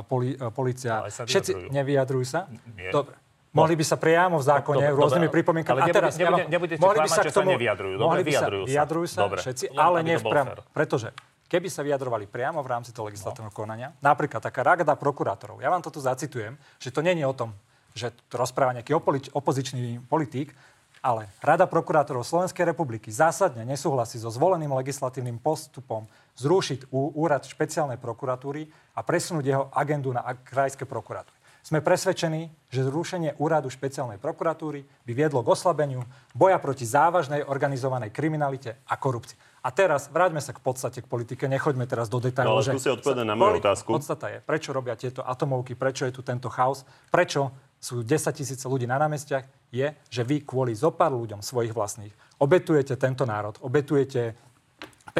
poli, 0.08 0.40
policia. 0.50 1.04
No, 1.04 1.12
sa 1.12 1.28
Všetci 1.28 1.52
vyjadrujú. 1.52 1.76
nevyjadrujú 1.76 2.26
sa? 2.26 2.40
Nie. 2.74 2.96
Dobre. 2.96 3.20
Mohli 3.50 3.76
by 3.76 3.84
sa 3.84 3.98
priamo 3.98 4.38
v 4.38 4.46
zákone 4.46 4.86
Dobre, 4.86 4.94
rôznymi 4.96 5.26
dobre, 5.26 5.36
pripomienkami. 5.36 5.74
ale 5.74 5.82
A 5.82 5.88
nebude- 5.90 6.00
teraz 6.00 6.14
nebude- 6.16 6.46
vám- 6.46 6.52
nebudete 6.54 6.80
mohli 6.80 7.00
by 7.02 7.10
sa 7.10 7.22
k 7.22 7.28
sa 7.28 7.36
tomu- 7.36 7.52
nevyjadrujú. 7.52 7.94
Dobre, 7.98 8.06
mohli 8.08 8.22
by 8.22 8.30
sa, 8.30 8.34
vyjadrujú 8.38 8.64
sa. 8.64 8.70
vyjadrujú 8.70 9.08
sa 9.10 9.20
Dobre. 9.20 9.40
všetci, 9.42 9.66
Len 9.68 9.80
ale 9.82 9.98
nie 10.00 10.16
v 10.16 10.24
priamo. 10.24 10.52
Pretože 10.72 11.08
keby 11.50 11.68
sa 11.68 11.82
vyjadrovali 11.82 12.26
priamo 12.30 12.62
v 12.62 12.68
rámci 12.70 12.94
toho 12.94 13.10
legislatívneho 13.10 13.50
konania, 13.52 13.90
napríklad 14.00 14.38
taká 14.40 14.62
rada 14.62 14.94
prokurátorov, 14.94 15.58
ja 15.58 15.68
vám 15.68 15.82
to 15.82 15.90
tu 15.90 15.98
zacitujem, 16.00 16.54
že 16.78 16.94
to 16.94 17.02
nie 17.02 17.18
je 17.18 17.26
o 17.26 17.34
tom, 17.34 17.50
že 17.98 18.14
to 18.30 18.38
rozpráva 18.38 18.72
nejaký 18.72 18.94
opoli- 18.94 19.28
opozičný 19.34 19.98
politík, 20.06 20.54
ale 21.02 21.32
Rada 21.40 21.64
prokurátorov 21.64 22.22
Slovenskej 22.22 22.68
republiky 22.68 23.08
zásadne 23.10 23.64
nesúhlasí 23.64 24.20
so 24.20 24.28
zvoleným 24.28 24.70
legislatívnym 24.76 25.40
postupom 25.40 26.04
zrušiť 26.40 26.90
úrad 26.92 27.44
špeciálnej 27.44 28.00
prokuratúry 28.00 28.66
a 28.96 29.04
presunúť 29.04 29.46
jeho 29.46 29.66
agendu 29.76 30.16
na 30.16 30.24
krajské 30.24 30.88
prokuratúry. 30.88 31.36
Sme 31.60 31.84
presvedčení, 31.84 32.48
že 32.72 32.88
zrušenie 32.88 33.36
úradu 33.36 33.68
špeciálnej 33.68 34.16
prokuratúry 34.16 34.88
by 35.04 35.12
viedlo 35.12 35.44
k 35.44 35.52
oslabeniu 35.52 36.08
boja 36.32 36.56
proti 36.56 36.88
závažnej 36.88 37.44
organizovanej 37.44 38.16
kriminalite 38.16 38.80
a 38.88 38.96
korupcii. 38.96 39.36
A 39.60 39.70
teraz 39.76 40.08
vráťme 40.08 40.40
sa 40.40 40.56
k 40.56 40.64
podstate 40.64 41.04
k 41.04 41.08
politike, 41.12 41.52
nechoďme 41.52 41.84
teraz 41.84 42.08
do 42.08 42.18
No, 42.18 42.24
detailov. 42.24 42.64
ale 42.64 42.80
skúste 42.80 42.96
odpovedať 42.96 43.28
na 43.28 43.36
moju 43.36 43.60
otázku. 43.60 43.92
Podstata 43.92 44.32
je, 44.32 44.40
prečo 44.40 44.72
robia 44.72 44.96
tieto 44.96 45.20
atomovky, 45.20 45.76
prečo 45.76 46.08
je 46.08 46.16
tu 46.16 46.24
tento 46.24 46.48
chaos, 46.48 46.88
prečo 47.12 47.52
sú 47.76 48.08
10 48.08 48.32
tisíce 48.32 48.64
ľudí 48.64 48.88
na 48.88 48.96
námestiach, 48.96 49.44
je, 49.76 49.92
že 50.08 50.22
vy 50.24 50.48
kvôli 50.48 50.72
zopár 50.72 51.12
ľuďom 51.12 51.44
svojich 51.44 51.76
vlastných 51.76 52.16
obetujete 52.40 52.96
tento 52.96 53.28
národ, 53.28 53.60
obetujete 53.60 54.32
5 54.32 54.49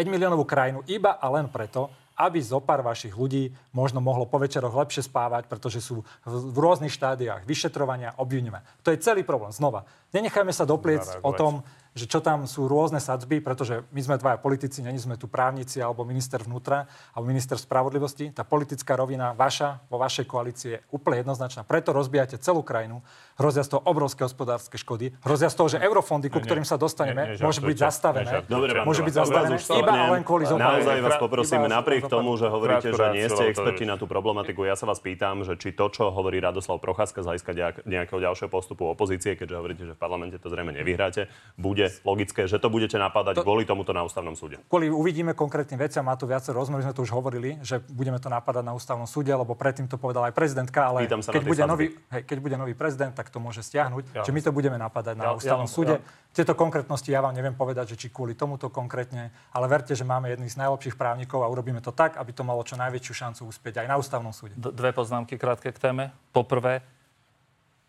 miliónovú 0.08 0.48
krajinu 0.48 0.86
iba 0.88 1.20
a 1.20 1.28
len 1.28 1.52
preto, 1.52 1.92
aby 2.20 2.44
zo 2.44 2.60
pár 2.60 2.84
vašich 2.84 3.16
ľudí 3.16 3.56
možno 3.72 4.04
mohlo 4.04 4.28
po 4.28 4.36
večeroch 4.36 4.76
lepšie 4.76 5.08
spávať, 5.08 5.48
pretože 5.48 5.80
sú 5.80 6.04
v, 6.28 6.34
v 6.52 6.58
rôznych 6.60 6.92
štádiách 6.92 7.48
vyšetrovania, 7.48 8.16
obvinenia. 8.20 8.60
To 8.84 8.92
je 8.92 9.00
celý 9.00 9.24
problém. 9.24 9.56
Znova, 9.56 9.88
nenechajme 10.12 10.52
sa 10.52 10.68
dopliecť 10.68 11.24
o 11.24 11.32
tom, 11.32 11.64
že 11.96 12.06
čo 12.06 12.22
tam 12.22 12.46
sú 12.46 12.70
rôzne 12.70 13.02
sadzby, 13.02 13.42
pretože 13.42 13.82
my 13.90 14.02
sme 14.04 14.22
dvaja 14.22 14.38
politici, 14.38 14.84
není 14.86 15.00
sme 15.02 15.18
tu 15.18 15.26
právnici 15.26 15.82
alebo 15.82 16.06
minister 16.06 16.44
vnútra 16.44 16.86
alebo 17.16 17.26
minister 17.28 17.58
spravodlivosti. 17.58 18.30
Tá 18.30 18.46
politická 18.46 18.94
rovina 18.94 19.34
vaša, 19.34 19.84
vo 19.90 19.98
vašej 19.98 20.26
koalícii 20.30 20.70
je 20.76 20.80
úplne 20.94 21.26
jednoznačná. 21.26 21.66
Preto 21.66 21.96
rozbijate 21.96 22.38
celú 22.38 22.62
krajinu, 22.62 23.02
hrozia 23.40 23.64
z 23.64 23.72
toho 23.72 23.82
obrovské 23.82 24.22
hospodárske 24.22 24.76
škody, 24.76 25.16
hrozia 25.20 25.48
z 25.48 25.56
toho, 25.56 25.68
že 25.70 25.78
eurofondy, 25.80 26.28
ku 26.28 26.38
ktorým 26.38 26.62
sa 26.62 26.76
dostaneme, 26.76 27.34
ne- 27.34 27.40
môžu 27.40 27.64
byť 27.64 27.78
zastavené. 27.80 28.44
Dobre, 28.46 28.84
Môžu 28.84 29.02
byť 29.02 29.16
zastavené. 29.16 29.56
iba 29.56 29.94
a 29.96 30.12
len 30.12 30.22
kvôli 30.22 30.44
zopár. 30.44 30.78
Naozaj 30.78 31.00
vás 31.00 31.16
poprosím, 31.18 31.64
napriek 31.66 32.06
tomu, 32.06 32.36
že 32.36 32.46
hovoríte, 32.46 32.92
že 32.92 33.06
nie 33.10 33.26
ste 33.26 33.48
experti 33.48 33.88
na 33.88 33.96
tú 33.96 34.06
problematiku, 34.06 34.62
ja 34.62 34.76
sa 34.76 34.84
vás 34.84 35.00
pýtam, 35.00 35.42
že 35.42 35.56
či 35.56 35.72
to, 35.72 35.88
čo 35.88 36.12
hovorí 36.12 36.38
Radoslav 36.38 36.78
Procházka 36.78 37.24
z 37.24 37.26
hľadiska 37.26 37.52
nejak- 37.54 37.82
nejakého 37.86 38.20
ďalšieho 38.20 38.50
postupu 38.50 38.84
opozície, 38.86 39.34
keďže 39.34 39.56
hovoríte, 39.56 39.84
že 39.86 39.94
v 39.94 40.00
parlamente 40.00 40.36
to 40.36 40.48
zrejme 40.48 40.70
nevyhráte, 40.70 41.32
bude 41.56 41.88
logické, 42.04 42.44
že 42.44 42.58
to 42.58 42.68
budete 42.68 42.98
napadať 42.98 43.40
kvôli 43.40 43.64
tomuto 43.64 43.96
na 43.96 44.04
ústavnom 44.04 44.36
súde. 44.36 44.60
Kvôli 44.68 44.92
uvidíme 44.92 45.32
konkrétnym 45.32 45.80
veciam, 45.80 46.04
má 46.04 46.20
to 46.20 46.26
viacero 46.26 46.60
rozmerov, 46.60 46.84
sme 46.84 46.92
to 46.92 47.02
už 47.02 47.14
hovorili, 47.14 47.56
že 47.62 47.80
budeme 47.86 48.18
to 48.18 48.28
napadať 48.28 48.66
na 48.66 48.74
ústavnom 48.74 49.06
súde, 49.06 49.30
lebo 49.30 49.54
predtým 49.54 49.86
to 49.86 49.96
povedala 49.96 50.28
aj 50.28 50.36
prezidentka, 50.36 50.80
ale 50.84 51.06
keď 51.06 51.44
bude, 51.46 51.64
nový, 51.64 51.86
hej, 52.10 52.22
keď 52.26 52.38
bude 52.40 52.56
nový 52.56 52.74
prezident, 52.74 53.14
tak 53.14 53.29
to 53.30 53.40
môže 53.40 53.62
stiahnuť, 53.62 54.04
Ja. 54.12 54.24
že 54.26 54.34
my 54.34 54.42
to 54.42 54.50
budeme 54.50 54.76
napadať 54.76 55.16
na 55.16 55.32
Ja- 55.32 55.36
ústavnom 55.38 55.66
ja- 55.66 55.74
súde. 55.74 55.96
ja- 55.98 56.18
Tieto 56.30 56.54
konkrétnosti 56.54 57.10
ja 57.10 57.26
vám 57.26 57.34
neviem 57.34 57.54
povedať, 57.54 57.94
že 57.94 58.06
či 58.06 58.08
kvôli 58.10 58.38
tomuto 58.38 58.70
konkrétne, 58.70 59.34
ale 59.50 59.66
verte, 59.66 59.98
že 59.98 60.06
máme 60.06 60.30
jedných 60.30 60.54
z 60.54 60.62
najlepších 60.62 60.94
právnikov 60.94 61.42
a 61.42 61.50
urobíme 61.50 61.82
to 61.82 61.90
tak, 61.90 62.22
aby 62.22 62.30
to 62.30 62.46
malo 62.46 62.62
čo 62.62 62.78
najväčšiu 62.78 63.14
šancu 63.18 63.42
uspieť 63.50 63.82
aj 63.82 63.88
na 63.90 63.96
ústavnom 63.98 64.30
súde. 64.30 64.54
D- 64.54 64.70
dve 64.70 64.94
poznámky 64.94 65.42
krátke 65.42 65.74
k 65.74 65.80
téme. 65.82 66.14
Poprvé, 66.30 66.86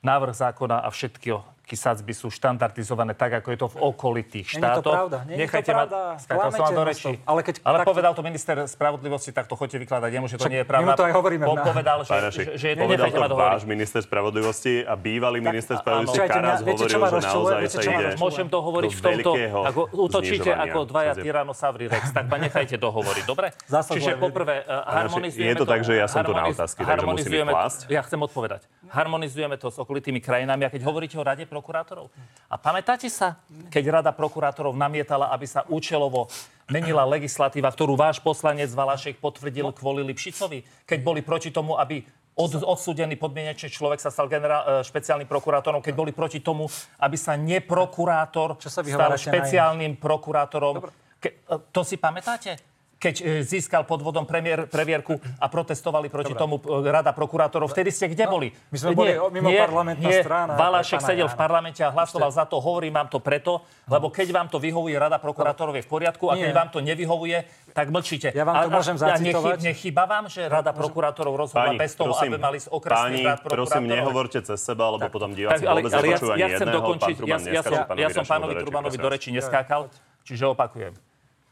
návrh 0.01 0.33
zákona 0.33 0.81
a 0.81 0.89
všetky 0.89 1.37
sadzby 1.77 2.13
sú 2.15 2.31
štandardizované 2.31 3.13
tak, 3.15 3.43
ako 3.43 3.49
je 3.51 3.59
to 3.59 3.69
v 3.71 3.77
okolitých 3.81 4.47
to 4.47 4.55
štátoch. 4.59 4.95
pravda, 4.95 5.17
není 5.27 5.37
to 5.37 5.43
Nechajte 5.47 5.71
pravda. 5.75 5.99
ma... 6.15 6.23
Skákal 6.23 6.51
som 6.51 6.63
vám 6.65 6.75
do 6.75 6.85
reči. 6.87 7.03
to. 7.03 7.11
Ale 7.27 7.41
keď 7.43 7.55
ale 7.63 7.77
takto- 7.83 7.91
povedal 7.91 8.13
to 8.15 8.23
minister 8.23 8.57
spravodlivosti, 8.67 9.31
tak 9.31 9.45
to 9.47 9.55
chodte 9.55 9.77
vykladať 9.77 10.11
jemu, 10.11 10.27
že 10.27 10.37
to 10.39 10.45
Však 10.47 10.53
nie 10.53 10.61
je 10.63 10.67
pravda. 10.67 10.87
mu 10.87 10.99
to 10.99 11.05
aj 11.05 11.15
hovoríme 11.15 11.45
Po, 11.47 11.55
na- 11.55 11.67
povedal, 11.67 11.99
že, 12.05 12.15
že, 12.31 12.43
že 12.57 12.67
je 12.73 12.75
to... 12.77 12.83
povedal 12.87 13.07
to 13.11 13.19
dohovoriť. 13.21 13.53
váš 13.53 13.63
minister 13.67 14.01
spravodlivosti 14.03 14.75
a 14.87 14.95
bývalý 14.97 15.39
minister 15.43 15.75
spravodlivosti 15.79 16.19
Počkajte, 16.21 16.41
Karas 16.41 16.61
viete, 16.63 16.85
čo 16.87 16.99
hovoril, 16.99 17.01
ma 17.01 17.09
že 17.11 17.29
naozaj 17.29 17.59
Viete, 17.61 17.77
sa 17.77 17.81
ide? 17.83 18.09
Môžem 18.17 18.47
to 18.49 18.59
hovoriť 18.61 18.91
do 18.91 18.97
v 18.97 19.03
tomto, 19.03 19.31
ako 19.67 19.81
znižovania 20.21 20.57
ako 20.61 20.79
dvaja 20.87 21.13
sadzieb. 21.13 21.25
Tyrannosauri 21.25 21.85
Rex, 21.89 22.05
tak 22.13 22.25
ma 22.29 22.37
nechajte 22.39 22.77
dohovoriť, 22.77 23.25
dobre? 23.27 23.47
Čiže 23.67 24.13
poprvé, 24.17 24.65
uh, 24.65 24.85
harmonizujeme 24.87 25.51
je 25.51 25.57
to 25.57 25.67
tak, 25.67 25.81
že 25.85 25.93
ja 25.97 26.07
som 26.07 26.23
tu 26.23 26.33
na 26.33 26.45
otázky, 26.49 26.81
takže 26.85 27.07
musím 27.07 27.33
ich? 27.33 27.91
Ja 27.91 28.01
chcem 28.07 28.21
odpovedať. 28.21 28.61
Harmonizujeme 28.91 29.57
to 29.57 29.71
s 29.71 29.77
okolitými 29.79 30.19
krajinami. 30.19 30.67
A 30.67 30.71
keď 30.71 30.83
hovoríte 30.87 31.17
o 31.19 31.25
Rade 31.25 31.47
prokurátorov, 31.61 32.09
a 32.49 32.57
pamätáte 32.57 33.13
sa, 33.13 33.37
keď 33.69 34.01
Rada 34.01 34.13
prokurátorov 34.17 34.73
namietala, 34.73 35.29
aby 35.37 35.45
sa 35.45 35.69
účelovo 35.69 36.33
menila 36.73 37.05
legislatíva, 37.05 37.69
ktorú 37.69 38.01
váš 38.01 38.17
poslanec 38.25 38.73
Valašek 38.73 39.21
potvrdil 39.21 39.69
kvôli 39.77 40.01
Lipšicovi, 40.09 40.89
keď 40.89 40.99
boli 41.05 41.21
proti 41.21 41.53
tomu, 41.53 41.77
aby 41.77 42.01
od, 42.41 42.65
odsúdený 42.65 43.21
podmienečný 43.21 43.69
človek 43.69 44.01
sa 44.01 44.09
stal 44.09 44.25
generál, 44.31 44.81
e, 44.81 44.87
špeciálnym 44.87 45.29
prokurátorom, 45.29 45.85
keď 45.85 45.93
boli 45.93 46.17
proti 46.17 46.41
tomu, 46.41 46.65
aby 47.05 47.17
sa 47.21 47.37
neprokurátor 47.37 48.57
Čo 48.57 48.71
sa 48.73 48.81
stal 48.81 49.13
špeciálnym 49.21 50.01
prokurátorom. 50.01 50.81
Ke, 51.21 51.45
e, 51.45 51.55
to 51.69 51.85
si 51.85 52.01
pamätáte? 52.01 52.70
Keď 53.01 53.15
e, 53.17 53.41
získal 53.41 53.89
podvodom 53.89 54.29
premiér, 54.29 54.69
previerku 54.69 55.17
a 55.41 55.49
protestovali 55.49 56.13
proti 56.13 56.37
tomu 56.37 56.61
e, 56.61 56.85
Rada 56.85 57.17
prokurátorov. 57.17 57.73
Vtedy 57.73 57.89
ste 57.89 58.13
kde 58.13 58.29
boli? 58.29 58.53
my 58.53 58.77
sme 58.77 58.93
boli 58.93 59.17
o- 59.17 59.33
mimo 59.33 59.49
parlamentná 59.49 60.05
strana 60.21 60.53
pre 60.53 60.61
Valašek 60.61 61.01
sedel 61.01 61.25
v 61.25 61.33
parlamente 61.33 61.81
a 61.81 61.89
hlasoval 61.89 62.29
za 62.29 62.45
to. 62.45 62.61
Hovorím 62.61 62.93
vám 62.93 63.09
to 63.09 63.17
preto, 63.17 63.65
lebo 63.89 64.13
keď 64.13 64.29
vám 64.31 64.47
to 64.47 64.61
vyhovuje, 64.61 64.93
Rada 64.95 65.17
prokurátorov 65.17 65.73
je 65.75 65.83
v 65.83 65.89
poriadku 65.89 66.29
a 66.29 66.37
keď 66.37 66.53
Nie. 66.53 66.59
vám 66.61 66.69
to 66.69 66.79
nevyhovuje, 66.79 67.37
tak 67.73 67.89
mlčíte. 67.89 68.29
Ja 68.31 68.45
vám 68.45 68.57
to 68.59 68.69
A- 68.69 68.75
môžem 68.77 68.95
nechy- 68.95 69.33
zacitovať? 69.33 69.59
Nechyba 69.65 70.05
vám, 70.05 70.25
že 70.29 70.45
Rada 70.45 70.77
prokurátorov 70.77 71.33
rozhodla 71.41 71.73
Páni, 71.73 71.81
bez 71.81 71.97
toho, 71.97 72.13
prosím, 72.13 72.37
aby 72.37 72.39
mali 72.39 72.59
z 72.61 72.69
okresných 72.69 73.01
páni, 73.01 73.21
rád 73.25 73.41
prosím, 73.41 73.57
prokurátorov? 73.57 73.97
nehovorte 73.97 74.39
cez 74.45 74.59
seba, 74.61 74.85
lebo 74.93 75.09
potom 75.09 75.33
diváci 75.33 75.65
ale, 75.65 75.81
vôbec 75.81 75.93
ale 75.97 76.05
ja, 76.05 76.17
ja 76.37 76.49
chcem 76.53 76.69
jedného. 76.69 76.77
dokončiť, 76.77 77.17
ja, 77.25 77.37
ja, 77.49 77.63
som, 77.65 77.81
pánovi 77.81 78.03
ja 78.05 78.09
som 78.13 78.25
pánovi 78.29 78.55
Trubanovi 78.61 78.93
prosím 78.93 79.01
do 79.01 79.09
reči 79.09 79.29
neskákal, 79.33 79.89
čiže 80.21 80.45
opakujem. 80.45 80.93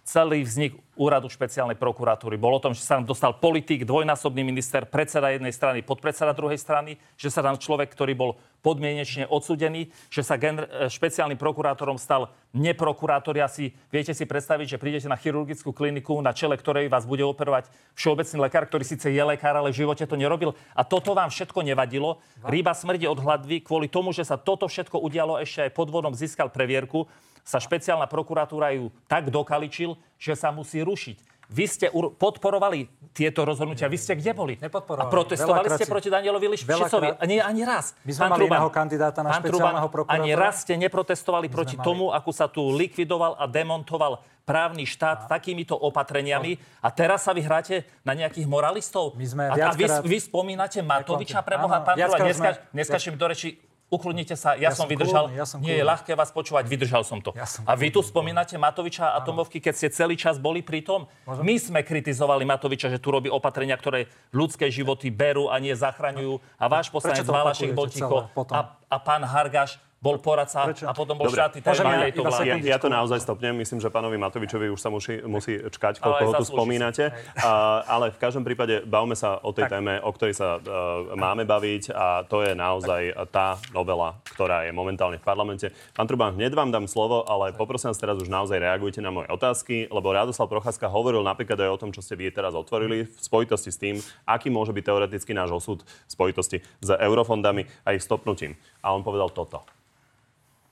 Celý 0.08 0.40
vznik 0.40 0.72
úradu 0.96 1.28
špeciálnej 1.28 1.76
prokuratúry 1.76 2.40
bol 2.40 2.56
o 2.56 2.64
tom, 2.64 2.72
že 2.72 2.80
sa 2.80 2.96
nám 2.96 3.06
dostal 3.06 3.36
politik, 3.36 3.84
dvojnásobný 3.84 4.40
minister, 4.40 4.88
predseda 4.88 5.28
jednej 5.30 5.52
strany, 5.52 5.84
podpredseda 5.84 6.32
druhej 6.32 6.56
strany, 6.56 6.96
že 7.20 7.28
sa 7.28 7.44
tam 7.44 7.60
človek, 7.60 7.92
ktorý 7.92 8.16
bol 8.16 8.40
podmienečne 8.64 9.30
odsudený, 9.30 9.92
že 10.10 10.26
sa 10.26 10.34
gen- 10.34 10.66
e, 10.66 10.90
špeciálnym 10.90 11.38
prokurátorom 11.38 12.00
stal 12.00 12.32
neprokurátor. 12.50 13.36
Ja 13.38 13.46
si, 13.46 13.70
viete 13.92 14.10
si 14.16 14.26
predstaviť, 14.26 14.74
že 14.74 14.80
prídete 14.82 15.06
na 15.06 15.14
chirurgickú 15.14 15.70
kliniku, 15.70 16.18
na 16.18 16.34
čele 16.34 16.58
ktorej 16.58 16.90
vás 16.90 17.06
bude 17.06 17.22
operovať 17.22 17.70
všeobecný 17.94 18.48
lekár, 18.48 18.66
ktorý 18.66 18.82
síce 18.82 19.06
je 19.12 19.22
lekár, 19.22 19.54
ale 19.54 19.70
v 19.70 19.86
živote 19.86 20.02
to 20.02 20.18
nerobil. 20.18 20.58
A 20.74 20.82
toto 20.82 21.14
vám 21.14 21.30
všetko 21.30 21.62
nevadilo. 21.62 22.18
Rýba 22.42 22.74
smrdí 22.74 23.06
od 23.06 23.22
hladvy 23.22 23.62
kvôli 23.62 23.86
tomu, 23.86 24.10
že 24.10 24.26
sa 24.26 24.34
toto 24.34 24.66
všetko 24.66 24.98
udialo 24.98 25.38
ešte 25.38 25.70
aj 25.70 25.76
podvodom 25.78 26.16
získal 26.16 26.50
previerku 26.50 27.06
sa 27.48 27.56
špeciálna 27.56 28.04
prokuratúra 28.04 28.76
ju 28.76 28.92
tak 29.08 29.32
dokaličil, 29.32 29.96
že 30.20 30.36
sa 30.36 30.52
musí 30.52 30.84
rušiť. 30.84 31.40
Vy 31.48 31.64
ste 31.64 31.88
podporovali 32.20 32.92
tieto 33.16 33.40
rozhodnutia. 33.48 33.88
Vy 33.88 33.96
ste 33.96 34.12
kde 34.20 34.36
boli? 34.36 34.60
Nepodporovali. 34.60 35.08
A 35.08 35.08
protestovali 35.08 35.72
ste 35.72 35.88
proti 35.88 36.12
Danielovi 36.12 36.44
Liščicovi? 36.44 37.16
Ani, 37.16 37.40
ani 37.40 37.64
raz. 37.64 37.96
My 38.04 38.12
sme 38.12 38.26
mali 38.36 38.52
iného 38.52 38.68
kandidáta 38.68 39.24
na 39.24 39.32
špeciálneho 39.40 39.88
prokurátora. 39.88 40.28
Ani 40.28 40.36
raz 40.36 40.60
ste 40.60 40.76
neprotestovali 40.76 41.48
proti 41.48 41.80
mali... 41.80 41.86
tomu, 41.88 42.12
ako 42.12 42.30
sa 42.36 42.52
tu 42.52 42.68
likvidoval 42.68 43.40
a 43.40 43.48
demontoval 43.48 44.20
právny 44.44 44.84
štát 44.84 45.24
a... 45.24 45.40
takýmito 45.40 45.72
opatreniami. 45.72 46.60
A 46.84 46.92
teraz 46.92 47.24
sa 47.24 47.32
vy 47.32 47.40
hráte 47.40 47.88
na 48.04 48.12
nejakých 48.12 48.44
moralistov? 48.44 49.16
My 49.16 49.24
sme 49.24 49.44
a, 49.48 49.56
a 49.56 49.72
vy, 49.72 49.88
vy 50.04 50.18
spomínate 50.20 50.84
Matoviča 50.84 51.40
pre 51.40 51.56
Boha, 51.56 51.80
pán 51.80 51.96
Truba, 51.96 52.28
dneska, 52.28 52.50
dneska 52.76 52.96
mi 53.08 53.16
do 53.16 53.24
reči 53.24 53.56
ukludnite 53.88 54.36
sa, 54.36 54.52
ja, 54.54 54.68
ja 54.68 54.70
som, 54.76 54.84
som 54.84 54.88
vydržal. 54.92 55.24
Kľúdny, 55.28 55.40
ja 55.40 55.46
som 55.48 55.58
Nie 55.64 55.80
je 55.80 55.84
ľahké 55.84 56.12
vás 56.12 56.28
počúvať, 56.28 56.64
vydržal 56.68 57.02
som 57.04 57.24
to. 57.24 57.32
Ja 57.32 57.48
som 57.48 57.64
a 57.64 57.72
vy 57.72 57.88
tu 57.88 58.04
spomínate 58.04 58.54
Matoviča 58.60 59.12
a 59.12 59.24
Atomovky, 59.24 59.64
keď 59.64 59.74
ste 59.74 59.88
celý 59.88 60.14
čas 60.14 60.36
boli 60.36 60.60
pri 60.60 60.84
tom. 60.84 61.08
Môžem? 61.24 61.42
My 61.42 61.54
sme 61.56 61.80
kritizovali 61.80 62.44
Matoviča, 62.44 62.92
že 62.92 63.00
tu 63.00 63.08
robí 63.08 63.32
opatrenia, 63.32 63.74
ktoré 63.80 64.12
ľudské 64.30 64.68
životy 64.68 65.08
berú 65.08 65.48
a 65.48 65.56
nie 65.56 65.72
zachraňujú. 65.72 66.36
A 66.60 66.64
váš 66.68 66.92
poslanec 66.92 67.24
Valašek 67.24 67.72
bol 67.72 67.88
ticho. 67.88 68.28
A, 68.52 68.76
a 68.76 68.96
pán 69.00 69.24
Hargaš 69.24 69.80
bol 69.98 70.22
poradca 70.22 70.62
Prečo? 70.70 70.86
a 70.86 70.94
potom 70.94 71.18
bol 71.18 71.26
štátny 71.26 71.58
tajomník 71.58 72.14
tejto 72.14 72.22
vlády. 72.22 72.46
Ja, 72.46 72.56
ja 72.74 72.78
to 72.78 72.86
naozaj 72.86 73.18
stopnem. 73.18 73.58
Myslím, 73.58 73.82
že 73.82 73.90
pánovi 73.90 74.14
Matovičovi 74.14 74.70
už 74.70 74.78
sa 74.78 74.94
musí, 74.94 75.18
musí 75.26 75.58
čkať, 75.58 75.98
koľko 75.98 76.22
ho 76.22 76.32
tu 76.38 76.46
spomínate. 76.46 77.10
A, 77.42 77.82
ale 77.82 78.14
v 78.14 78.18
každom 78.22 78.46
prípade 78.46 78.86
bavme 78.86 79.18
sa 79.18 79.42
o 79.42 79.50
tej 79.50 79.66
tak. 79.66 79.78
téme, 79.78 79.98
o 79.98 80.10
ktorej 80.14 80.38
sa 80.38 80.62
uh, 80.62 81.18
máme 81.18 81.42
baviť 81.42 81.90
a 81.90 82.22
to 82.30 82.46
je 82.46 82.54
naozaj 82.54 83.10
tá 83.34 83.58
novela, 83.74 84.14
ktorá 84.38 84.70
je 84.70 84.72
momentálne 84.72 85.18
v 85.18 85.24
parlamente. 85.26 85.74
Pán 85.98 86.06
Truban, 86.06 86.38
hneď 86.38 86.54
vám 86.54 86.70
dám 86.70 86.86
slovo, 86.86 87.26
ale 87.26 87.50
poprosím 87.50 87.90
vás 87.90 87.98
teraz 87.98 88.22
už 88.22 88.30
naozaj 88.30 88.62
reagujte 88.62 89.02
na 89.02 89.10
moje 89.10 89.26
otázky, 89.34 89.90
lebo 89.90 90.14
Radoslav 90.14 90.46
Procházka 90.46 90.86
hovoril 90.86 91.26
napríklad 91.26 91.58
aj 91.58 91.70
o 91.74 91.80
tom, 91.82 91.90
čo 91.90 92.06
ste 92.06 92.14
vy 92.14 92.30
teraz 92.30 92.54
otvorili 92.54 93.10
v 93.10 93.18
spojitosti 93.18 93.74
s 93.74 93.78
tým, 93.82 93.98
aký 94.30 94.46
môže 94.46 94.70
byť 94.70 94.84
teoreticky 94.86 95.34
náš 95.34 95.58
osud 95.58 95.82
v 95.82 96.10
spojitosti 96.10 96.62
s 96.62 96.88
eurofondami 96.94 97.66
a 97.82 97.98
ich 97.98 98.06
stopnutím. 98.06 98.54
A 98.78 98.94
on 98.94 99.02
povedal 99.02 99.34
toto. 99.34 99.66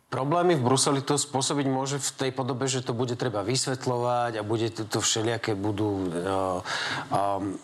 Problémy 0.06 0.54
v 0.54 0.62
Bruseli 0.62 1.02
to 1.02 1.18
spôsobiť 1.18 1.66
môže 1.66 1.98
v 1.98 2.10
tej 2.14 2.30
podobe, 2.30 2.70
že 2.70 2.78
to 2.86 2.94
bude 2.94 3.18
treba 3.18 3.42
vysvetľovať 3.42 4.38
a 4.38 4.46
bude 4.46 4.70
to, 4.70 4.86
to 4.86 5.02
všelijaké 5.02 5.58
budú 5.58 6.06
uh, 6.06 6.62
um, 7.10 7.58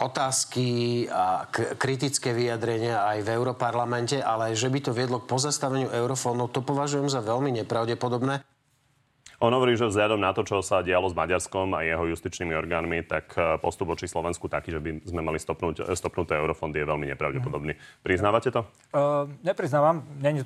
otázky 0.00 1.04
a 1.12 1.44
k- 1.52 1.76
kritické 1.76 2.32
vyjadrenia 2.32 3.04
aj 3.04 3.28
v 3.28 3.32
Európarlamente, 3.36 4.24
ale 4.24 4.56
že 4.56 4.72
by 4.72 4.88
to 4.88 4.96
viedlo 4.96 5.20
k 5.20 5.28
pozastaveniu 5.28 5.92
eurofónov, 5.92 6.48
to 6.48 6.64
považujem 6.64 7.12
za 7.12 7.20
veľmi 7.20 7.52
nepravdepodobné. 7.60 8.40
On 9.40 9.52
hovorí, 9.52 9.76
že 9.76 9.88
vzhľadom 9.88 10.20
na 10.20 10.32
to, 10.36 10.44
čo 10.44 10.60
sa 10.60 10.84
dialo 10.84 11.08
s 11.08 11.16
Maďarskom 11.16 11.72
a 11.72 11.80
jeho 11.80 12.08
justičnými 12.12 12.52
orgánmi, 12.52 13.08
tak 13.08 13.32
e, 13.40 13.56
postup 13.56 13.88
voči 13.88 14.04
Slovensku 14.04 14.52
taký, 14.52 14.76
že 14.76 14.84
by 14.84 15.00
sme 15.08 15.24
mali 15.24 15.40
stopnúť, 15.40 15.96
stopnuté 15.96 16.36
eurofondy 16.36 16.76
je 16.76 16.84
veľmi 16.84 17.08
nepravdepodobný. 17.16 17.72
Priznávate 18.04 18.52
to? 18.52 18.68
Uh, 18.92 19.32
nepriznávam. 19.40 20.04
Není 20.20 20.44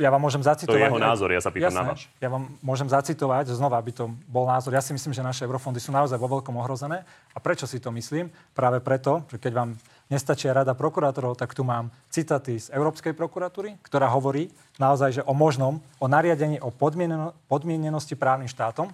ja 0.00 0.08
vám 0.08 0.22
môžem 0.22 0.40
zacitovať... 0.40 0.78
To 0.78 0.80
je 0.80 0.88
jeho 0.88 1.02
názor, 1.02 1.28
ja 1.32 1.42
sa 1.42 1.50
pýtam 1.52 1.72
jasné, 1.72 1.80
na 1.84 1.92
váš. 1.92 2.02
Ja 2.20 2.28
vám 2.32 2.44
môžem 2.64 2.88
zacitovať, 2.88 3.52
znova, 3.52 3.76
aby 3.76 3.92
to 3.92 4.08
bol 4.28 4.48
názor. 4.48 4.72
Ja 4.72 4.80
si 4.80 4.96
myslím, 4.96 5.12
že 5.12 5.20
naše 5.20 5.44
eurofondy 5.44 5.80
sú 5.80 5.92
naozaj 5.92 6.16
vo 6.16 6.28
veľkom 6.28 6.56
ohrozené. 6.56 7.04
A 7.32 7.38
prečo 7.40 7.68
si 7.68 7.76
to 7.82 7.92
myslím? 7.92 8.32
Práve 8.56 8.80
preto, 8.80 9.28
že 9.28 9.36
keď 9.36 9.52
vám 9.52 9.70
nestačia 10.08 10.52
rada 10.52 10.72
prokurátorov, 10.72 11.36
tak 11.36 11.56
tu 11.56 11.64
mám 11.64 11.92
citáty 12.12 12.60
z 12.60 12.72
Európskej 12.72 13.16
prokuratúry, 13.16 13.80
ktorá 13.84 14.08
hovorí 14.12 14.52
naozaj, 14.76 15.20
že 15.20 15.22
o 15.24 15.32
možnom, 15.36 15.80
o 16.00 16.06
nariadení 16.08 16.60
o 16.60 16.72
podmieneno, 16.72 17.32
podmienenosti 17.48 18.16
právnym 18.16 18.48
štátom, 18.48 18.92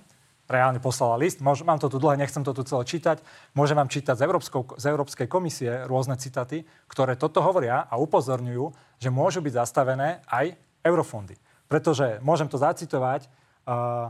reálne 0.49 0.81
poslala 0.81 1.21
list. 1.21 1.45
Môž, 1.45 1.61
mám 1.63 1.77
to 1.77 1.93
tu 1.93 2.01
dlhé, 2.01 2.17
nechcem 2.17 2.41
to 2.41 2.57
tu 2.57 2.65
celé 2.65 2.83
čítať. 2.89 3.21
Môžem 3.53 3.77
vám 3.77 3.93
čítať 3.93 4.17
z, 4.17 4.25
Európskou, 4.25 4.81
z 4.81 4.85
Európskej 4.89 5.29
komisie 5.29 5.85
rôzne 5.85 6.17
citaty, 6.17 6.65
ktoré 6.89 7.21
toto 7.21 7.45
hovoria 7.45 7.85
a 7.85 8.01
upozorňujú, 8.01 8.73
že 8.97 9.13
môžu 9.13 9.45
byť 9.45 9.53
zastavené 9.61 10.25
aj 10.25 10.57
eurofondy. 10.89 11.37
Pretože, 11.69 12.17
môžem 12.25 12.49
to 12.49 12.57
zacitovať, 12.57 13.29
uh, 13.69 14.09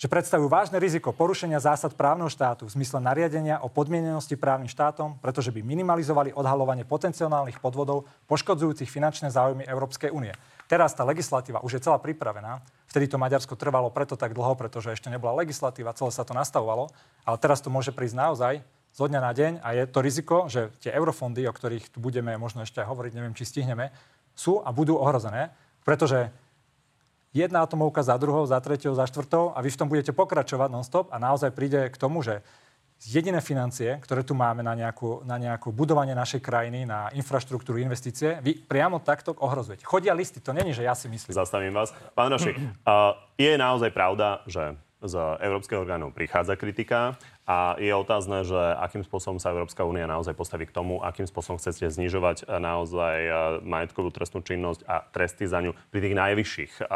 že 0.00 0.08
predstavujú 0.08 0.48
vážne 0.48 0.80
riziko 0.80 1.12
porušenia 1.12 1.60
zásad 1.60 1.92
právneho 1.92 2.32
štátu 2.32 2.64
v 2.64 2.72
zmysle 2.72 3.04
nariadenia 3.04 3.60
o 3.60 3.68
podmienenosti 3.68 4.32
právnym 4.32 4.72
štátom, 4.72 5.20
pretože 5.20 5.52
by 5.52 5.60
minimalizovali 5.60 6.32
odhalovanie 6.32 6.88
potenciálnych 6.88 7.60
podvodov 7.60 8.08
poškodzujúcich 8.24 8.88
finančné 8.88 9.28
záujmy 9.28 9.68
Európskej 9.68 10.08
únie. 10.08 10.32
Teraz 10.72 10.96
tá 10.96 11.04
legislatíva 11.04 11.60
už 11.60 11.76
je 11.76 11.84
celá 11.84 12.00
pripravená. 12.00 12.64
Vtedy 12.88 13.12
to 13.12 13.20
Maďarsko 13.20 13.60
trvalo 13.60 13.92
preto 13.92 14.16
tak 14.16 14.32
dlho, 14.32 14.56
pretože 14.56 14.88
ešte 14.88 15.12
nebola 15.12 15.36
legislatíva, 15.44 15.92
celé 15.92 16.16
sa 16.16 16.24
to 16.24 16.32
nastavovalo. 16.32 16.88
Ale 17.28 17.36
teraz 17.36 17.60
to 17.60 17.68
môže 17.68 17.92
prísť 17.92 18.16
naozaj 18.16 18.54
zo 18.96 19.04
dňa 19.04 19.20
na 19.20 19.32
deň 19.36 19.52
a 19.60 19.68
je 19.76 19.84
to 19.84 20.00
riziko, 20.00 20.48
že 20.48 20.72
tie 20.80 20.96
eurofondy, 20.96 21.44
o 21.44 21.52
ktorých 21.52 21.92
tu 21.92 22.00
budeme 22.00 22.32
možno 22.40 22.64
ešte 22.64 22.80
hovoriť, 22.80 23.12
neviem, 23.12 23.36
či 23.36 23.44
stihneme, 23.44 23.92
sú 24.32 24.64
a 24.64 24.72
budú 24.72 24.96
ohrozené. 24.96 25.52
Pretože 25.90 26.30
jedna 27.34 27.66
atomovka 27.66 28.06
za 28.06 28.14
druhou, 28.14 28.46
za 28.46 28.62
tretou, 28.62 28.94
za 28.94 29.10
štvrtou 29.10 29.50
a 29.50 29.58
vy 29.58 29.74
v 29.74 29.78
tom 29.82 29.90
budete 29.90 30.14
pokračovať 30.14 30.70
non-stop 30.70 31.10
a 31.10 31.18
naozaj 31.18 31.50
príde 31.50 31.90
k 31.90 31.98
tomu, 31.98 32.22
že 32.22 32.46
jediné 33.02 33.42
financie, 33.42 33.98
ktoré 33.98 34.22
tu 34.22 34.38
máme 34.38 34.62
na 34.62 34.78
nejakú, 34.78 35.26
na 35.26 35.34
nejakú 35.34 35.74
budovanie 35.74 36.14
našej 36.14 36.38
krajiny, 36.46 36.86
na 36.86 37.10
infraštruktúru, 37.10 37.82
investície, 37.82 38.38
vy 38.38 38.62
priamo 38.62 39.02
takto 39.02 39.34
ohrozujete. 39.34 39.82
Chodia 39.82 40.14
listy, 40.14 40.38
to 40.38 40.54
není, 40.54 40.70
že 40.70 40.86
ja 40.86 40.94
si 40.94 41.10
myslím. 41.10 41.34
Zastavím 41.34 41.74
vás. 41.74 41.90
Pán 42.14 42.30
uh, 42.30 42.38
je 43.34 43.50
naozaj 43.58 43.90
pravda, 43.90 44.46
že 44.46 44.78
z 45.02 45.14
európskeho 45.42 45.82
orgánov 45.82 46.14
prichádza 46.14 46.54
kritika 46.60 47.16
a 47.50 47.74
je 47.82 47.90
otázne, 47.90 48.46
že 48.46 48.54
akým 48.54 49.02
spôsobom 49.02 49.42
sa 49.42 49.50
Európska 49.50 49.82
únia 49.82 50.06
naozaj 50.06 50.38
postaví 50.38 50.70
k 50.70 50.76
tomu, 50.76 51.02
akým 51.02 51.26
spôsobom 51.26 51.58
chcete 51.58 51.90
znižovať 51.90 52.46
eh, 52.46 52.62
naozaj 52.62 53.16
eh, 53.26 53.34
majetkovú 53.66 54.14
trestnú 54.14 54.46
činnosť 54.46 54.86
a 54.86 55.02
tresty 55.10 55.50
za 55.50 55.58
ňu 55.58 55.74
pri 55.90 55.98
tých 55.98 56.14
najvyšších 56.14 56.72
eh, 56.78 56.86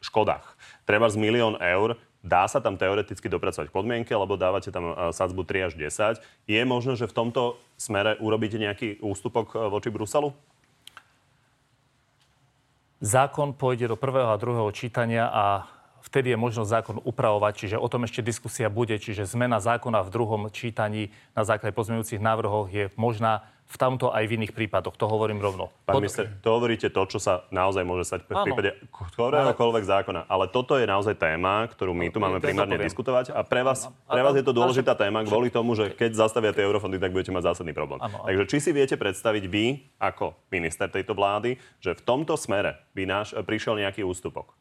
škodách. 0.00 0.56
Treba 0.88 1.12
z 1.12 1.20
milión 1.20 1.60
eur, 1.60 2.00
Dá 2.22 2.46
sa 2.46 2.62
tam 2.62 2.78
teoreticky 2.78 3.26
dopracovať 3.26 3.74
podmienky, 3.74 4.14
lebo 4.14 4.38
dávate 4.38 4.70
tam 4.70 4.94
sadzbu 5.10 5.42
3 5.42 5.66
až 5.66 5.72
10. 5.74 6.22
Je 6.46 6.62
možné, 6.62 6.94
že 6.94 7.10
v 7.10 7.18
tomto 7.18 7.58
smere 7.74 8.14
urobíte 8.22 8.62
nejaký 8.62 9.02
ústupok 9.02 9.50
voči 9.50 9.90
Bruselu? 9.90 10.30
Zákon 13.02 13.58
pôjde 13.58 13.90
do 13.90 13.98
prvého 13.98 14.30
a 14.30 14.38
druhého 14.38 14.70
čítania 14.70 15.26
a 15.34 15.66
vtedy 16.02 16.34
je 16.34 16.38
možnosť 16.38 16.68
zákon 16.68 16.96
upravovať, 17.06 17.52
čiže 17.66 17.76
o 17.78 17.86
tom 17.86 18.04
ešte 18.04 18.20
diskusia 18.20 18.66
bude, 18.66 18.98
čiže 18.98 19.24
zmena 19.24 19.62
zákona 19.62 20.02
v 20.02 20.10
druhom 20.10 20.42
čítaní 20.50 21.14
na 21.32 21.46
základe 21.46 21.72
pozmeňujúcich 21.72 22.20
návrhov 22.20 22.68
je 22.68 22.90
možná 22.98 23.46
v 23.72 23.76
tomto 23.80 24.12
aj 24.12 24.28
v 24.28 24.36
iných 24.36 24.52
prípadoch. 24.52 25.00
To 25.00 25.08
hovorím 25.08 25.40
rovno. 25.40 25.72
Pán 25.88 25.96
Pod... 25.96 26.04
minister, 26.04 26.28
to 26.44 26.60
hovoríte 26.60 26.92
to, 26.92 27.02
čo 27.08 27.16
sa 27.16 27.48
naozaj 27.48 27.80
môže 27.88 28.04
stať 28.04 28.28
v 28.28 28.52
prípade 28.52 28.70
ktoréhokoľvek 28.92 29.84
zákona. 29.88 30.28
Ale 30.28 30.52
toto 30.52 30.76
je 30.76 30.84
naozaj 30.84 31.16
téma, 31.16 31.64
ktorú 31.72 31.96
my 31.96 32.12
tu 32.12 32.20
máme 32.20 32.36
primárne 32.44 32.76
diskutovať. 32.76 33.32
A 33.32 33.40
pre 33.40 33.64
vás, 33.64 33.88
pre 34.04 34.20
vás 34.20 34.36
je 34.36 34.44
to 34.44 34.52
dôležitá 34.52 34.92
téma 34.92 35.24
kvôli 35.24 35.48
tomu, 35.48 35.72
že 35.72 35.88
keď 35.88 36.20
zastavia 36.20 36.52
tie 36.52 36.68
eurofondy, 36.68 37.00
tak 37.00 37.16
budete 37.16 37.32
mať 37.32 37.56
zásadný 37.56 37.72
problém. 37.72 38.04
Takže 38.04 38.44
či 38.44 38.58
si 38.60 38.70
viete 38.76 39.00
predstaviť 39.00 39.48
vy, 39.48 39.96
ako 39.96 40.36
minister 40.52 40.92
tejto 40.92 41.16
vlády, 41.16 41.56
že 41.80 41.96
v 41.96 42.04
tomto 42.04 42.36
smere 42.36 42.76
by 42.92 43.08
náš 43.08 43.32
prišiel 43.40 43.80
nejaký 43.80 44.04
ústupok? 44.04 44.52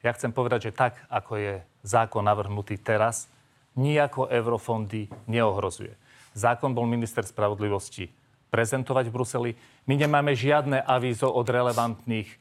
Ja 0.00 0.16
chcem 0.16 0.32
povedať, 0.32 0.72
že 0.72 0.76
tak, 0.76 0.96
ako 1.12 1.32
je 1.36 1.54
zákon 1.84 2.24
navrhnutý 2.24 2.80
teraz, 2.80 3.28
nijako 3.76 4.32
eurofondy 4.32 5.12
neohrozuje. 5.28 5.92
Zákon 6.32 6.72
bol 6.72 6.88
minister 6.88 7.26
spravodlivosti 7.26 8.08
prezentovať 8.50 9.04
v 9.08 9.14
Bruseli. 9.14 9.50
My 9.86 9.94
nemáme 9.94 10.34
žiadne 10.34 10.82
avízo 10.82 11.30
od 11.30 11.46
relevantných 11.46 12.28
e, 12.28 12.36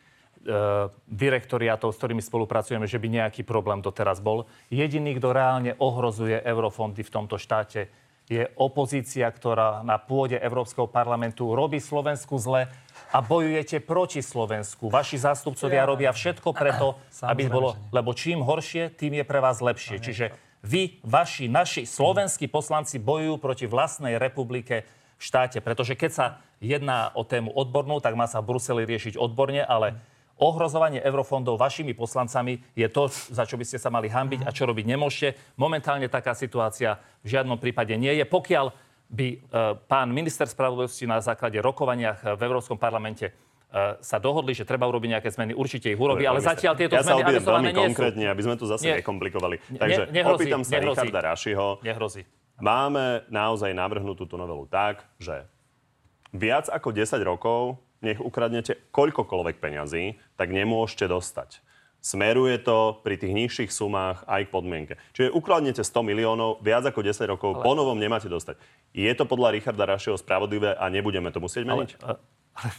direktoriátov, 1.06 1.94
s 1.94 2.00
ktorými 2.02 2.24
spolupracujeme, 2.24 2.90
že 2.90 2.98
by 2.98 3.08
nejaký 3.08 3.42
problém 3.46 3.84
doteraz 3.84 4.18
bol. 4.24 4.50
Jediný, 4.74 5.20
kto 5.20 5.30
reálne 5.36 5.72
ohrozuje 5.78 6.42
eurofondy 6.42 7.06
v 7.06 7.14
tomto 7.14 7.38
štáte, 7.38 7.92
je 8.30 8.46
opozícia, 8.62 9.26
ktorá 9.26 9.82
na 9.82 9.98
pôde 9.98 10.38
Európskeho 10.38 10.86
parlamentu 10.86 11.50
robí 11.58 11.82
Slovensku 11.82 12.38
zle 12.38 12.70
a 13.10 13.18
bojujete 13.26 13.82
proti 13.82 14.22
Slovensku. 14.22 14.88
Vaši 14.88 15.18
zástupcovia 15.18 15.86
robia 15.86 16.14
všetko 16.14 16.54
preto, 16.54 16.98
aby 17.32 17.50
bolo... 17.50 17.74
Lebo 17.90 18.14
čím 18.14 18.46
horšie, 18.46 18.94
tým 18.94 19.18
je 19.22 19.26
pre 19.26 19.42
vás 19.42 19.58
lepšie. 19.60 19.98
Čiže 19.98 20.26
vy, 20.62 21.02
vaši, 21.02 21.50
naši 21.50 21.88
slovenskí 21.88 22.52
poslanci 22.52 23.02
bojujú 23.02 23.40
proti 23.42 23.66
vlastnej 23.66 24.20
republike 24.22 24.86
v 25.18 25.22
štáte. 25.24 25.64
Pretože 25.64 25.98
keď 25.98 26.12
sa 26.12 26.26
jedná 26.62 27.10
o 27.16 27.26
tému 27.26 27.50
odbornú, 27.56 27.98
tak 28.04 28.14
má 28.14 28.28
sa 28.28 28.44
v 28.44 28.54
Bruseli 28.54 28.84
riešiť 28.86 29.18
odborne, 29.18 29.64
ale 29.64 29.98
ohrozovanie 30.40 31.04
eurofondov 31.04 31.60
vašimi 31.60 31.92
poslancami 31.92 32.64
je 32.72 32.88
to, 32.88 33.12
za 33.12 33.44
čo 33.44 33.60
by 33.60 33.68
ste 33.68 33.76
sa 33.76 33.92
mali 33.92 34.08
hambiť 34.08 34.48
a 34.48 34.56
čo 34.56 34.64
robiť 34.64 34.88
nemôžete. 34.88 35.36
Momentálne 35.60 36.08
taká 36.08 36.32
situácia 36.32 36.96
v 37.24 37.36
žiadnom 37.36 37.60
prípade 37.60 37.92
nie 38.00 38.16
je. 38.16 38.24
Pokiaľ 38.24 38.72
by 39.10 39.28
e, 39.34 39.38
pán 39.90 40.14
minister 40.14 40.46
spravodlivosti 40.46 41.10
na 41.10 41.18
základe 41.18 41.58
rokovaniach 41.58 42.38
v 42.38 42.42
Európskom 42.46 42.78
parlamente 42.78 43.26
e, 43.26 43.34
sa 44.00 44.18
dohodli, 44.22 44.54
že 44.54 44.70
treba 44.70 44.86
urobiť 44.86 45.18
nejaké 45.18 45.30
zmeny, 45.34 45.58
určite 45.58 45.90
ich 45.90 45.98
urobí, 45.98 46.30
ale 46.30 46.40
zatiaľ 46.40 46.78
tieto 46.78 46.94
ja 46.94 47.02
zmeny 47.02 47.42
sa 47.42 47.58
veľmi 47.58 47.74
nie 47.74 47.90
konkrétne, 47.90 48.26
aby 48.30 48.42
sme 48.46 48.56
to 48.56 48.70
zase 48.70 48.86
Nie. 48.86 49.02
nekomplikovali. 49.02 49.82
Takže 49.82 50.02
Ne- 50.14 50.22
nehrozí, 50.22 50.46
opýtam 50.46 50.62
sa 50.62 50.78
nehrozí. 50.78 51.10
Richarda 51.10 51.20
Rašiho. 51.34 51.68
Nehrozí. 51.82 52.22
Máme 52.62 53.26
naozaj 53.34 53.72
navrhnúť 53.74 54.28
túto 54.28 54.36
novelu 54.38 54.68
tak, 54.70 55.02
že 55.18 55.48
viac 56.30 56.70
ako 56.70 56.94
10 56.94 57.24
rokov, 57.26 57.82
nech 58.06 58.20
ukradnete 58.22 58.78
koľkokoľvek 58.94 59.58
peňazí, 59.58 60.20
tak 60.38 60.54
nemôžete 60.54 61.10
dostať. 61.10 61.66
Smeruje 62.00 62.56
to 62.64 62.96
pri 63.04 63.20
tých 63.20 63.36
nižších 63.36 63.72
sumách 63.76 64.24
aj 64.24 64.48
k 64.48 64.54
podmienke. 64.56 64.94
Čiže 65.12 65.36
ukradnete 65.36 65.84
100 65.84 66.00
miliónov, 66.00 66.64
viac 66.64 66.88
ako 66.88 67.04
10 67.04 67.28
rokov, 67.28 67.60
Ale... 67.60 67.64
po 67.68 67.74
novom 67.76 68.00
nemáte 68.00 68.32
dostať. 68.32 68.56
Je 68.96 69.12
to 69.12 69.28
podľa 69.28 69.52
Richarda 69.52 69.84
Rašieho 69.84 70.16
spravodlivé 70.16 70.80
a 70.80 70.88
nebudeme 70.88 71.28
to 71.30 71.44
musieť 71.44 71.68
meniť? 71.68 71.90
Ale, 72.00 72.16
ale 72.56 72.70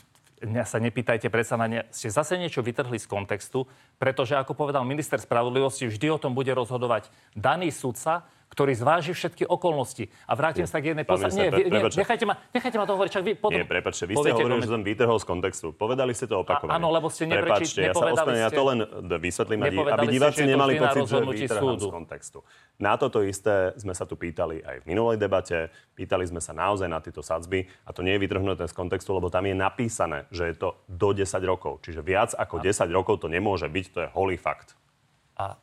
mňa 0.40 0.64
sa 0.64 0.80
nepýtajte, 0.80 1.28
predsa 1.28 1.60
na 1.60 1.68
ne... 1.68 1.80
Ste 1.92 2.08
zase 2.08 2.40
niečo 2.40 2.64
vytrhli 2.64 2.96
z 2.96 3.04
kontextu, 3.04 3.68
pretože, 4.00 4.32
ako 4.32 4.56
povedal 4.56 4.88
minister 4.88 5.20
spravodlivosti, 5.20 5.84
vždy 5.84 6.16
o 6.16 6.18
tom 6.18 6.32
bude 6.32 6.50
rozhodovať 6.56 7.12
daný 7.36 7.68
sudca, 7.68 8.24
ktorý 8.50 8.74
zváži 8.74 9.14
všetky 9.14 9.46
okolnosti. 9.46 10.10
A 10.26 10.34
vrátim 10.34 10.66
sa 10.66 10.82
k 10.82 10.92
jednej 10.92 11.06
Nie, 11.06 11.14
pre- 11.48 11.62
nie, 11.62 11.70
prepáčte. 11.70 11.98
nechajte, 12.02 12.24
ma, 12.26 12.34
nechajte 12.50 12.76
ma 12.76 12.84
to 12.84 12.92
hovoriť, 12.92 13.10
čak 13.12 13.22
vy 13.22 13.32
potom... 13.32 13.54
Nie, 13.54 13.62
prepačte, 13.62 14.04
vy 14.04 14.14
ste 14.16 14.30
hovorili, 14.34 14.60
že 14.60 14.68
som 14.68 14.82
vytrhol 14.82 15.16
z 15.16 15.26
kontextu. 15.26 15.66
Povedali 15.70 16.10
ste 16.10 16.26
to 16.26 16.42
opakovane. 16.42 16.74
Áno, 16.74 16.90
lebo 16.90 17.06
ste 17.06 17.30
neprečí- 17.30 17.78
Prepačte, 17.78 17.80
ja 17.80 17.94
sa 17.94 18.10
ospravedlňujem, 18.10 18.42
ja 18.42 18.50
to 18.50 18.62
len 18.66 18.78
vysvetlím, 19.16 19.60
aby- 19.62 20.10
diváci 20.10 20.42
nemali 20.42 20.72
pocit, 20.76 21.02
že 21.06 21.16
vytrhám 21.22 21.78
z 21.78 21.86
kontextu. 21.88 22.38
Na 22.76 22.98
toto 22.98 23.22
isté 23.22 23.54
sme 23.76 23.94
sa 23.94 24.02
tu 24.02 24.18
pýtali 24.18 24.60
aj 24.60 24.76
v 24.82 24.88
minulej 24.88 25.16
debate. 25.16 25.70
Pýtali 25.94 26.26
sme 26.26 26.42
sa 26.42 26.50
naozaj 26.50 26.90
na 26.90 26.98
tieto 26.98 27.22
sadzby 27.22 27.70
a 27.86 27.94
to 27.94 28.02
nie 28.02 28.18
je 28.18 28.20
vytrhnuté 28.20 28.66
z 28.66 28.74
kontextu, 28.74 29.14
lebo 29.14 29.30
tam 29.30 29.46
je 29.46 29.54
napísané, 29.54 30.26
že 30.28 30.50
je 30.50 30.56
to 30.58 30.68
do 30.84 31.14
10 31.14 31.22
rokov. 31.44 31.78
Čiže 31.80 32.02
viac 32.02 32.34
ako 32.34 32.58
10 32.58 32.90
rokov 32.90 33.22
to 33.22 33.28
nemôže 33.28 33.70
byť, 33.70 33.86
to 33.86 33.98
je 34.00 34.08
holý 34.10 34.34
fakt. 34.34 34.74
A 35.36 35.54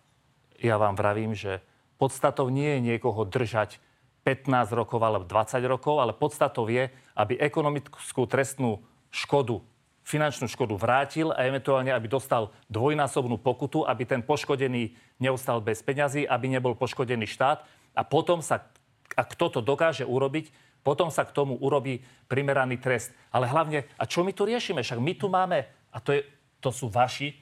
ja 0.58 0.78
vám 0.78 0.94
vravím, 0.94 1.34
že 1.34 1.60
podstatou 1.98 2.48
nie 2.54 2.78
je 2.78 2.80
niekoho 2.94 3.26
držať 3.26 3.82
15 4.28 4.76
rokov 4.76 5.00
alebo 5.02 5.26
20 5.26 5.60
rokov, 5.66 6.04
ale 6.04 6.12
podstatou 6.12 6.68
je, 6.68 6.92
aby 7.16 7.40
ekonomickú 7.40 8.28
trestnú 8.28 8.84
škodu, 9.08 9.64
finančnú 10.04 10.48
škodu 10.52 10.76
vrátil 10.76 11.32
a 11.36 11.44
eventuálne, 11.48 11.92
aby 11.92 12.08
dostal 12.08 12.52
dvojnásobnú 12.72 13.40
pokutu, 13.40 13.84
aby 13.84 14.04
ten 14.04 14.24
poškodený 14.24 14.96
neostal 15.20 15.60
bez 15.64 15.80
peňazí, 15.84 16.28
aby 16.28 16.48
nebol 16.48 16.76
poškodený 16.76 17.28
štát. 17.28 17.64
A 17.96 18.04
potom 18.08 18.40
sa, 18.40 18.68
ak 19.16 19.36
toto 19.36 19.64
dokáže 19.64 20.04
urobiť, 20.04 20.52
potom 20.84 21.12
sa 21.12 21.28
k 21.28 21.36
tomu 21.36 21.60
urobí 21.60 22.00
primeraný 22.32 22.80
trest. 22.80 23.12
Ale 23.32 23.52
hlavne, 23.52 23.84
a 24.00 24.04
čo 24.08 24.24
my 24.24 24.32
tu 24.32 24.48
riešime? 24.48 24.80
Však 24.80 25.04
my 25.04 25.14
tu 25.20 25.28
máme, 25.28 25.68
a 25.92 25.98
to, 26.00 26.16
je, 26.16 26.24
to 26.64 26.72
sú 26.72 26.88
vaši, 26.88 27.36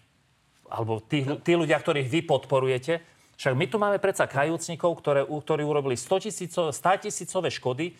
alebo 0.65 0.97
tí, 1.01 1.21
tí 1.45 1.53
ľudia, 1.53 1.77
ktorých 1.77 2.09
vy 2.09 2.19
podporujete, 2.25 3.14
však 3.35 3.53
my 3.53 3.65
tu 3.67 3.77
máme 3.77 3.97
predsa 3.99 4.25
kajúcnikov, 4.25 4.95
ktoré, 4.99 5.21
ktorí 5.23 5.63
urobili 5.63 5.95
100 5.95 6.25
tisícové, 6.25 6.69
100 6.71 7.03
tisícové 7.07 7.49
škody, 7.51 7.95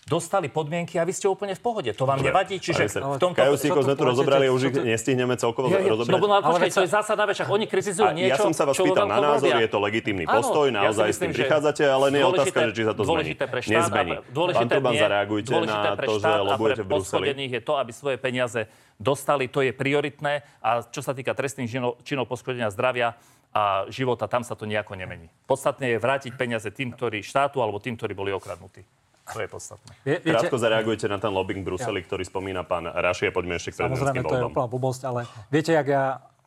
dostali 0.00 0.48
podmienky 0.50 0.96
a 0.98 1.04
vy 1.06 1.12
ste 1.14 1.28
úplne 1.28 1.54
v 1.54 1.62
pohode. 1.62 1.90
To 1.94 2.02
vám 2.08 2.18
nevadí? 2.18 2.56
Čiže 2.58 2.88
v 2.98 3.20
tomto... 3.20 3.36
Kajúcnikov 3.36 3.84
sme 3.84 3.94
tu 3.94 4.02
rozobrali 4.08 4.48
a 4.48 4.50
už 4.50 4.62
ich 4.66 4.74
to- 4.74 4.82
nestihneme 4.82 5.36
celkovo 5.38 5.70
Ja, 5.70 5.78
ja, 5.78 5.92
rozobrať. 5.92 6.10
no, 6.10 6.26
no, 6.26 6.34
ale 6.34 6.42
počkaj, 6.42 6.70
to 6.72 6.82
je 6.82 6.90
zásadná 6.90 7.24
vec, 7.28 7.36
oni 7.44 7.66
kritizujú 7.68 8.08
A 8.08 8.16
niečo, 8.16 8.32
ja 8.34 8.36
som 8.40 8.50
sa 8.56 8.64
vás 8.66 8.74
pýtal 8.74 9.06
na 9.06 9.20
názor, 9.20 9.52
robia. 9.54 9.62
je 9.62 9.70
to 9.70 9.78
legitímny 9.78 10.24
Áno, 10.26 10.34
postoj, 10.40 10.66
ja 10.66 10.72
si 10.72 10.76
naozaj 10.80 11.04
s 11.06 11.10
myslím, 11.14 11.20
tým 11.22 11.30
že 11.30 11.38
prichádzate, 11.44 11.82
ale 11.86 12.04
nie 12.10 12.20
je 12.20 12.26
otázka, 12.26 12.58
že 12.58 12.72
či 12.74 12.82
sa 12.82 12.92
to 12.96 13.02
zmení. 13.04 13.06
dôležité 13.06 13.44
pre 13.46 13.60
štát 13.60 13.76
Nezmení. 13.76 14.10
A 14.10 14.20
pre, 14.24 14.32
dôležité 14.34 14.64
Pán 14.66 14.70
Truban, 14.72 14.94
zareagujte 14.98 15.50
na 15.62 15.92
to, 15.94 16.12
že 16.18 16.30
lobujete 16.42 16.82
v 16.82 16.88
Bruseli. 16.90 17.26
je 17.46 17.60
to, 17.62 17.72
aby 17.78 17.92
svoje 17.94 18.16
peniaze 18.18 18.60
dostali, 18.98 19.44
to 19.46 19.60
je 19.62 19.70
prioritné. 19.70 20.32
A 20.64 20.82
čo 20.82 21.04
sa 21.04 21.12
týka 21.14 21.36
trestných 21.36 21.70
činov, 21.70 22.00
činov 22.02 22.24
poškodenia 22.26 22.72
zdravia 22.72 23.14
a 23.50 23.90
života, 23.90 24.30
tam 24.30 24.46
sa 24.46 24.54
to 24.54 24.62
nejako 24.62 24.94
nemení. 24.94 25.26
Podstatné 25.50 25.94
je 25.94 25.98
vrátiť 25.98 26.32
peniaze 26.38 26.70
tým, 26.70 26.94
ktorí 26.94 27.22
štátu 27.26 27.58
alebo 27.58 27.82
tým, 27.82 27.98
ktorí 27.98 28.14
boli 28.14 28.30
okradnutí. 28.30 28.86
To 29.30 29.38
je 29.38 29.48
podstatné. 29.50 29.92
Vie, 30.02 30.16
viete, 30.22 30.42
Krátko 30.42 30.58
zareagujete 30.58 31.06
na 31.06 31.18
ten 31.22 31.30
lobbying 31.30 31.62
v 31.62 31.74
Bruseli, 31.74 32.02
ktorý 32.02 32.26
spomína 32.26 32.66
pán 32.66 32.86
Rašie, 32.86 33.30
poďme 33.30 33.58
ešte 33.58 33.74
k 33.74 33.86
Samozrejme, 33.86 34.26
to 34.26 34.38
je 34.38 34.46
úplná 34.50 34.68
blbosť, 34.70 35.02
ale 35.06 35.20
viete, 35.54 35.70
jak 35.70 35.86
ja, 35.86 36.04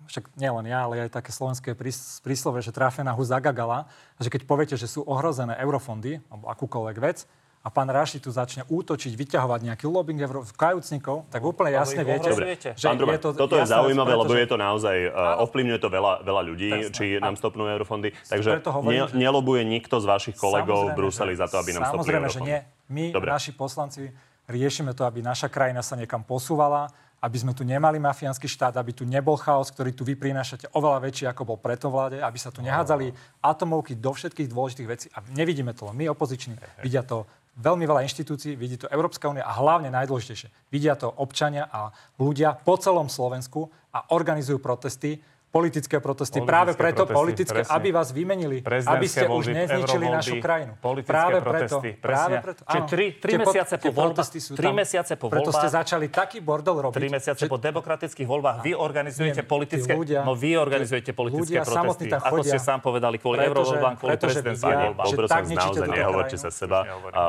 však 0.08 0.36
nielen 0.36 0.68
ja, 0.68 0.84
ale 0.84 1.08
aj 1.08 1.16
také 1.16 1.32
slovenské 1.32 1.80
prís- 1.80 2.20
príslove, 2.20 2.60
že 2.60 2.76
trafená 2.76 3.16
hus 3.16 3.32
zagagala, 3.32 3.88
a 4.16 4.20
že 4.20 4.28
keď 4.28 4.44
poviete, 4.44 4.76
že 4.76 4.88
sú 4.88 5.04
ohrozené 5.08 5.56
eurofondy, 5.64 6.20
alebo 6.28 6.52
akúkoľvek 6.52 6.98
vec, 7.00 7.24
a 7.64 7.72
pán 7.72 7.88
Raši 7.88 8.20
tu 8.20 8.28
začne 8.28 8.68
útočiť, 8.68 9.16
vyťahovať 9.16 9.72
nejaký 9.72 9.88
lobbying 9.88 10.20
kajúcnikov, 10.52 11.24
tak 11.32 11.40
úplne 11.40 11.72
jasne 11.72 12.04
viete, 12.04 12.28
ohrozujete. 12.28 12.70
že 12.76 12.86
Pán 12.92 13.00
Truban, 13.00 13.16
je 13.16 13.22
to 13.24 13.30
toto 13.40 13.56
je 13.56 13.64
zaujímavé, 13.64 14.12
lebo 14.20 14.34
je 14.36 14.48
to 14.52 14.58
naozaj, 14.60 14.96
uh, 15.08 15.40
ovplyvňuje 15.48 15.80
to 15.80 15.88
veľa, 15.88 16.14
veľa 16.28 16.42
ľudí, 16.44 16.70
či 16.92 17.24
nám 17.24 17.40
stopnú 17.40 17.64
eurofondy. 17.64 18.12
Takže 18.28 18.60
hovorím, 18.68 19.08
ne, 19.08 19.08
že- 19.08 19.16
nelobuje 19.16 19.64
nikto 19.64 19.96
z 20.04 20.06
vašich 20.12 20.36
kolegov 20.36 20.92
v 20.92 21.00
Bruseli 21.00 21.40
že- 21.40 21.40
za 21.40 21.48
to, 21.48 21.56
aby 21.64 21.72
nám 21.72 21.88
stopli 21.88 22.04
Samozrejme, 22.04 22.28
že 22.28 22.40
eurofondy. 22.44 22.52
nie. 22.52 22.60
My, 22.92 23.04
Dobre. 23.16 23.30
naši 23.32 23.52
poslanci, 23.56 24.12
riešime 24.52 24.92
to, 24.92 25.08
aby 25.08 25.24
naša 25.24 25.48
krajina 25.48 25.80
sa 25.80 25.96
niekam 25.96 26.20
posúvala, 26.20 26.92
aby 27.24 27.40
sme 27.40 27.56
tu 27.56 27.64
nemali 27.64 27.96
mafiánsky 27.96 28.52
štát, 28.52 28.76
aby 28.76 28.92
tu 28.92 29.08
nebol 29.08 29.40
chaos, 29.40 29.72
ktorý 29.72 29.96
tu 29.96 30.04
vy 30.04 30.20
prinášate 30.20 30.68
oveľa 30.76 31.00
väčší, 31.08 31.32
ako 31.32 31.56
bol 31.56 31.56
preto 31.56 31.88
vláde, 31.88 32.20
aby 32.20 32.36
sa 32.36 32.52
tu 32.52 32.60
nehádzali 32.60 33.16
atomovky 33.40 33.96
do 33.96 34.12
všetkých 34.12 34.52
dôležitých 34.52 34.88
vecí. 34.92 35.08
A 35.16 35.24
nevidíme 35.32 35.72
to 35.72 35.88
len 35.88 35.96
my, 35.96 36.12
opoziční. 36.12 36.60
Vidia 36.84 37.00
to 37.00 37.24
veľmi 37.58 37.86
veľa 37.86 38.02
inštitúcií, 38.06 38.58
vidí 38.58 38.82
to 38.82 38.90
Európska 38.90 39.30
únia 39.30 39.46
a 39.46 39.54
hlavne 39.58 39.94
najdôležitejšie, 39.94 40.74
vidia 40.74 40.98
to 40.98 41.10
občania 41.10 41.70
a 41.70 41.94
ľudia 42.18 42.58
po 42.58 42.78
celom 42.82 43.10
Slovensku 43.10 43.70
a 43.94 44.10
organizujú 44.14 44.58
protesty, 44.58 45.22
politické 45.54 46.02
protesty, 46.02 46.42
Politické 46.42 46.50
práve 46.50 46.72
preto 46.74 47.06
protesty, 47.06 47.14
politické, 47.14 47.60
presne. 47.62 47.76
aby 47.78 47.90
vás 47.94 48.10
vymenili, 48.10 48.58
aby 48.66 49.06
ste 49.06 49.30
už 49.30 49.30
voľby, 49.30 49.54
nezničili 49.54 49.86
eurovoľby, 50.02 50.18
našu 50.18 50.36
krajinu. 50.42 50.72
politické 50.82 51.14
práve 51.14 51.38
protesty, 51.38 51.90
preto, 51.94 52.02
presne. 52.02 52.02
práve 52.02 52.36
preto. 52.42 52.62
Čiže 52.66 52.84
tri- 52.90 53.12
tri 53.14 53.32
mesiace 53.38 53.74
po 53.78 53.90
voľbách- 53.94 54.30
tri 54.52 54.66
tam. 54.66 54.74
mesiace 54.74 55.14
po 55.14 55.28
Preto 55.30 55.42
ste 55.46 55.62
voľbách- 55.62 55.78
začali 55.78 56.06
taký 56.10 56.38
bordel 56.42 56.76
robiť. 56.82 56.98
Tri 56.98 57.08
mesiace 57.08 57.40
že 57.40 57.46
po 57.46 57.62
demokratických 57.62 58.26
voľbách 58.26 58.58
vy 58.60 58.72
organizujete 58.74 59.40
Viem, 59.40 59.48
politické... 59.48 59.92
ľudia- 59.94 60.26
no 60.26 60.34
vy 60.34 60.58
organizujete 60.58 61.12
politické 61.14 61.62
ľudia 61.62 61.62
protesty. 61.62 62.06
tam 62.10 62.22
Ako 62.24 62.34
chodia, 62.34 62.50
ste 62.50 62.58
sám 62.58 62.80
povedali, 62.82 63.16
kvôli 63.22 63.38
eurovoľbám, 63.44 63.94
kvôli 63.94 64.18
prezidentským 64.18 64.74
voľbám. 64.74 65.06
ničíte 65.46 65.54
naozaj 65.54 65.88
nehovorte 65.88 66.36
sa 66.36 66.50
seba. 66.50 66.80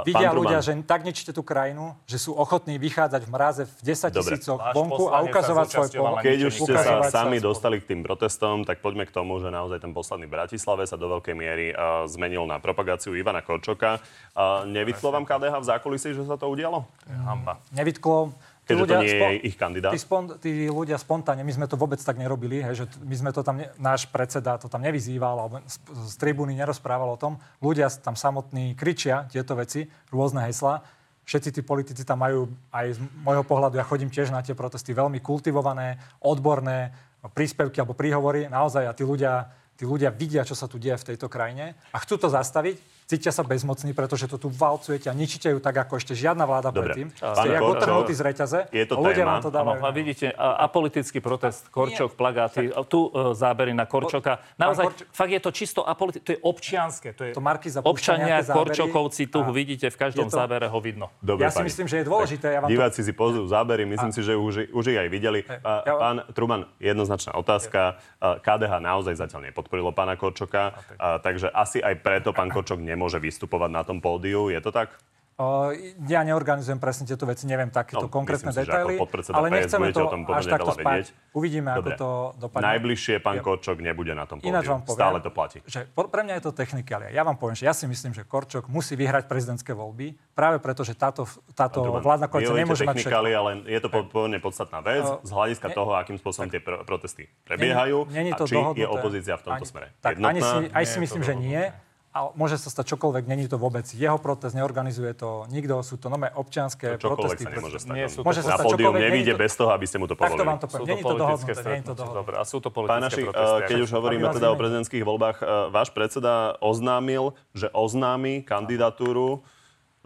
Vidia 0.03 0.33
ľudia, 0.33 0.59
že 0.59 0.73
tak 0.81 1.05
ničíte 1.05 1.37
tú 1.37 1.45
krajinu, 1.45 1.93
že 2.09 2.17
sú 2.17 2.33
ochotní 2.33 2.81
vychádzať 2.81 3.21
v 3.21 3.31
mraze 3.31 3.63
v 3.69 3.81
10 3.85 4.09
Dobre. 4.09 4.33
tisícoch 4.33 4.65
vonku 4.73 5.13
a 5.13 5.21
ukazovať 5.21 5.67
svoj 5.69 5.89
pohľad. 5.93 6.23
Keď 6.23 6.39
už 6.43 6.55
ste 6.57 6.73
sa 6.73 6.93
sami 7.05 7.37
dostali 7.37 7.77
k 7.77 7.85
tým 7.85 8.01
protestom, 8.15 8.63
tak 8.63 8.79
poďme 8.79 9.11
k 9.11 9.13
tomu, 9.13 9.43
že 9.43 9.51
naozaj 9.51 9.83
ten 9.83 9.91
posledný 9.91 10.31
v 10.31 10.39
Bratislave 10.39 10.87
sa 10.87 10.95
do 10.95 11.11
veľkej 11.11 11.35
miery 11.35 11.75
uh, 11.75 12.07
zmenil 12.07 12.47
na 12.47 12.63
propagáciu 12.63 13.19
Ivana 13.19 13.43
Korčoka. 13.43 13.99
Uh, 14.31 14.63
nevytklo 14.71 15.11
vám 15.11 15.27
KDH 15.27 15.59
v 15.59 15.67
zákulisí, 15.67 16.15
že 16.15 16.23
sa 16.23 16.39
to 16.39 16.47
udialo? 16.47 16.87
Hamba. 17.27 17.59
nevytklo. 17.75 18.31
Tí 18.65 18.73
Keďže 18.73 18.81
to 18.81 18.85
ľudia 18.87 18.99
nie 19.03 19.13
je 19.13 19.41
ich 19.51 19.57
kandidát? 19.59 19.93
Tí, 19.93 20.01
spon, 20.01 20.25
tí 20.41 20.73
ľudia 20.73 20.97
spontánne, 20.97 21.45
my 21.45 21.53
sme 21.53 21.67
to 21.69 21.77
vôbec 21.77 22.01
tak 22.01 22.17
nerobili, 22.17 22.65
hej, 22.65 22.81
že 22.81 22.85
my 23.03 23.13
sme 23.19 23.31
to 23.35 23.45
tam, 23.45 23.61
ne, 23.61 23.69
náš 23.77 24.09
predseda 24.09 24.57
to 24.57 24.73
tam 24.73 24.81
nevyzýval, 24.81 25.37
alebo 25.37 25.61
z, 25.69 25.77
z 25.85 26.15
tribúny 26.17 26.57
nerozprával 26.57 27.13
o 27.13 27.21
tom. 27.21 27.37
Ľudia 27.61 27.93
tam 28.01 28.17
samotní 28.17 28.73
kričia 28.73 29.29
tieto 29.29 29.53
veci, 29.53 29.85
rôzne 30.09 30.49
heslá. 30.49 30.81
Všetci 31.29 31.51
tí 31.57 31.61
politici 31.61 32.09
tam 32.09 32.25
majú, 32.25 32.49
aj 32.73 32.97
z 32.97 32.99
môjho 33.21 33.45
pohľadu, 33.45 33.77
ja 33.77 33.85
chodím 33.85 34.09
tiež 34.09 34.33
na 34.33 34.41
tie 34.41 34.57
protesty, 34.57 34.97
veľmi 34.97 35.21
kultivované, 35.21 36.01
odborné 36.25 36.97
príspevky 37.33 37.81
alebo 37.81 37.97
príhovory. 37.97 38.47
Naozaj, 38.49 38.85
a 38.89 38.93
tí 38.93 39.05
ľudia, 39.05 39.49
tí 39.75 39.85
ľudia 39.89 40.13
vidia, 40.13 40.47
čo 40.47 40.57
sa 40.57 40.69
tu 40.71 40.81
deje 40.81 41.01
v 41.01 41.09
tejto 41.15 41.27
krajine 41.29 41.77
a 41.93 41.97
chcú 42.01 42.21
to 42.21 42.29
zastaviť. 42.31 42.94
Cítia 43.05 43.31
sa 43.31 43.43
bezmocní, 43.43 43.93
pretože 43.93 44.25
to 44.27 44.37
tu 44.37 44.49
valcujete 44.49 45.07
a 45.07 45.15
ničíte 45.15 45.53
ju 45.53 45.59
tak, 45.59 45.77
ako 45.77 46.01
ešte 46.01 46.13
žiadna 46.13 46.45
vláda 46.45 46.73
Dobre. 46.73 46.93
predtým. 46.97 47.09
Ste 47.13 47.49
jak 47.51 47.63
otrhnutí 47.63 48.13
z 48.13 48.23
reťaze. 48.25 48.59
je 48.73 48.85
to 48.85 48.95
a 48.97 49.01
ľudia 49.01 49.25
téma. 49.25 49.33
vám 49.33 49.43
to 49.45 49.53
dávajú. 49.53 49.81
a 49.85 49.91
vidíte, 49.93 50.27
a, 50.33 50.65
apolitický 50.65 51.21
protest, 51.21 51.69
Korčok, 51.69 52.17
plagáty, 52.17 52.73
a 52.73 52.81
tu 52.83 53.13
e, 53.13 53.37
zábery 53.37 53.77
na 53.77 53.85
Korčoka. 53.85 54.41
Naozaj, 54.57 54.85
Korčok- 54.89 55.09
fakt 55.13 55.33
je 55.33 55.41
to 55.41 55.51
čisto 55.53 55.81
apolitické, 55.85 56.25
to 56.25 56.33
je 56.33 56.41
občianské. 56.41 57.09
To 57.13 57.23
je 57.29 57.33
To 57.37 57.43
občania, 57.85 58.41
Korčokovci, 58.41 59.29
tu 59.29 59.45
a 59.45 59.53
vidíte, 59.53 59.93
v 59.93 59.97
každom 60.01 60.33
to- 60.33 60.37
zábere 60.37 60.67
ho 60.69 60.79
vidno. 60.81 61.13
Dobre, 61.21 61.45
Ja 61.45 61.53
si 61.53 61.61
pani. 61.61 61.69
myslím, 61.69 61.87
že 61.87 61.97
je 62.01 62.05
dôležité. 62.09 62.47
Ja 62.57 62.61
vám 62.65 62.69
to... 62.69 62.73
Diváci 62.73 63.01
si 63.05 63.13
pozrú 63.13 63.45
zábery, 63.45 63.85
myslím 63.85 64.13
si, 64.17 64.21
že 64.25 64.33
už, 64.35 64.73
už 64.73 64.85
ich 64.89 64.99
aj 64.99 65.09
videli. 65.13 65.45
A, 65.45 65.85
Ja 65.85 65.95
Pán 66.01 66.17
Truman, 66.33 66.67
jednoznačná 66.81 67.37
otázka. 67.37 68.01
A 68.19 68.41
KDH 68.41 68.81
naozaj 68.81 69.15
zatiaľ 69.21 69.53
nepodporilo 69.53 69.93
pána 69.93 70.17
Korčoka, 70.17 70.73
a, 70.97 71.21
takže 71.21 71.53
asi 71.53 71.85
aj 71.85 72.01
preto 72.01 72.33
pán 72.33 72.49
Korčok 72.49 72.81
nemôže 72.95 73.19
vystupovať 73.19 73.71
na 73.71 73.83
tom 73.83 73.99
pódiu. 73.99 74.49
Je 74.49 74.63
to 74.63 74.71
tak? 74.71 74.95
O, 75.35 75.75
ja 76.07 76.23
neorganizujem 76.23 76.79
presne 76.79 77.11
tieto 77.11 77.27
veci, 77.27 77.43
neviem 77.51 77.67
takéto 77.67 78.07
No, 78.07 78.13
konkrétne 78.13 78.55
myslím 78.55 78.55
si, 78.55 78.71
detaily, 78.71 78.95
ako 78.95 79.35
ale 79.35 79.47
nechceme 79.51 79.91
to 79.91 80.07
o 80.07 80.11
tom 80.15 80.23
až 80.31 80.47
takto 80.47 80.71
spať. 80.71 81.11
Uvidíme, 81.35 81.75
ako 81.75 81.83
Dobre. 81.83 81.97
to 81.99 82.09
dopadne. 82.39 82.65
Najbližšie 82.71 83.15
pán 83.19 83.35
Ja- 83.35 83.43
Korčok 83.43 83.83
nebude 83.83 84.15
na 84.15 84.31
tom 84.31 84.39
pódiu. 84.39 84.55
Ináč 84.55 84.71
vám 84.71 84.87
poviem, 84.87 84.95
Stále 84.95 85.19
to 85.19 85.31
platí. 85.35 85.59
Že 85.67 85.91
pre 85.91 86.23
mňa 86.23 86.35
je 86.39 86.43
to 86.47 86.53
technikália. 86.55 87.11
Ja 87.11 87.27
vám 87.27 87.35
poviem, 87.35 87.59
že 87.59 87.67
ja 87.67 87.75
si 87.75 87.91
myslím, 87.91 88.15
že 88.15 88.23
Korčok 88.23 88.71
musí 88.71 88.95
vyhrať 88.95 89.27
prezidentské 89.27 89.75
voľby, 89.75 90.15
práve 90.39 90.63
preto, 90.63 90.87
že 90.87 90.95
táto, 90.95 91.27
táto 91.51 91.83
Truman, 91.83 91.99
vládna 91.99 92.31
koalícia 92.31 92.55
nemôže 92.55 92.87
mať 92.87 92.95
všetko. 93.03 93.19
ale 93.19 93.51
je 93.67 93.81
to 93.83 93.89
po- 93.91 94.07
pomerne 94.07 94.39
podstatná 94.39 94.87
vec 94.87 95.03
z 95.03 95.31
hľadiska 95.35 95.67
ne- 95.67 95.75
toho, 95.75 95.99
akým 95.99 96.15
spôsobom 96.15 96.47
tie 96.47 96.63
pro- 96.63 96.87
protesty 96.87 97.27
prebiehajú 97.43 98.07
Není 98.07 98.31
a 98.31 98.39
to 98.39 98.47
či 98.47 98.55
je 98.55 98.87
opozícia 98.87 99.35
v 99.35 99.43
tomto 99.51 99.67
smere 99.67 99.91
Tak 99.99 100.15
ani 100.15 100.39
si, 100.39 100.71
Nie 100.71 101.03
myslím, 101.03 101.23
že 101.27 101.35
nie. 101.35 101.75
A 102.15 102.31
môže 102.39 102.55
sa 102.63 102.71
stať 102.71 102.95
čokoľvek, 102.95 103.27
není 103.27 103.51
to 103.51 103.59
vôbec 103.59 103.83
jeho 103.91 104.15
protest, 104.23 104.55
neorganizuje 104.55 105.19
to 105.19 105.51
nikto, 105.51 105.83
sú 105.83 105.99
to 105.99 106.07
nové 106.07 106.31
občianské 106.31 106.95
Čokoľvek 106.95 107.11
protesty. 107.11 107.43
sa 107.43 107.51
nemôže 107.51 107.79
stať. 107.83 107.95
Nie 107.99 108.07
sú 108.07 108.23
to- 108.23 108.27
Môže 108.31 108.41
sa 108.47 108.55
na 108.55 108.59
stať 108.63 108.71
čokoľvek, 108.71 109.03
nevíde 109.03 109.33
to- 109.35 109.41
bez 109.43 109.53
toho, 109.59 109.71
aby 109.75 109.87
ste 109.91 109.99
mu 109.99 110.07
to 110.07 110.15
Takto 110.15 110.23
povolili. 110.39 110.47
vám 110.47 110.59
to 110.63 110.67
poviem. 110.71 110.79
to 110.79 110.91
Není 110.95 111.03
to 111.03 111.09
politické 111.11 111.53
dohodnuté, 111.59 111.71
není 111.75 111.83
to 111.83 111.95
dohodnuté. 111.99 112.19
Dobre, 112.23 112.35
a 112.39 112.45
sú 112.47 112.57
to 112.63 112.69
Pán 112.71 112.75
politické 112.79 113.03
Naši, 113.03 113.23
protesty. 113.27 113.63
keď 113.67 113.79
už 113.83 113.91
hovoríme 113.91 114.27
teda 114.31 114.47
o 114.47 114.57
prezidentských 114.57 115.03
voľbách, 115.03 115.37
eh, 115.43 115.47
váš 115.75 115.89
predseda 115.91 116.55
oznámil, 116.63 117.25
že 117.51 117.67
oznámi 117.75 118.47
kandidatúru 118.47 119.43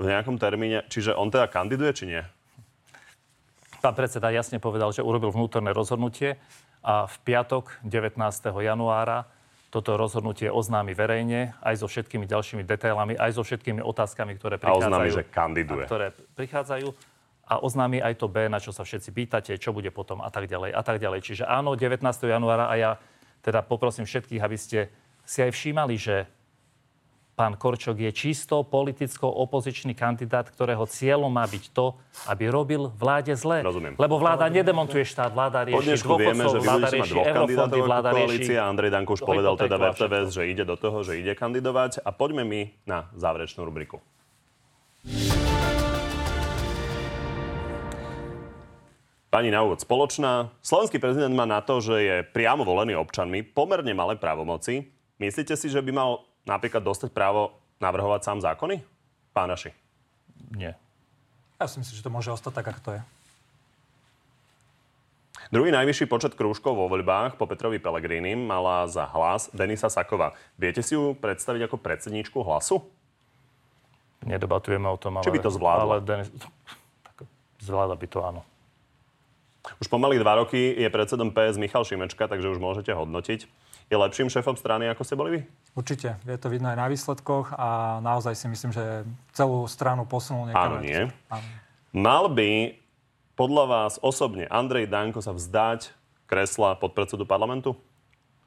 v 0.01 0.05
nejakom 0.09 0.41
termíne. 0.41 0.89
Čiže 0.89 1.13
on 1.13 1.29
teda 1.29 1.45
kandiduje, 1.45 1.93
či 1.93 2.05
nie? 2.09 2.23
Pán 3.79 3.93
predseda 3.93 4.33
jasne 4.33 4.57
povedal, 4.59 4.91
že 4.91 5.05
urobil 5.05 5.29
vnútorné 5.29 5.71
rozhodnutie 5.71 6.41
a 6.81 7.05
v 7.05 7.17
piatok 7.21 7.85
19. 7.85 8.17
januára 8.65 9.29
toto 9.69 10.01
rozhodnutie 10.01 10.49
oznámi 10.49 10.97
verejne, 10.97 11.53
aj 11.61 11.85
so 11.85 11.87
všetkými 11.89 12.25
ďalšími 12.25 12.65
detailami, 12.65 13.21
aj 13.21 13.37
so 13.37 13.43
všetkými 13.45 13.85
otázkami, 13.85 14.33
ktoré 14.41 14.57
A 14.57 14.61
prichádzajú. 14.65 14.89
oznámi, 14.89 15.09
že 15.13 15.23
kandiduje. 15.29 15.85
A 15.85 15.89
ktoré 15.89 16.07
prichádzajú 16.37 16.89
a 17.49 17.55
oznámi 17.65 18.01
aj 18.01 18.15
to 18.21 18.29
B, 18.29 18.49
na 18.49 18.61
čo 18.61 18.73
sa 18.73 18.85
všetci 18.85 19.09
pýtate, 19.13 19.53
čo 19.61 19.73
bude 19.73 19.89
potom 19.93 20.21
a 20.21 20.29
tak 20.29 20.49
ďalej 20.49 20.73
a 20.73 20.83
tak 20.85 21.01
ďalej. 21.01 21.21
Čiže 21.25 21.45
áno, 21.49 21.77
19. 21.77 22.01
januára 22.29 22.69
a 22.69 22.75
ja 22.77 22.91
teda 23.45 23.65
poprosím 23.65 24.09
všetkých, 24.09 24.41
aby 24.41 24.57
ste 24.57 24.89
si 25.25 25.45
aj 25.45 25.53
všímali, 25.53 25.97
že 26.01 26.29
pán 27.39 27.55
Korčok 27.55 28.03
je 28.03 28.11
čisto 28.11 28.67
politicko-opozičný 28.67 29.95
kandidát, 29.95 30.51
ktorého 30.51 30.83
cieľom 30.91 31.31
má 31.31 31.47
byť 31.47 31.71
to, 31.71 31.95
aby 32.27 32.51
robil 32.51 32.91
vláde 32.99 33.31
zle. 33.39 33.63
Rozumiem. 33.63 33.95
Lebo 33.95 34.19
vláda 34.19 34.51
nedemontuje 34.51 35.07
štát, 35.07 35.31
vláda 35.31 35.63
rieši 35.63 36.03
dôchodcov, 36.03 36.67
vláda 36.67 36.89
rieši 36.91 37.15
eurofondy, 37.15 37.79
vláda 37.79 38.11
rieši... 38.11 38.59
Andrej 38.59 38.91
Danko 38.91 39.15
už 39.15 39.23
povedal 39.23 39.55
teda 39.55 39.79
v 39.79 39.95
RTVS, 39.95 40.29
že 40.35 40.43
ide 40.51 40.67
do 40.67 40.75
toho, 40.75 41.07
že 41.07 41.15
ide 41.23 41.39
kandidovať. 41.39 42.03
A 42.03 42.11
poďme 42.11 42.43
my 42.43 42.61
na 42.91 43.07
záverečnú 43.15 43.63
rubriku. 43.63 44.03
Pani 49.29 49.53
na 49.55 49.63
úvod 49.63 49.79
spoločná. 49.79 50.51
Slovenský 50.65 50.99
prezident 50.99 51.31
má 51.37 51.47
na 51.47 51.63
to, 51.63 51.79
že 51.79 51.95
je 52.01 52.17
priamo 52.27 52.67
volený 52.67 52.99
občanmi 52.99 53.47
pomerne 53.47 53.95
malé 53.95 54.19
právomoci. 54.19 54.91
Myslíte 55.21 55.55
si, 55.55 55.69
že 55.69 55.85
by 55.85 55.93
mal 55.95 56.11
napríklad 56.49 56.81
dostať 56.81 57.13
právo 57.13 57.53
navrhovať 57.79 58.25
sám 58.25 58.39
zákony? 58.41 58.81
Pánaši. 59.37 59.71
Nie. 60.57 60.75
Ja 61.61 61.67
si 61.69 61.79
myslím, 61.79 61.95
že 62.01 62.07
to 62.07 62.15
môže 62.15 62.33
ostať 62.33 62.53
tak, 62.57 62.67
ako 62.73 62.81
to 62.81 62.91
je. 62.97 63.03
Druhý 65.49 65.73
najvyšší 65.73 66.11
počet 66.13 66.37
krúžkov 66.37 66.77
vo 66.77 66.93
voľbách 66.93 67.41
po 67.41 67.49
Petrovi 67.49 67.81
Pelegrínim 67.81 68.37
mala 68.37 68.85
za 68.85 69.09
hlas 69.09 69.49
Denisa 69.55 69.89
Sakova. 69.89 70.37
Viete 70.61 70.85
si 70.85 70.93
ju 70.93 71.17
predstaviť 71.17 71.71
ako 71.71 71.77
predsedníčku 71.81 72.37
hlasu? 72.45 72.85
Nedebatujeme 74.29 74.85
o 74.91 74.99
tom, 75.01 75.17
ale... 75.17 75.25
Či 75.25 75.33
by 75.33 75.41
to 75.41 75.49
zvládla? 75.55 75.83
Ale 75.89 75.97
Denis... 76.05 76.29
zvláda 77.65 77.97
by 77.97 78.07
to, 78.11 78.19
áno. 78.21 78.43
Už 79.81 79.89
pomaly 79.89 80.21
dva 80.21 80.37
roky 80.37 80.75
je 80.75 80.89
predsedom 80.89 81.33
PS 81.33 81.57
Michal 81.57 81.85
Šimečka, 81.85 82.29
takže 82.29 82.53
už 82.53 82.61
môžete 82.61 82.93
hodnotiť. 82.93 83.49
Je 83.89 83.97
lepším 83.97 84.29
šéfom 84.29 84.53
strany, 84.53 84.85
ako 84.93 85.01
ste 85.01 85.17
boli 85.17 85.31
vy? 85.33 85.41
Určite. 85.73 86.21
Je 86.29 86.37
to 86.37 86.53
vidno 86.53 86.69
aj 86.69 86.77
na 86.77 86.87
výsledkoch 86.93 87.57
a 87.57 87.99
naozaj 88.05 88.37
si 88.37 88.47
myslím, 88.53 88.69
že 88.77 89.09
celú 89.33 89.65
stranu 89.65 90.05
posunul 90.05 90.53
niekam. 90.53 90.77
Áno, 90.77 90.77
nie. 90.85 91.09
Áno. 91.33 91.49
Mal 91.97 92.29
by 92.29 92.77
podľa 93.33 93.65
vás 93.65 93.93
osobne 94.05 94.45
Andrej 94.53 94.93
Danko 94.93 95.25
sa 95.25 95.33
vzdať 95.33 95.97
kresla 96.29 96.77
podpredsedu 96.77 97.25
parlamentu? 97.25 97.81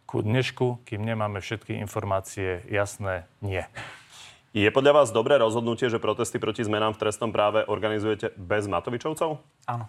Ku 0.05 0.21
dnešku, 0.21 0.85
kým 0.85 1.01
nemáme 1.01 1.41
všetky 1.41 1.73
informácie 1.81 2.61
jasné, 2.69 3.25
nie. 3.41 3.65
Je 4.51 4.67
podľa 4.67 5.01
vás 5.01 5.15
dobré 5.15 5.39
rozhodnutie, 5.39 5.87
že 5.87 5.97
protesty 5.97 6.37
proti 6.37 6.61
zmenám 6.67 6.93
v 6.93 7.01
trestnom 7.07 7.31
práve 7.31 7.63
organizujete 7.65 8.35
bez 8.35 8.67
Matovičovcov? 8.67 9.39
Áno. 9.65 9.85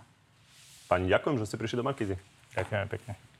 Pani, 0.87 1.11
ďakujem, 1.11 1.37
že 1.43 1.51
ste 1.51 1.59
prišli 1.59 1.83
do 1.83 1.85
Markízy. 1.85 2.15
Ďakujeme 2.55 2.87
pekne. 2.87 3.32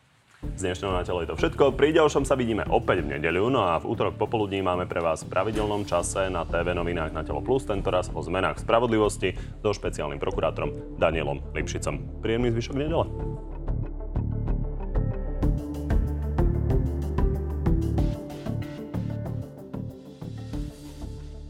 Z 0.43 0.67
dnešného 0.67 0.91
na 0.91 1.07
telo 1.07 1.23
je 1.23 1.31
to 1.31 1.39
všetko. 1.39 1.79
Pri 1.79 1.95
ďalšom 1.95 2.27
sa 2.27 2.35
vidíme 2.35 2.67
opäť 2.67 3.07
v 3.07 3.15
nedeľu, 3.15 3.47
no 3.47 3.63
a 3.63 3.79
v 3.79 3.87
útorok 3.95 4.19
popoludní 4.19 4.59
máme 4.59 4.91
pre 4.91 4.99
vás 4.99 5.23
v 5.23 5.31
pravidelnom 5.31 5.87
čase 5.87 6.27
na 6.35 6.43
TV 6.43 6.75
novinách 6.75 7.15
na 7.15 7.23
Telo 7.23 7.39
Plus, 7.39 7.63
tentoraz 7.63 8.11
o 8.11 8.19
zmenách 8.19 8.59
spravodlivosti 8.59 9.39
so 9.63 9.71
špeciálnym 9.71 10.19
prokurátorom 10.19 10.99
Danielom 10.99 11.47
Lipšicom. 11.55 12.23
Príjemný 12.27 12.51
zvyšok 12.59 12.75
nedele. 12.75 13.07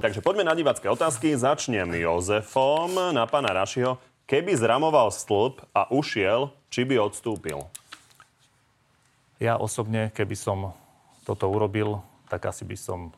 Takže 0.05 0.21
poďme 0.21 0.45
na 0.45 0.53
divácké 0.53 0.93
otázky. 0.93 1.33
Začnem 1.33 1.97
Jozefom 1.97 2.93
na 3.17 3.25
pána 3.25 3.57
Rašiho. 3.57 3.97
Keby 4.29 4.53
zramoval 4.53 5.09
stĺp 5.09 5.65
a 5.73 5.89
ušiel, 5.89 6.53
či 6.69 6.85
by 6.85 7.01
odstúpil? 7.01 7.82
Ja 9.43 9.59
osobne, 9.59 10.15
keby 10.15 10.39
som 10.39 10.71
toto 11.27 11.51
urobil, 11.51 11.99
tak 12.31 12.47
asi 12.47 12.63
by 12.63 12.79
som 12.79 13.11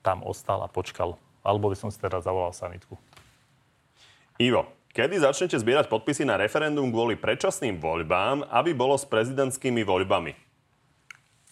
tam 0.00 0.24
ostal 0.24 0.64
a 0.64 0.72
počkal. 0.72 1.20
Alebo 1.44 1.68
by 1.68 1.76
som 1.76 1.92
si 1.92 2.00
teraz 2.00 2.24
zavolal 2.24 2.56
sanitku. 2.56 2.96
Ivo, 4.40 4.64
kedy 4.96 5.20
začnete 5.20 5.60
zbierať 5.60 5.92
podpisy 5.92 6.24
na 6.24 6.40
referendum 6.40 6.88
kvôli 6.88 7.20
predčasným 7.20 7.76
voľbám, 7.76 8.48
aby 8.48 8.72
bolo 8.72 8.96
s 8.96 9.04
prezidentskými 9.04 9.84
voľbami? 9.84 10.32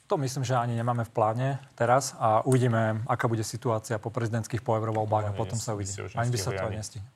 To 0.09 0.17
myslím, 0.21 0.45
že 0.45 0.57
ani 0.57 0.73
nemáme 0.77 1.05
v 1.05 1.13
pláne 1.13 1.49
teraz 1.77 2.17
a 2.17 2.41
uvidíme, 2.49 3.05
aká 3.05 3.29
bude 3.29 3.45
situácia 3.45 4.01
po 4.01 4.09
prezidentských 4.09 4.65
po 4.65 4.77
eurovoľbách 4.77 5.33
a 5.33 5.37
potom 5.37 5.57
sa 5.61 5.77
uvidí. 5.77 5.97
Ani 6.17 6.33
by 6.33 6.39
sa 6.41 6.53
to 6.53 6.65
ani. 6.65 6.81
nestihne. 6.81 7.09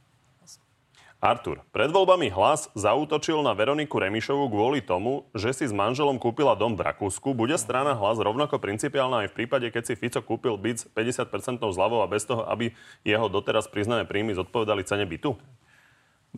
Artur, 1.18 1.66
pred 1.74 1.90
voľbami 1.90 2.30
hlas 2.30 2.70
zaútočil 2.78 3.42
na 3.42 3.50
Veroniku 3.50 3.98
Remišovu 3.98 4.54
kvôli 4.54 4.78
tomu, 4.78 5.26
že 5.34 5.50
si 5.50 5.66
s 5.66 5.74
manželom 5.74 6.14
kúpila 6.14 6.54
dom 6.54 6.78
v 6.78 6.86
Rakúsku. 6.86 7.34
Bude 7.34 7.58
strana 7.58 7.98
hlas 7.98 8.22
rovnako 8.22 8.62
principiálna 8.62 9.26
aj 9.26 9.34
v 9.34 9.36
prípade, 9.42 9.66
keď 9.74 9.82
si 9.82 9.98
Fico 9.98 10.22
kúpil 10.22 10.54
byt 10.54 10.78
s 10.78 10.86
50% 10.94 11.58
zľavou 11.58 12.06
a 12.06 12.10
bez 12.10 12.22
toho, 12.22 12.46
aby 12.46 12.70
jeho 13.02 13.26
doteraz 13.26 13.66
priznané 13.66 14.06
príjmy 14.06 14.38
zodpovedali 14.38 14.86
cene 14.86 15.10
bytu? 15.10 15.34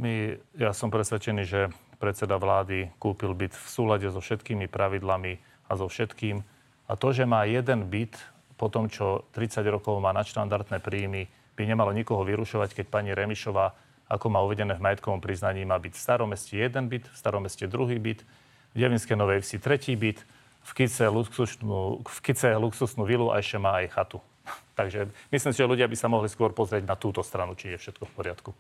My, 0.00 0.40
ja 0.56 0.72
som 0.72 0.88
presvedčený, 0.88 1.44
že 1.44 1.68
predseda 2.00 2.40
vlády 2.40 2.88
kúpil 2.96 3.36
byt 3.36 3.52
v 3.52 3.66
súlade 3.68 4.08
so 4.08 4.24
všetkými 4.24 4.64
pravidlami 4.64 5.44
a 5.68 5.76
so 5.76 5.92
všetkým. 5.92 6.40
A 6.88 6.96
to, 6.96 7.12
že 7.12 7.28
má 7.28 7.44
jeden 7.44 7.84
byt 7.92 8.16
po 8.56 8.72
tom, 8.72 8.88
čo 8.88 9.28
30 9.36 9.60
rokov 9.68 10.00
má 10.00 10.16
nadštandardné 10.16 10.80
príjmy, 10.80 11.28
by 11.52 11.68
nemalo 11.68 11.92
nikoho 11.92 12.24
vyrušovať, 12.24 12.80
keď 12.80 12.86
pani 12.88 13.12
Remišová, 13.12 13.76
ako 14.10 14.26
má 14.26 14.42
uvedené 14.42 14.74
v 14.74 14.82
majetkovom 14.82 15.22
priznaní, 15.22 15.62
má 15.62 15.78
byť 15.78 15.94
v 15.94 16.02
starom 16.02 16.34
meste 16.34 16.58
jeden 16.58 16.90
byt, 16.90 17.06
v 17.06 17.16
starom 17.16 17.46
druhý 17.46 18.02
byt, 18.02 18.26
v 18.74 18.76
Devinskej 18.76 19.14
Novej 19.14 19.46
Vsi 19.46 19.62
tretí 19.62 19.94
byt, 19.94 20.18
v 20.66 20.70
Kice 20.74 21.06
luxusnú, 21.06 22.02
v 22.02 22.18
Kice 22.20 22.50
luxusnú 22.58 23.06
vilu 23.06 23.30
a 23.30 23.38
ešte 23.38 23.62
má 23.62 23.78
aj 23.78 23.94
chatu. 23.94 24.18
Takže 24.78 25.06
myslím 25.30 25.52
si, 25.54 25.58
že 25.62 25.70
ľudia 25.70 25.86
by 25.86 25.96
sa 25.96 26.10
mohli 26.10 26.26
skôr 26.26 26.50
pozrieť 26.50 26.84
na 26.90 26.98
túto 26.98 27.22
stranu, 27.22 27.54
či 27.54 27.70
je 27.70 27.78
všetko 27.78 28.04
v 28.10 28.12
poriadku. 28.18 28.50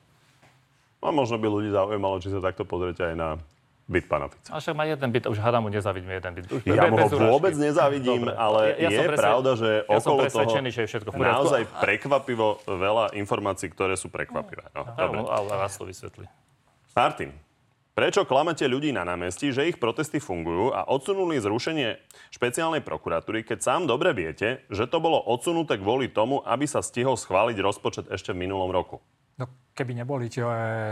A 1.02 1.10
možno 1.10 1.40
by 1.40 1.48
ľudí 1.50 1.74
zaujímalo, 1.74 2.22
či 2.22 2.30
sa 2.30 2.38
takto 2.38 2.62
pozrite 2.62 3.02
aj 3.02 3.16
na 3.18 3.28
byt 3.90 4.06
pána 4.06 4.30
Fica. 4.30 4.54
A 4.54 4.62
však 4.62 4.72
má 4.72 4.86
jeden 4.86 5.10
byt, 5.10 5.26
už 5.26 5.38
hádam 5.42 5.66
mu 5.66 5.68
nezavidíme 5.68 6.14
jeden 6.14 6.32
byt. 6.32 6.44
Už 6.46 6.62
Ja 6.62 6.86
mu 6.86 6.96
ho 6.96 7.10
vôbec 7.10 7.58
nezavidím, 7.58 8.30
Dobre. 8.30 8.38
ale 8.38 8.60
Ja- 8.78 8.86
ja 8.86 8.90
som 8.94 9.02
je 9.02 9.08
presved- 9.10 9.26
pravda, 9.26 9.50
že 9.58 9.68
ja 9.68 9.82
som 9.82 9.94
okolo 9.98 10.06
toho 10.06 10.22
presvedčený, 10.22 10.68
že 10.70 10.80
je 10.80 10.88
všetko 10.88 11.10
v 11.10 11.14
poriadku. 11.18 11.34
naozaj 11.34 11.62
prekvapivo 11.82 12.46
veľa 12.64 13.04
informácií, 13.18 13.66
ktoré 13.68 13.98
sú 13.98 14.06
prekvapivé. 14.06 14.70
No. 14.70 14.86
Áno, 14.86 15.26
ale 15.26 15.50
vás 15.50 15.74
to 15.74 15.82
vysvetlí. 15.82 16.30
Martin, 16.94 17.34
prečo 17.90 18.22
klamete 18.22 18.64
ľudí 18.64 18.94
na 18.94 19.02
námestí, 19.02 19.50
že 19.50 19.66
ich 19.66 19.76
protesty 19.76 20.22
fungujú 20.22 20.70
a 20.70 20.86
odsunuli 20.86 21.42
zrušenie 21.42 21.98
špeciálnej 22.30 22.80
prokuratúry, 22.80 23.42
keď 23.42 23.58
sám 23.58 23.90
dobre 23.90 24.14
viete, 24.14 24.62
že 24.70 24.86
to 24.86 25.02
bolo 25.02 25.18
odsunuté 25.18 25.76
kvôli 25.76 26.06
tomu, 26.06 26.40
aby 26.46 26.62
sa 26.64 26.78
stihol 26.78 27.18
schváliť 27.18 27.58
rozpočet 27.58 28.06
ešte 28.08 28.30
v 28.30 28.46
minulom 28.46 28.70
roku? 28.70 29.02
Keby 29.80 29.96
neboli 29.96 30.28
tie, 30.28 30.44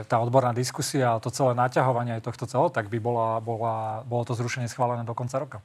tá 0.08 0.16
odborná 0.16 0.56
diskusia 0.56 1.12
a 1.12 1.20
to 1.20 1.28
celé 1.28 1.52
naťahovanie 1.52 2.24
tohto 2.24 2.48
celého, 2.48 2.72
tak 2.72 2.88
by 2.88 2.96
bola, 2.96 3.36
bola, 3.36 4.00
bolo 4.08 4.24
to 4.24 4.32
zrušenie 4.32 4.64
schválené 4.64 5.04
do 5.04 5.12
konca 5.12 5.36
roka. 5.36 5.60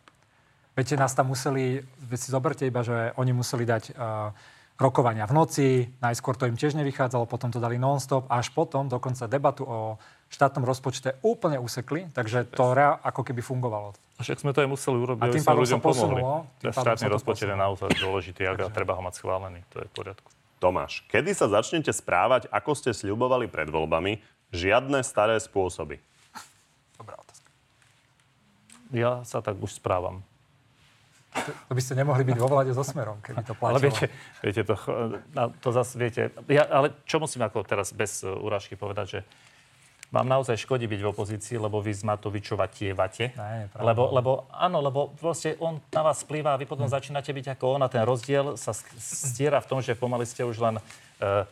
Viete, 0.76 1.00
nás 1.00 1.16
tam 1.16 1.32
museli, 1.32 1.80
veď 2.04 2.20
si 2.20 2.36
zoberte 2.36 2.68
iba, 2.68 2.84
že 2.84 3.16
oni 3.16 3.32
museli 3.32 3.64
dať 3.64 3.96
uh, 3.96 4.36
rokovania 4.76 5.24
v 5.24 5.34
noci, 5.40 5.68
najskôr 6.04 6.36
to 6.36 6.52
im 6.52 6.60
tiež 6.60 6.76
nevychádzalo, 6.76 7.24
potom 7.24 7.48
to 7.48 7.64
dali 7.64 7.80
non-stop, 7.80 8.28
až 8.28 8.52
potom 8.52 8.92
dokonca 8.92 9.24
debatu 9.32 9.64
o 9.64 9.96
štátnom 10.28 10.68
rozpočte 10.68 11.16
úplne 11.24 11.64
usekli, 11.64 12.12
takže 12.12 12.52
to 12.52 12.76
rea, 12.76 13.00
ako 13.08 13.24
keby 13.24 13.40
fungovalo. 13.40 13.96
Však 14.20 14.44
sme 14.44 14.52
to 14.52 14.66
aj 14.66 14.70
museli 14.74 14.98
urobiť, 14.98 15.24
A 15.24 15.32
aby 15.32 15.40
sme 15.40 15.64
ľuďom 15.64 15.80
sa 15.80 15.88
posunulo, 15.88 16.28
pomohli. 16.44 16.60
tým 16.60 16.74
štátny 16.76 17.08
rozpočet 17.08 17.48
je 17.48 17.56
naozaj 17.56 17.90
dôležitý 18.04 18.42
a 18.50 18.52
treba 18.68 18.98
ho 18.98 19.02
mať 19.06 19.16
schválený. 19.22 19.62
To 19.72 19.80
je 19.80 19.88
v 19.88 19.94
poriadku. 19.94 20.33
Tomáš, 20.64 21.04
kedy 21.12 21.36
sa 21.36 21.52
začnete 21.52 21.92
správať, 21.92 22.48
ako 22.48 22.72
ste 22.72 22.96
sľubovali 22.96 23.52
pred 23.52 23.68
voľbami, 23.68 24.24
žiadne 24.56 25.04
staré 25.04 25.36
spôsoby? 25.36 26.00
Dobrá 26.96 27.20
otázka. 27.20 27.52
Ja 28.96 29.28
sa 29.28 29.44
tak 29.44 29.60
už 29.60 29.76
správam. 29.76 30.24
To 31.68 31.74
by 31.76 31.82
ste 31.84 32.00
nemohli 32.00 32.24
byť 32.24 32.38
vo 32.40 32.48
vláde 32.48 32.72
so 32.72 32.86
smerom, 32.86 33.20
keby 33.20 33.44
to 33.44 33.58
platilo. 33.60 33.76
Ale 33.76 33.92
viete, 33.92 34.06
viete 34.40 34.62
to, 34.64 34.78
no, 35.36 35.52
to 35.60 35.70
zase 35.76 36.00
viete. 36.00 36.32
Ja, 36.48 36.64
ale 36.72 36.96
čo 37.04 37.20
musím 37.20 37.44
ako 37.44 37.68
teraz 37.68 37.92
bez 37.92 38.24
uh, 38.24 38.32
urážky 38.32 38.80
povedať, 38.80 39.06
že 39.10 39.20
vám 40.14 40.30
naozaj 40.30 40.62
škodí 40.62 40.86
byť 40.86 41.02
v 41.02 41.10
opozícii, 41.10 41.58
lebo 41.58 41.82
vy 41.82 41.90
z 41.90 42.06
Matovičova 42.06 42.70
tievate. 42.70 43.34
Ne, 43.34 43.66
lebo, 43.82 44.14
lebo, 44.14 44.32
áno, 44.54 44.78
lebo 44.78 45.10
proste 45.18 45.58
on 45.58 45.82
na 45.90 46.06
vás 46.06 46.22
vplýva 46.22 46.54
a 46.54 46.60
vy 46.62 46.70
potom 46.70 46.86
Hm. 46.86 46.94
začínate 46.94 47.34
byť 47.34 47.58
ako 47.58 47.66
on 47.76 47.82
a 47.82 47.90
ten 47.90 48.06
rozdiel 48.06 48.54
sa 48.54 48.78
stiera 49.02 49.58
v 49.58 49.68
tom, 49.68 49.80
že 49.82 49.98
pomaly 49.98 50.30
ste 50.30 50.46
už 50.46 50.62
len 50.62 50.76
uh, 50.78 51.50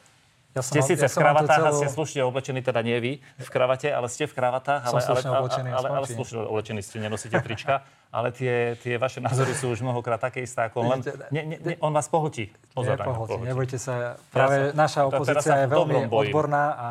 Ja 0.51 0.59
ste 0.59 0.83
síce 0.83 0.99
v 1.01 1.07
mal 1.07 1.15
tú 1.15 1.21
kravatách 1.21 1.59
a 1.59 1.69
celú- 1.69 1.79
ste 1.79 1.87
slušne 1.87 2.21
oblečení, 2.23 2.59
teda 2.59 2.83
nie 2.83 2.99
vy 2.99 3.11
v 3.39 3.49
kravate, 3.49 3.87
ale 3.87 4.11
ste 4.11 4.27
v 4.27 4.33
kravatách. 4.33 4.83
Ale, 4.83 4.99
ale, 4.99 5.19
oblečený 5.23 5.69
ale, 5.71 5.87
ale, 5.87 5.97
ale 5.97 6.05
slušne 6.05 6.43
oblečení 6.43 6.81
ste, 6.83 6.99
nenosíte 6.99 7.39
trička. 7.39 7.79
Ale 8.11 8.35
tie, 8.35 8.75
tie 8.75 8.99
vaše 8.99 9.23
názory 9.23 9.55
sú 9.55 9.71
už 9.71 9.87
mnohokrát 9.87 10.19
také 10.19 10.43
isté 10.43 10.67
ako 10.67 10.83
on. 10.83 10.99
Len, 10.99 11.31
ne, 11.31 11.41
ne, 11.47 11.57
ne, 11.63 11.73
on 11.79 11.95
vás 11.95 12.11
pohltí. 12.11 12.51
Pozor, 12.75 12.99
Nepohltí, 12.99 13.39
pohltí. 13.39 13.47
nebojte 13.47 13.77
sa. 13.79 13.93
Ja 13.95 14.11
Práve 14.27 14.55
sa- 14.67 14.75
naša 14.75 15.01
opozícia 15.07 15.55
je 15.55 15.65
v 15.65 15.71
veľmi 15.71 16.11
odborná 16.11 16.65
a 16.75 16.87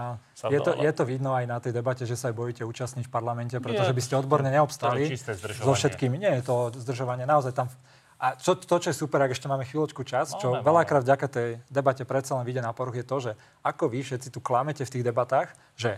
je 0.48 0.56
to, 0.56 0.72
v- 0.72 0.80
je 0.80 0.92
to 0.96 1.04
vidno 1.04 1.36
aj 1.36 1.44
na 1.44 1.60
tej 1.60 1.76
debate, 1.76 2.08
že 2.08 2.16
sa 2.16 2.32
aj 2.32 2.40
bojíte 2.40 2.62
účastniť 2.64 3.04
v 3.04 3.12
parlamente, 3.12 3.52
pretože 3.52 3.92
by 3.92 4.00
ste 4.00 4.16
odborne 4.16 4.48
neobstali 4.48 5.12
so 5.60 5.72
všetkými. 5.76 6.16
Nie 6.16 6.40
je 6.40 6.42
to 6.42 6.72
zdržovanie, 6.80 7.28
naozaj 7.28 7.52
tam... 7.52 7.68
A 8.20 8.36
čo, 8.36 8.52
to, 8.52 8.76
čo 8.76 8.92
je 8.92 9.00
super, 9.00 9.16
ak 9.24 9.32
ešte 9.32 9.48
máme 9.48 9.64
chvíľočku 9.64 10.04
čas, 10.04 10.36
čo 10.36 10.52
Máme, 10.52 10.60
veľakrát 10.60 11.08
vďaka 11.08 11.26
tej 11.32 11.48
debate 11.72 12.04
predsa 12.04 12.36
len 12.36 12.44
vyjde 12.44 12.60
na 12.60 12.76
poruch, 12.76 12.92
je 12.92 13.08
to, 13.08 13.16
že 13.16 13.32
ako 13.64 13.88
vy 13.88 14.04
všetci 14.04 14.28
tu 14.28 14.44
klamete 14.44 14.84
v 14.84 14.92
tých 14.92 15.06
debatách, 15.08 15.56
že 15.72 15.96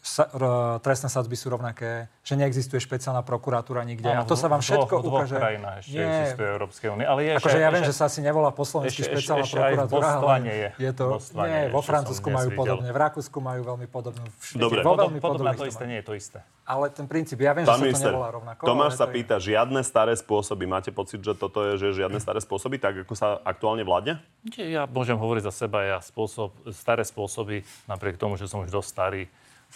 sa, 0.00 0.24
r, 0.26 0.42
trestné 0.78 1.06
sadzby 1.06 1.34
sú 1.34 1.50
rovnaké, 1.50 2.06
že 2.22 2.32
neexistuje 2.32 2.78
špeciálna 2.78 3.20
prokuratúra 3.20 3.82
nikde. 3.82 4.06
Áno, 4.06 4.22
a 4.22 4.24
to 4.24 4.32
sa 4.32 4.46
vám 4.46 4.58
v 4.58 4.66
všetko 4.68 4.86
dvoch, 4.88 5.02
v 5.02 5.04
dvoch 5.04 5.20
ukáže. 5.20 5.36
krajinách 5.36 5.76
ešte 5.80 5.92
Nie, 5.92 6.06
existuje 6.06 6.48
Európskej 6.48 6.88
únie. 6.88 7.04
Ale 7.04 7.20
je 7.20 7.30
Akože 7.34 7.42
ešte- 7.50 7.58
ja 7.58 7.68
viem, 7.68 7.82
ešte- 7.82 7.90
že 7.90 7.94
sa 7.94 8.04
asi 8.06 8.20
nevolá 8.22 8.50
po 8.50 8.62
slovensky 8.62 9.00
ešte- 9.00 9.10
špeciálna 9.10 9.42
ešte 9.42 9.58
aj 9.58 9.58
v 9.58 9.76
prokuratúra, 9.76 10.06
Botswane 10.08 10.52
je. 10.54 10.68
je 10.78 10.90
to, 10.92 11.04
V 11.04 11.12
Botswane 11.12 11.48
nie, 11.48 11.58
je, 11.58 11.68
vo 11.68 11.80
Francúzsku 11.82 12.28
majú 12.28 12.48
videl. 12.48 12.60
podobne, 12.60 12.88
v 12.88 12.98
Rakúsku 12.98 13.38
majú 13.38 13.60
veľmi 13.66 13.86
podobnú, 13.88 14.24
v- 14.24 14.54
Dobre. 14.56 14.80
vo 14.80 14.92
veľmi 14.96 15.18
podobná 15.18 15.50
to 15.52 15.66
isté, 15.66 15.84
nie 15.84 15.98
je 15.98 16.06
to 16.06 16.14
isté. 16.14 16.38
Ale 16.64 16.84
ten 16.88 17.04
princíp, 17.04 17.40
ja 17.40 17.52
viem, 17.52 17.64
že 17.64 17.68
Pán 17.68 17.74
sa 17.74 17.82
to 17.82 17.88
minister, 17.88 18.12
nevolá 18.12 18.28
rovnako. 18.30 18.60
Tomáš 18.62 18.92
ale 18.94 19.00
sa 19.00 19.06
pýta, 19.08 19.34
žiadne 19.36 19.80
staré 19.82 20.12
spôsoby. 20.14 20.64
Máte 20.64 20.90
pocit, 20.90 21.18
že 21.18 21.32
toto 21.32 21.64
je, 21.64 21.72
že 21.76 21.96
žiadne 21.96 22.16
staré 22.18 22.38
spôsoby, 22.38 22.76
tak 22.76 23.02
ako 23.02 23.12
sa 23.12 23.40
aktuálne 23.42 23.82
vládne? 23.82 24.20
Ja 24.54 24.84
môžem 24.84 25.16
hovoriť 25.16 25.42
za 25.42 25.52
seba, 25.58 25.82
ja 25.82 25.98
spôsob, 25.98 26.52
staré 26.70 27.02
spôsoby, 27.02 27.60
napriek 27.84 28.14
tomu, 28.14 28.36
že 28.36 28.46
som 28.46 28.62
už 28.62 28.70
dosť 28.70 28.84
starý, 28.86 29.22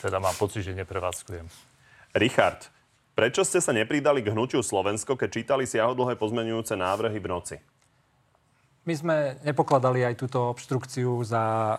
teda 0.01 0.23
mám 0.23 0.37
pocit, 0.39 0.65
že 0.65 0.79
neprevádzkujem. 0.79 1.47
Richard, 2.17 2.69
prečo 3.13 3.45
ste 3.45 3.61
sa 3.61 3.73
nepridali 3.77 4.25
k 4.25 4.33
hnutiu 4.33 4.65
Slovensko, 4.65 5.17
keď 5.17 5.29
čítali 5.29 5.65
siahodlhé 5.69 6.17
pozmenujúce 6.17 6.77
návrhy 6.77 7.19
v 7.21 7.29
noci? 7.29 7.57
My 8.83 8.95
sme 8.99 9.17
nepokladali 9.47 10.03
aj 10.03 10.19
túto 10.19 10.51
obštrukciu 10.51 11.23
za 11.23 11.77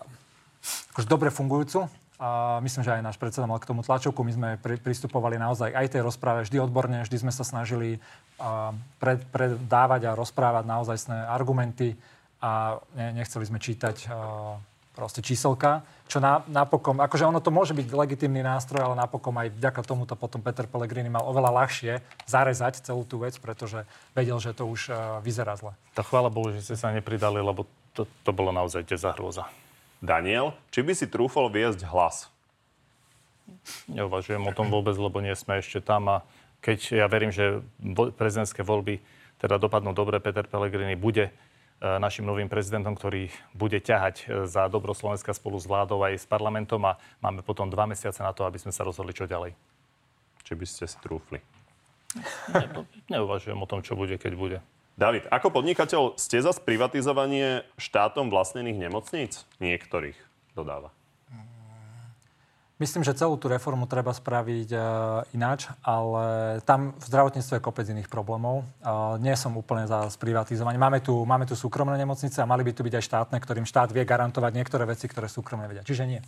akože 0.95 1.07
dobre 1.11 1.28
fungujúcu. 1.34 1.89
A 2.24 2.61
myslím, 2.64 2.88
že 2.88 2.95
aj 2.95 3.03
náš 3.03 3.18
predseda 3.20 3.43
mal 3.43 3.59
k 3.59 3.68
tomu 3.68 3.84
tlačovku. 3.84 4.24
My 4.24 4.32
sme 4.32 4.49
pri, 4.55 4.80
pristupovali 4.80 5.36
naozaj 5.36 5.76
aj 5.76 5.91
tej 5.91 6.07
rozpráve 6.07 6.47
vždy 6.47 6.55
odborne, 6.64 7.03
vždy 7.03 7.20
sme 7.20 7.34
sa 7.36 7.43
snažili 7.43 7.99
a, 8.39 8.72
pred, 8.95 9.20
predávať 9.28 10.07
a 10.07 10.16
rozprávať 10.16 10.64
naozajstné 10.64 11.18
argumenty 11.28 11.99
a 12.39 12.80
ne, 12.95 13.20
nechceli 13.20 13.43
sme 13.43 13.59
čítať 13.59 14.07
a, 14.07 14.55
proste 14.94 15.26
číselka, 15.26 15.82
čo 16.06 16.22
na, 16.22 16.46
napokon, 16.46 17.02
akože 17.02 17.26
ono 17.26 17.41
to 17.41 17.50
môže 17.50 17.74
byť 17.74 17.89
legitímny 17.89 18.46
nástroj, 18.46 18.86
ale 18.86 18.96
napokon 18.98 19.34
aj 19.41 19.50
vďaka 19.58 19.82
tomuto 19.82 20.14
potom 20.14 20.39
Peter 20.46 20.70
Pellegrini 20.70 21.10
mal 21.10 21.26
oveľa 21.26 21.66
ľahšie 21.66 22.06
zarezať 22.30 22.86
celú 22.86 23.02
tú 23.02 23.26
vec, 23.26 23.34
pretože 23.41 23.89
vedel, 24.14 24.38
že 24.38 24.54
to 24.54 24.70
už 24.70 24.94
a, 24.94 25.20
vyzerá 25.26 25.58
zle. 25.58 25.74
Tak 25.98 26.14
chvála 26.14 26.30
Bohu, 26.30 26.54
že 26.54 26.62
ste 26.62 26.78
sa 26.78 26.94
nepridali, 26.94 27.41
lebo 27.41 27.66
to, 27.98 28.06
to 28.22 28.32
bolo 28.32 28.54
naozaj 28.54 28.86
teza 28.86 29.10
hrôza. 29.18 29.50
Daniel, 29.98 30.54
či 30.70 30.86
by 30.86 30.94
si 30.94 31.10
trúfol 31.10 31.50
viesť 31.50 31.89
hlas? 31.89 32.30
Neuvažujem 33.89 34.44
o 34.46 34.56
tom 34.56 34.70
vôbec, 34.70 34.96
lebo 34.96 35.20
nie 35.20 35.34
sme 35.34 35.60
ešte 35.60 35.82
tam 35.82 36.08
a 36.12 36.18
keď 36.64 37.04
ja 37.04 37.06
verím, 37.12 37.32
že 37.32 37.60
prezidentské 38.16 38.64
voľby 38.64 39.04
teda 39.44 39.60
dopadnú 39.60 39.91
dobre, 39.91 40.24
Peter 40.24 40.48
Pellegrini 40.48 40.96
bude 40.96 41.28
našim 41.84 42.24
novým 42.24 42.48
prezidentom, 42.48 42.96
ktorý 42.96 43.28
bude 43.52 43.76
ťahať 43.84 44.16
e, 44.24 44.26
za 44.48 44.72
dobro 44.72 44.96
Slovenska 44.96 45.36
spolu 45.36 45.60
s 45.60 45.68
vládou 45.68 46.00
aj 46.00 46.24
s 46.24 46.26
parlamentom 46.26 46.80
a 46.88 46.96
máme 47.20 47.44
potom 47.44 47.68
dva 47.68 47.84
mesiace 47.84 48.24
na 48.24 48.32
to, 48.32 48.48
aby 48.48 48.56
sme 48.56 48.72
sa 48.72 48.88
rozhodli, 48.88 49.12
čo 49.12 49.28
ďalej. 49.28 49.52
Či 50.48 50.54
by 50.56 50.66
ste 50.68 50.86
si 50.88 50.98
trúfli? 51.04 51.44
Ne, 52.56 52.88
neuvažujem 53.20 53.60
o 53.60 53.68
tom, 53.68 53.84
čo 53.84 54.00
bude, 54.00 54.16
keď 54.16 54.34
bude. 54.40 54.58
David, 54.94 55.26
ako 55.34 55.50
podnikateľ 55.50 56.16
ste 56.22 56.38
za 56.40 56.54
sprivatizovanie 56.54 57.66
štátom 57.82 58.30
vlastnených 58.30 58.78
nemocníc? 58.78 59.44
Niektorých, 59.58 60.16
dodáva. 60.54 60.94
Myslím, 62.84 63.08
že 63.08 63.16
celú 63.16 63.40
tú 63.40 63.48
reformu 63.48 63.88
treba 63.88 64.12
spraviť 64.12 64.76
uh, 64.76 64.82
ináč, 65.32 65.72
ale 65.88 66.60
tam 66.68 66.92
v 67.00 67.06
zdravotníctve 67.08 67.56
je 67.56 67.64
kopec 67.64 67.88
iných 67.88 68.12
problémov. 68.12 68.68
Uh, 68.84 69.16
nie 69.24 69.32
som 69.40 69.56
úplne 69.56 69.88
za 69.88 70.12
sprivatizovanie. 70.12 70.76
Máme 70.76 71.00
tu, 71.00 71.16
máme 71.24 71.48
tu 71.48 71.56
súkromné 71.56 71.96
nemocnice 71.96 72.44
a 72.44 72.50
mali 72.50 72.68
by 72.68 72.76
tu 72.76 72.84
byť 72.84 73.00
aj 73.00 73.04
štátne, 73.08 73.38
ktorým 73.40 73.64
štát 73.64 73.88
vie 73.96 74.04
garantovať 74.04 74.52
niektoré 74.52 74.84
veci, 74.84 75.08
ktoré 75.08 75.32
súkromné 75.32 75.72
vedia. 75.72 75.88
Čiže 75.88 76.04
nie. 76.04 76.20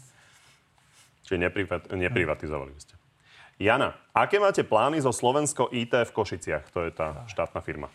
Čiže 1.28 1.44
neprivat- 1.44 1.92
neprivatizovali 1.92 2.72
by 2.72 2.80
ste. 2.80 2.96
Jana, 3.60 3.92
aké 4.16 4.40
máte 4.40 4.64
plány 4.64 5.04
zo 5.04 5.12
Slovensko 5.12 5.68
IT 5.76 5.92
v 5.92 6.12
Košiciach? 6.16 6.72
To 6.72 6.88
je 6.88 6.96
tá 6.96 7.28
štátna 7.28 7.60
firma. 7.60 7.92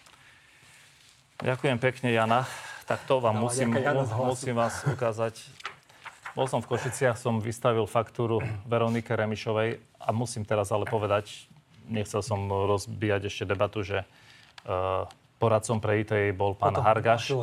Ďakujem 1.40 1.80
pekne, 1.80 2.12
Jana. 2.12 2.44
Tak 2.84 3.08
to 3.08 3.24
vám 3.24 3.40
No, 3.40 3.48
musím, 3.48 3.72
musím 4.20 4.52
vás 4.52 4.84
ukázať. 4.84 5.48
Bol 6.38 6.46
som 6.46 6.62
v 6.62 6.70
Košiciach, 6.70 7.18
som 7.18 7.42
vystavil 7.42 7.90
faktúru 7.90 8.38
Veronike 8.62 9.18
Remišovej 9.18 9.82
a 9.98 10.08
musím 10.14 10.46
teraz 10.46 10.70
ale 10.70 10.86
povedať, 10.86 11.50
nechcel 11.90 12.22
som 12.22 12.46
rozbíjať 12.46 13.26
ešte 13.26 13.44
debatu, 13.50 13.82
že 13.82 14.06
uh, 14.06 15.10
poradcom 15.42 15.82
pre 15.82 16.06
IT 16.06 16.12
bol 16.38 16.54
pán 16.54 16.78
Potom 16.78 16.86
Hargaš 16.86 17.34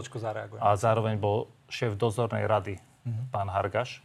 a 0.64 0.70
zároveň 0.80 1.20
bol 1.20 1.52
šéf 1.68 2.00
dozornej 2.00 2.48
rady, 2.48 2.80
pán 3.34 3.52
Hargaš. 3.52 4.00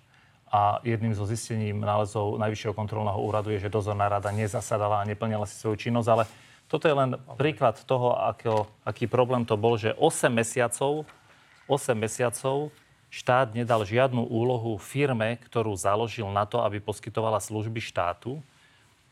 A 0.52 0.84
jedným 0.84 1.16
zo 1.16 1.24
zistení 1.24 1.72
nálezov 1.72 2.36
Najvyššieho 2.36 2.76
kontrolného 2.76 3.16
úradu 3.16 3.56
je, 3.56 3.64
že 3.64 3.72
dozorná 3.72 4.12
rada 4.12 4.28
nezasadala 4.28 5.00
a 5.00 5.08
neplnila 5.08 5.48
si 5.48 5.56
svoju 5.56 5.88
činnosť, 5.88 6.08
ale 6.12 6.28
toto 6.68 6.88
je 6.88 6.92
len 6.92 7.16
príklad 7.40 7.80
toho, 7.88 8.12
akého, 8.16 8.68
aký 8.84 9.08
problém 9.08 9.48
to 9.48 9.56
bol, 9.56 9.80
že 9.80 9.96
8 9.96 10.28
mesiacov, 10.28 11.08
8 11.72 11.96
mesiacov 11.96 12.68
štát 13.12 13.52
nedal 13.52 13.84
žiadnu 13.84 14.24
úlohu 14.24 14.80
firme, 14.80 15.36
ktorú 15.44 15.76
založil 15.76 16.24
na 16.32 16.48
to, 16.48 16.64
aby 16.64 16.80
poskytovala 16.80 17.44
služby 17.44 17.84
štátu. 17.84 18.40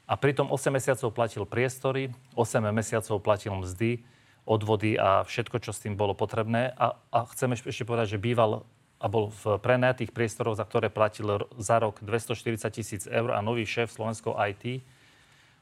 A 0.09 0.17
pritom 0.17 0.49
8 0.49 0.73
mesiacov 0.73 1.13
platil 1.13 1.45
priestory, 1.45 2.09
8 2.33 2.65
mesiacov 2.73 3.21
platil 3.21 3.53
mzdy, 3.61 4.01
odvody 4.49 4.97
a 4.97 5.23
všetko, 5.23 5.61
čo 5.61 5.77
s 5.77 5.85
tým 5.85 5.95
bolo 5.95 6.17
potrebné. 6.17 6.73
A, 6.75 6.97
a 7.13 7.19
chcem 7.37 7.53
eš- 7.53 7.69
ešte 7.69 7.85
povedať, 7.85 8.17
že 8.17 8.25
býval 8.25 8.65
a 9.01 9.07
bol 9.07 9.33
v 9.45 9.61
prenajatých 9.61 10.17
priestoroch, 10.17 10.57
za 10.57 10.65
ktoré 10.65 10.89
platil 10.89 11.45
za 11.61 11.77
rok 11.79 12.01
240 12.01 12.57
tisíc 12.73 13.03
eur 13.05 13.37
a 13.37 13.41
nový 13.45 13.69
šéf 13.69 13.93
Slovensko 13.93 14.35
IT 14.35 14.83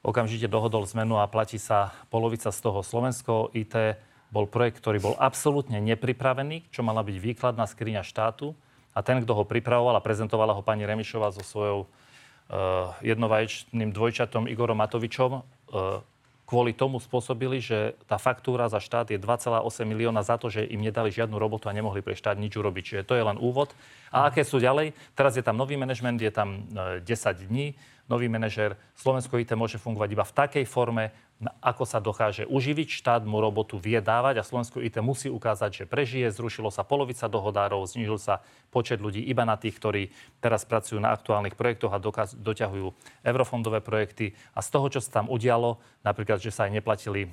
okamžite 0.03 0.47
dohodol 0.47 0.86
zmenu 0.95 1.18
a 1.18 1.30
platí 1.30 1.59
sa 1.59 1.95
polovica 2.11 2.51
z 2.55 2.59
toho. 2.62 2.80
Slovensko 2.86 3.51
IT 3.55 3.99
bol 4.28 4.44
projekt, 4.44 4.80
ktorý 4.80 5.00
bol 5.00 5.14
absolútne 5.16 5.80
nepripravený, 5.80 6.68
čo 6.68 6.84
mala 6.84 7.00
byť 7.00 7.16
výkladná 7.16 7.64
skriňa 7.64 8.04
štátu. 8.04 8.52
A 8.92 9.00
ten, 9.00 9.22
kto 9.22 9.32
ho 9.32 9.44
pripravoval 9.48 9.96
a 9.96 10.04
prezentovala 10.04 10.56
ho 10.56 10.62
pani 10.64 10.84
Remišová 10.84 11.30
so 11.32 11.40
svojou 11.40 11.78
uh, 11.84 12.92
jednovaječným 13.00 13.94
dvojčatom 13.94 14.50
Igorom 14.50 14.80
Matovičom, 14.82 15.30
uh, 15.38 16.02
kvôli 16.48 16.72
tomu 16.72 16.96
spôsobili, 16.96 17.60
že 17.60 17.92
tá 18.08 18.16
faktúra 18.16 18.72
za 18.72 18.80
štát 18.80 19.12
je 19.12 19.20
2,8 19.20 19.84
milióna 19.84 20.24
za 20.24 20.40
to, 20.40 20.48
že 20.48 20.64
im 20.64 20.80
nedali 20.80 21.12
žiadnu 21.12 21.36
robotu 21.36 21.68
a 21.68 21.76
nemohli 21.76 22.00
pre 22.00 22.16
štát 22.16 22.40
nič 22.40 22.56
urobiť. 22.56 22.84
Čiže 22.88 23.04
to 23.04 23.20
je 23.20 23.28
len 23.28 23.36
úvod. 23.36 23.76
A 24.08 24.32
aké 24.32 24.48
sú 24.48 24.56
ďalej? 24.56 24.96
Teraz 25.12 25.36
je 25.36 25.44
tam 25.44 25.60
nový 25.60 25.76
manažment, 25.76 26.16
je 26.16 26.32
tam 26.32 26.64
10 26.72 27.04
e, 27.04 27.32
dní. 27.44 27.66
Nový 28.09 28.24
manažer 28.32 28.80
Slovensko 28.96 29.36
IT 29.36 29.52
môže 29.52 29.76
fungovať 29.76 30.09
iba 30.16 30.24
v 30.24 30.32
takej 30.32 30.64
forme, 30.64 31.12
ako 31.61 31.84
sa 31.84 32.00
dokáže 32.00 32.48
uživiť, 32.48 32.88
štát 32.88 33.22
mu 33.22 33.38
robotu 33.38 33.78
vie 33.78 34.00
dávať 34.00 34.40
a 34.40 34.48
Slovensko 34.48 34.82
IT 34.82 34.98
musí 35.04 35.28
ukázať, 35.30 35.70
že 35.70 35.84
prežije. 35.84 36.32
Zrušilo 36.32 36.72
sa 36.72 36.82
polovica 36.82 37.28
dohodárov, 37.28 37.84
znižil 37.86 38.18
sa 38.18 38.42
počet 38.72 38.98
ľudí 38.98 39.20
iba 39.22 39.44
na 39.44 39.54
tých, 39.54 39.76
ktorí 39.76 40.02
teraz 40.40 40.64
pracujú 40.64 40.98
na 40.98 41.12
aktuálnych 41.12 41.54
projektoch 41.54 41.92
a 41.94 42.02
dokaz, 42.02 42.34
doťahujú 42.34 42.90
eurofondové 43.22 43.84
projekty. 43.84 44.34
A 44.56 44.64
z 44.64 44.68
toho, 44.72 44.88
čo 44.88 45.04
sa 45.04 45.22
tam 45.22 45.30
udialo, 45.30 45.78
napríklad, 46.02 46.40
že 46.40 46.50
sa 46.50 46.66
aj 46.66 46.80
neplatili 46.80 47.28
e, 47.28 47.30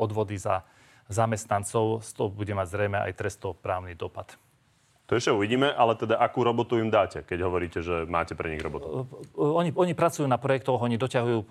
odvody 0.00 0.40
za 0.40 0.66
zamestnancov, 1.06 2.02
z 2.02 2.10
toho 2.16 2.32
bude 2.32 2.50
mať 2.50 2.66
zrejme 2.66 2.98
aj 2.98 3.14
trestoprávny 3.14 3.94
dopad. 3.94 4.34
To 5.06 5.14
ešte 5.14 5.30
uvidíme, 5.30 5.70
ale 5.70 5.94
teda 5.94 6.18
akú 6.18 6.42
robotu 6.42 6.82
im 6.82 6.90
dáte, 6.90 7.22
keď 7.22 7.46
hovoríte, 7.46 7.78
že 7.78 8.10
máte 8.10 8.34
pre 8.34 8.50
nich 8.50 8.62
robotu? 8.62 9.06
E, 9.06 9.38
oni, 9.38 9.70
oni 9.70 9.94
pracujú 9.94 10.26
na 10.26 10.34
projektoch, 10.34 10.82
oni 10.82 10.98
doťahujú 10.98 11.40
e, 11.46 11.48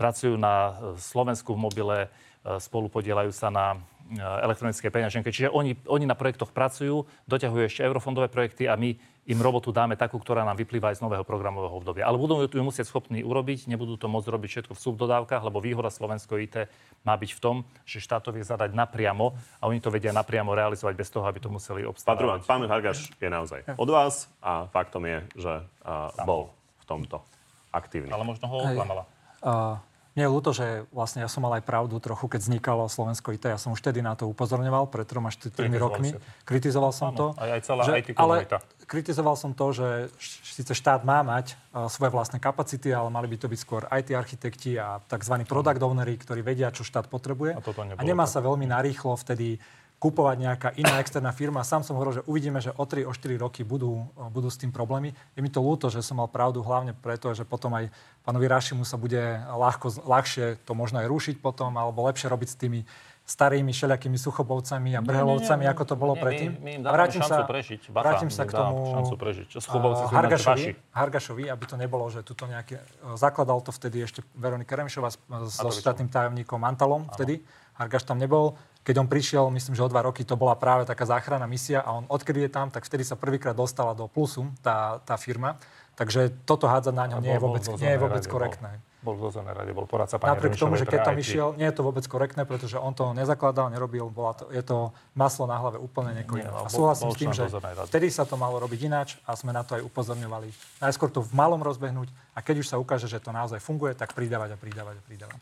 pracujú 0.00 0.40
na 0.40 0.54
e, 0.56 0.72
Slovensku 0.96 1.52
v 1.52 1.60
mobile, 1.60 1.96
e, 2.00 2.08
spolu 2.56 2.88
podielajú 2.88 3.28
sa 3.32 3.52
na 3.52 3.76
elektronické 4.16 4.88
peňaženke. 4.88 5.28
Čiže 5.28 5.52
oni, 5.52 5.76
oni 5.84 6.08
na 6.08 6.16
projektoch 6.16 6.48
pracujú, 6.48 7.04
doťahujú 7.28 7.68
ešte 7.68 7.84
eurofondové 7.84 8.32
projekty 8.32 8.64
a 8.64 8.72
my 8.72 8.96
im 9.28 9.40
robotu 9.44 9.68
dáme 9.68 9.92
takú, 9.92 10.16
ktorá 10.16 10.40
nám 10.40 10.56
vyplýva 10.56 10.90
aj 10.90 10.98
z 10.98 11.04
nového 11.04 11.20
programového 11.20 11.76
obdobia. 11.76 12.08
Ale 12.08 12.16
budú 12.16 12.40
ju 12.48 12.64
musieť 12.64 12.88
schopní 12.88 13.20
urobiť, 13.20 13.68
nebudú 13.68 14.00
to 14.00 14.08
môcť 14.08 14.28
robiť 14.32 14.48
všetko 14.48 14.72
v 14.72 14.80
subdodávkach, 14.80 15.44
lebo 15.44 15.60
výhoda 15.60 15.92
Slovensko 15.92 16.40
IT 16.40 16.64
má 17.04 17.12
byť 17.12 17.30
v 17.36 17.40
tom, 17.40 17.56
že 17.84 18.00
štát 18.00 18.24
to 18.24 18.32
vie 18.32 18.40
zadať 18.40 18.72
napriamo 18.72 19.36
a 19.60 19.68
oni 19.68 19.84
to 19.84 19.92
vedia 19.92 20.16
napriamo 20.16 20.56
realizovať 20.56 20.94
bez 20.96 21.12
toho, 21.12 21.28
aby 21.28 21.44
to 21.44 21.52
museli 21.52 21.84
obstarávať. 21.84 22.48
Pán 22.48 22.64
Hargaš 22.64 23.12
je 23.20 23.28
naozaj 23.28 23.68
od 23.76 23.88
vás 23.92 24.32
a 24.40 24.64
faktom 24.72 25.04
je, 25.04 25.18
že 25.36 25.52
uh, 25.84 26.08
bol 26.24 26.48
v 26.80 26.84
tomto 26.88 27.20
aktívny. 27.68 28.08
Ale 28.08 28.24
možno 28.24 28.48
ho 28.48 28.64
oklamala. 28.64 29.04
Uh, 29.44 29.76
mne 30.18 30.26
je 30.26 30.34
ľúto, 30.34 30.50
že 30.50 30.82
vlastne 30.90 31.22
ja 31.22 31.30
som 31.30 31.46
mal 31.46 31.54
aj 31.54 31.62
pravdu 31.62 31.94
trochu, 32.02 32.26
keď 32.26 32.50
vznikalo 32.50 32.90
Slovensko 32.90 33.30
IT. 33.30 33.46
Ja 33.46 33.54
som 33.54 33.70
už 33.70 33.78
vtedy 33.78 34.02
na 34.02 34.18
to 34.18 34.26
upozorňoval, 34.26 34.90
pred 34.90 35.06
troma, 35.06 35.30
štyri 35.30 35.70
rokmi. 35.78 36.18
Kritizoval 36.42 36.90
som 36.90 37.14
Áno, 37.14 37.16
to. 37.16 37.26
Aj, 37.38 37.54
aj 37.54 37.62
celá 37.62 37.82
že, 37.86 38.02
IT 38.02 38.18
komunita. 38.18 38.58
Ale 38.58 38.82
kritizoval 38.90 39.38
som 39.38 39.54
to, 39.54 39.70
že 39.70 40.10
síce 40.42 40.74
štát 40.74 41.06
má 41.06 41.22
mať 41.22 41.54
uh, 41.54 41.86
svoje 41.86 42.10
vlastné 42.10 42.42
kapacity, 42.42 42.90
ale 42.90 43.14
mali 43.14 43.30
by 43.30 43.38
to 43.38 43.46
byť 43.46 43.60
skôr 43.62 43.86
IT 43.94 44.10
architekti 44.10 44.74
a 44.74 44.98
tzv. 45.06 45.38
product 45.46 45.78
ownery, 45.78 46.18
ktorí 46.18 46.42
vedia, 46.42 46.74
čo 46.74 46.82
štát 46.82 47.06
potrebuje. 47.06 47.54
A, 47.54 47.62
toto 47.62 47.86
a 47.86 48.02
nemá 48.02 48.26
sa 48.26 48.42
veľmi 48.42 48.66
narýchlo 48.66 49.14
vtedy 49.14 49.62
kupovať 49.98 50.36
nejaká 50.38 50.68
iná 50.78 51.02
externá 51.02 51.34
firma. 51.34 51.66
Sám 51.66 51.82
som 51.82 51.98
hovoril, 51.98 52.22
že 52.22 52.26
uvidíme, 52.30 52.62
že 52.62 52.70
o 52.70 52.86
3, 52.86 53.02
o 53.02 53.12
4 53.12 53.34
roky 53.42 53.66
budú, 53.66 54.06
budú 54.30 54.46
s 54.46 54.54
tým 54.54 54.70
problémy. 54.70 55.10
Je 55.34 55.42
mi 55.42 55.50
to 55.50 55.58
ľúto, 55.58 55.90
že 55.90 56.06
som 56.06 56.22
mal 56.22 56.30
pravdu 56.30 56.62
hlavne 56.62 56.94
preto, 56.94 57.34
že 57.34 57.42
potom 57.42 57.74
aj 57.74 57.90
pánovi 58.22 58.46
Rašimu 58.46 58.86
sa 58.86 58.94
bude 58.94 59.18
ľahko, 59.42 60.06
ľahšie 60.06 60.62
to 60.62 60.72
možno 60.78 61.02
aj 61.02 61.10
rušiť 61.10 61.36
potom, 61.42 61.74
alebo 61.74 62.06
lepšie 62.06 62.30
robiť 62.30 62.48
s 62.48 62.56
tými 62.56 62.80
starými 63.28 63.76
všelijakými 63.76 64.16
suchobovcami 64.16 64.96
a 64.96 65.04
brhelovcami, 65.04 65.68
ako 65.68 65.82
to 65.84 65.94
bolo 66.00 66.16
nie, 66.16 66.22
predtým. 66.24 66.50
My, 66.56 66.64
my 66.64 66.70
im 66.80 66.82
vrátim 66.88 67.20
sa, 67.20 67.44
prežiť. 67.44 67.92
Bacha, 67.92 68.00
vrátim 68.00 68.30
sa 68.32 68.48
k 68.48 68.56
tomu 68.56 68.88
šancu 68.88 69.14
prežiť. 69.20 69.48
Sú 69.60 69.78
Hargašovi, 70.08 70.96
Hargašovi, 70.96 71.44
aby 71.52 71.64
to 71.68 71.76
nebolo, 71.76 72.08
že 72.08 72.24
tuto 72.24 72.48
nejaké... 72.48 72.80
Zakladal 73.20 73.60
to 73.60 73.68
vtedy 73.68 74.00
ešte 74.00 74.24
Veronika 74.32 74.72
Remišová 74.72 75.12
so 75.44 75.68
štátnym 75.68 76.08
tajomníkom 76.08 76.56
Antalom 76.64 77.04
vtedy. 77.12 77.44
Hargaš 77.78 78.02
tam 78.02 78.18
nebol. 78.18 78.58
Keď 78.82 78.94
on 78.98 79.08
prišiel, 79.08 79.44
myslím, 79.54 79.78
že 79.78 79.84
o 79.86 79.92
dva 79.92 80.02
roky, 80.02 80.26
to 80.26 80.34
bola 80.34 80.58
práve 80.58 80.82
taká 80.88 81.06
záchranná 81.06 81.46
misia 81.46 81.78
a 81.78 81.94
on 81.94 82.04
odkedy 82.10 82.48
je 82.48 82.50
tam, 82.50 82.74
tak 82.74 82.82
vtedy 82.82 83.06
sa 83.06 83.14
prvýkrát 83.14 83.54
dostala 83.54 83.94
do 83.94 84.10
plusu 84.10 84.50
tá, 84.58 84.98
tá 85.06 85.14
firma. 85.14 85.60
Takže 85.94 86.30
toto 86.42 86.66
hádzať 86.66 86.94
na 86.94 87.04
ňo 87.10 87.18
nie 87.22 87.34
je 87.34 87.42
vôbec, 87.42 87.62
nie 87.78 87.92
je 87.94 88.00
vôbec 88.00 88.24
korektné. 88.26 88.82
Bol 89.08 89.16
v 89.16 89.32
dozornej 89.32 89.56
rade, 89.56 89.72
bol 89.72 89.88
poradca 89.88 90.20
pani 90.20 90.36
Napriek 90.36 90.60
tomu, 90.60 90.76
že 90.76 90.84
keď 90.84 91.00
tam 91.00 91.16
išiel, 91.16 91.56
nie 91.56 91.64
je 91.64 91.72
to 91.72 91.80
vôbec 91.80 92.04
korektné, 92.04 92.44
pretože 92.44 92.76
on 92.76 92.92
to 92.92 93.16
nezakladal, 93.16 93.72
nerobil, 93.72 94.12
bola 94.12 94.36
to, 94.36 94.52
je 94.52 94.60
to 94.60 94.92
maslo 95.16 95.48
na 95.48 95.56
hlave 95.56 95.80
úplne 95.80 96.12
niekoho 96.12 96.44
iného. 96.44 96.60
A 96.60 96.68
súhlasím 96.68 97.08
s 97.08 97.16
tým, 97.16 97.32
že 97.32 97.48
vtedy 97.88 98.12
sa 98.12 98.28
to 98.28 98.36
malo 98.36 98.60
robiť 98.60 98.80
ináč 98.84 99.16
a 99.24 99.32
sme 99.32 99.56
na 99.56 99.64
to 99.64 99.80
aj 99.80 99.82
upozorňovali. 99.88 100.52
Najskôr 100.84 101.08
to 101.08 101.24
v 101.24 101.32
malom 101.32 101.64
rozbehnúť 101.64 102.12
a 102.36 102.44
keď 102.44 102.60
už 102.60 102.68
sa 102.68 102.76
ukáže, 102.76 103.08
že 103.08 103.16
to 103.16 103.32
naozaj 103.32 103.64
funguje, 103.64 103.96
tak 103.96 104.12
pridávať 104.12 104.52
a 104.52 104.58
pridávať 104.60 105.00
a 105.00 105.02
pridávať. 105.08 105.38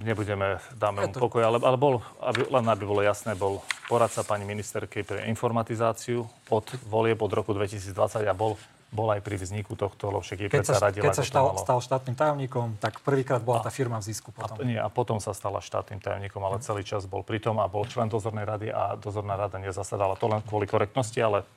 Nebudeme, 0.00 0.56
dáme 0.72 1.04
mu 1.04 1.12
pokoj, 1.12 1.44
ale, 1.44 1.60
ale 1.60 1.76
bol, 1.76 2.00
aby, 2.24 2.48
len 2.48 2.64
aby 2.64 2.88
bolo 2.88 3.04
jasné, 3.04 3.36
bol 3.36 3.60
poradca 3.92 4.24
pani 4.24 4.48
ministerky 4.48 5.04
pre 5.04 5.28
informatizáciu 5.28 6.24
od 6.48 6.64
volieb 6.88 7.20
od 7.20 7.32
roku 7.36 7.52
2020 7.52 8.24
a 8.24 8.32
bol 8.32 8.56
bol 8.92 9.08
aj 9.08 9.24
pri 9.24 9.40
vzniku 9.40 9.72
tohto, 9.72 10.12
lebo 10.12 10.20
však 10.20 10.38
jej 10.44 10.50
keď 10.52 10.68
sa, 10.68 10.76
radila. 10.76 11.08
Keď 11.08 11.16
sa 11.16 11.24
stal, 11.24 11.46
stal 11.56 11.78
štátnym 11.80 12.12
tajomníkom, 12.12 12.76
tak 12.76 13.00
prvýkrát 13.00 13.40
bola 13.40 13.64
a, 13.64 13.66
tá 13.66 13.72
firma 13.72 13.96
v 13.96 14.12
zisku 14.12 14.28
potom. 14.36 14.60
A, 14.60 14.68
nie, 14.68 14.76
a 14.76 14.92
potom 14.92 15.16
sa 15.16 15.32
stala 15.32 15.64
štátnym 15.64 15.98
tajomníkom, 15.98 16.44
ale 16.44 16.60
celý 16.60 16.84
čas 16.84 17.08
bol 17.08 17.24
pri 17.24 17.40
tom 17.40 17.56
a 17.56 17.66
bol 17.72 17.88
člen 17.88 18.12
dozornej 18.12 18.44
rady 18.44 18.68
a 18.68 19.00
dozorná 19.00 19.40
rada 19.40 19.56
nezasadala. 19.56 20.20
To 20.20 20.28
len 20.28 20.44
kvôli 20.44 20.68
korektnosti, 20.68 21.16
ale 21.16 21.48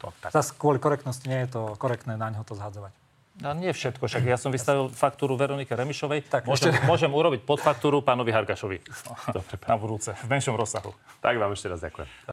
to 0.00 0.08
tak. 0.24 0.32
Zas 0.32 0.48
kvôli 0.56 0.80
korektnosti 0.80 1.28
nie 1.28 1.44
je 1.44 1.60
to 1.60 1.62
korektné 1.76 2.16
na 2.16 2.32
ňo 2.32 2.42
to 2.48 2.56
zhadzovať. 2.56 2.96
No 3.40 3.56
nie 3.56 3.72
všetko, 3.72 4.04
však 4.04 4.28
ja 4.28 4.36
som 4.36 4.52
vystavil 4.52 4.92
faktúru 4.92 5.40
Veronike 5.40 5.72
Remišovej. 5.72 6.28
Tak, 6.28 6.44
môžem, 6.44 6.68
ešte... 6.68 6.84
môžem 6.84 7.08
urobiť 7.08 7.48
podfaktúru 7.48 8.04
pánovi 8.04 8.28
Hargašovi. 8.28 8.84
Dobre, 9.36 9.56
na 9.56 9.76
budúce, 9.80 10.12
v 10.12 10.28
menšom 10.28 10.52
rozsahu. 10.52 10.92
Tak 11.24 11.40
vám 11.40 11.56
ešte 11.56 11.72
raz 11.72 11.80
ďakujem. 11.80 12.28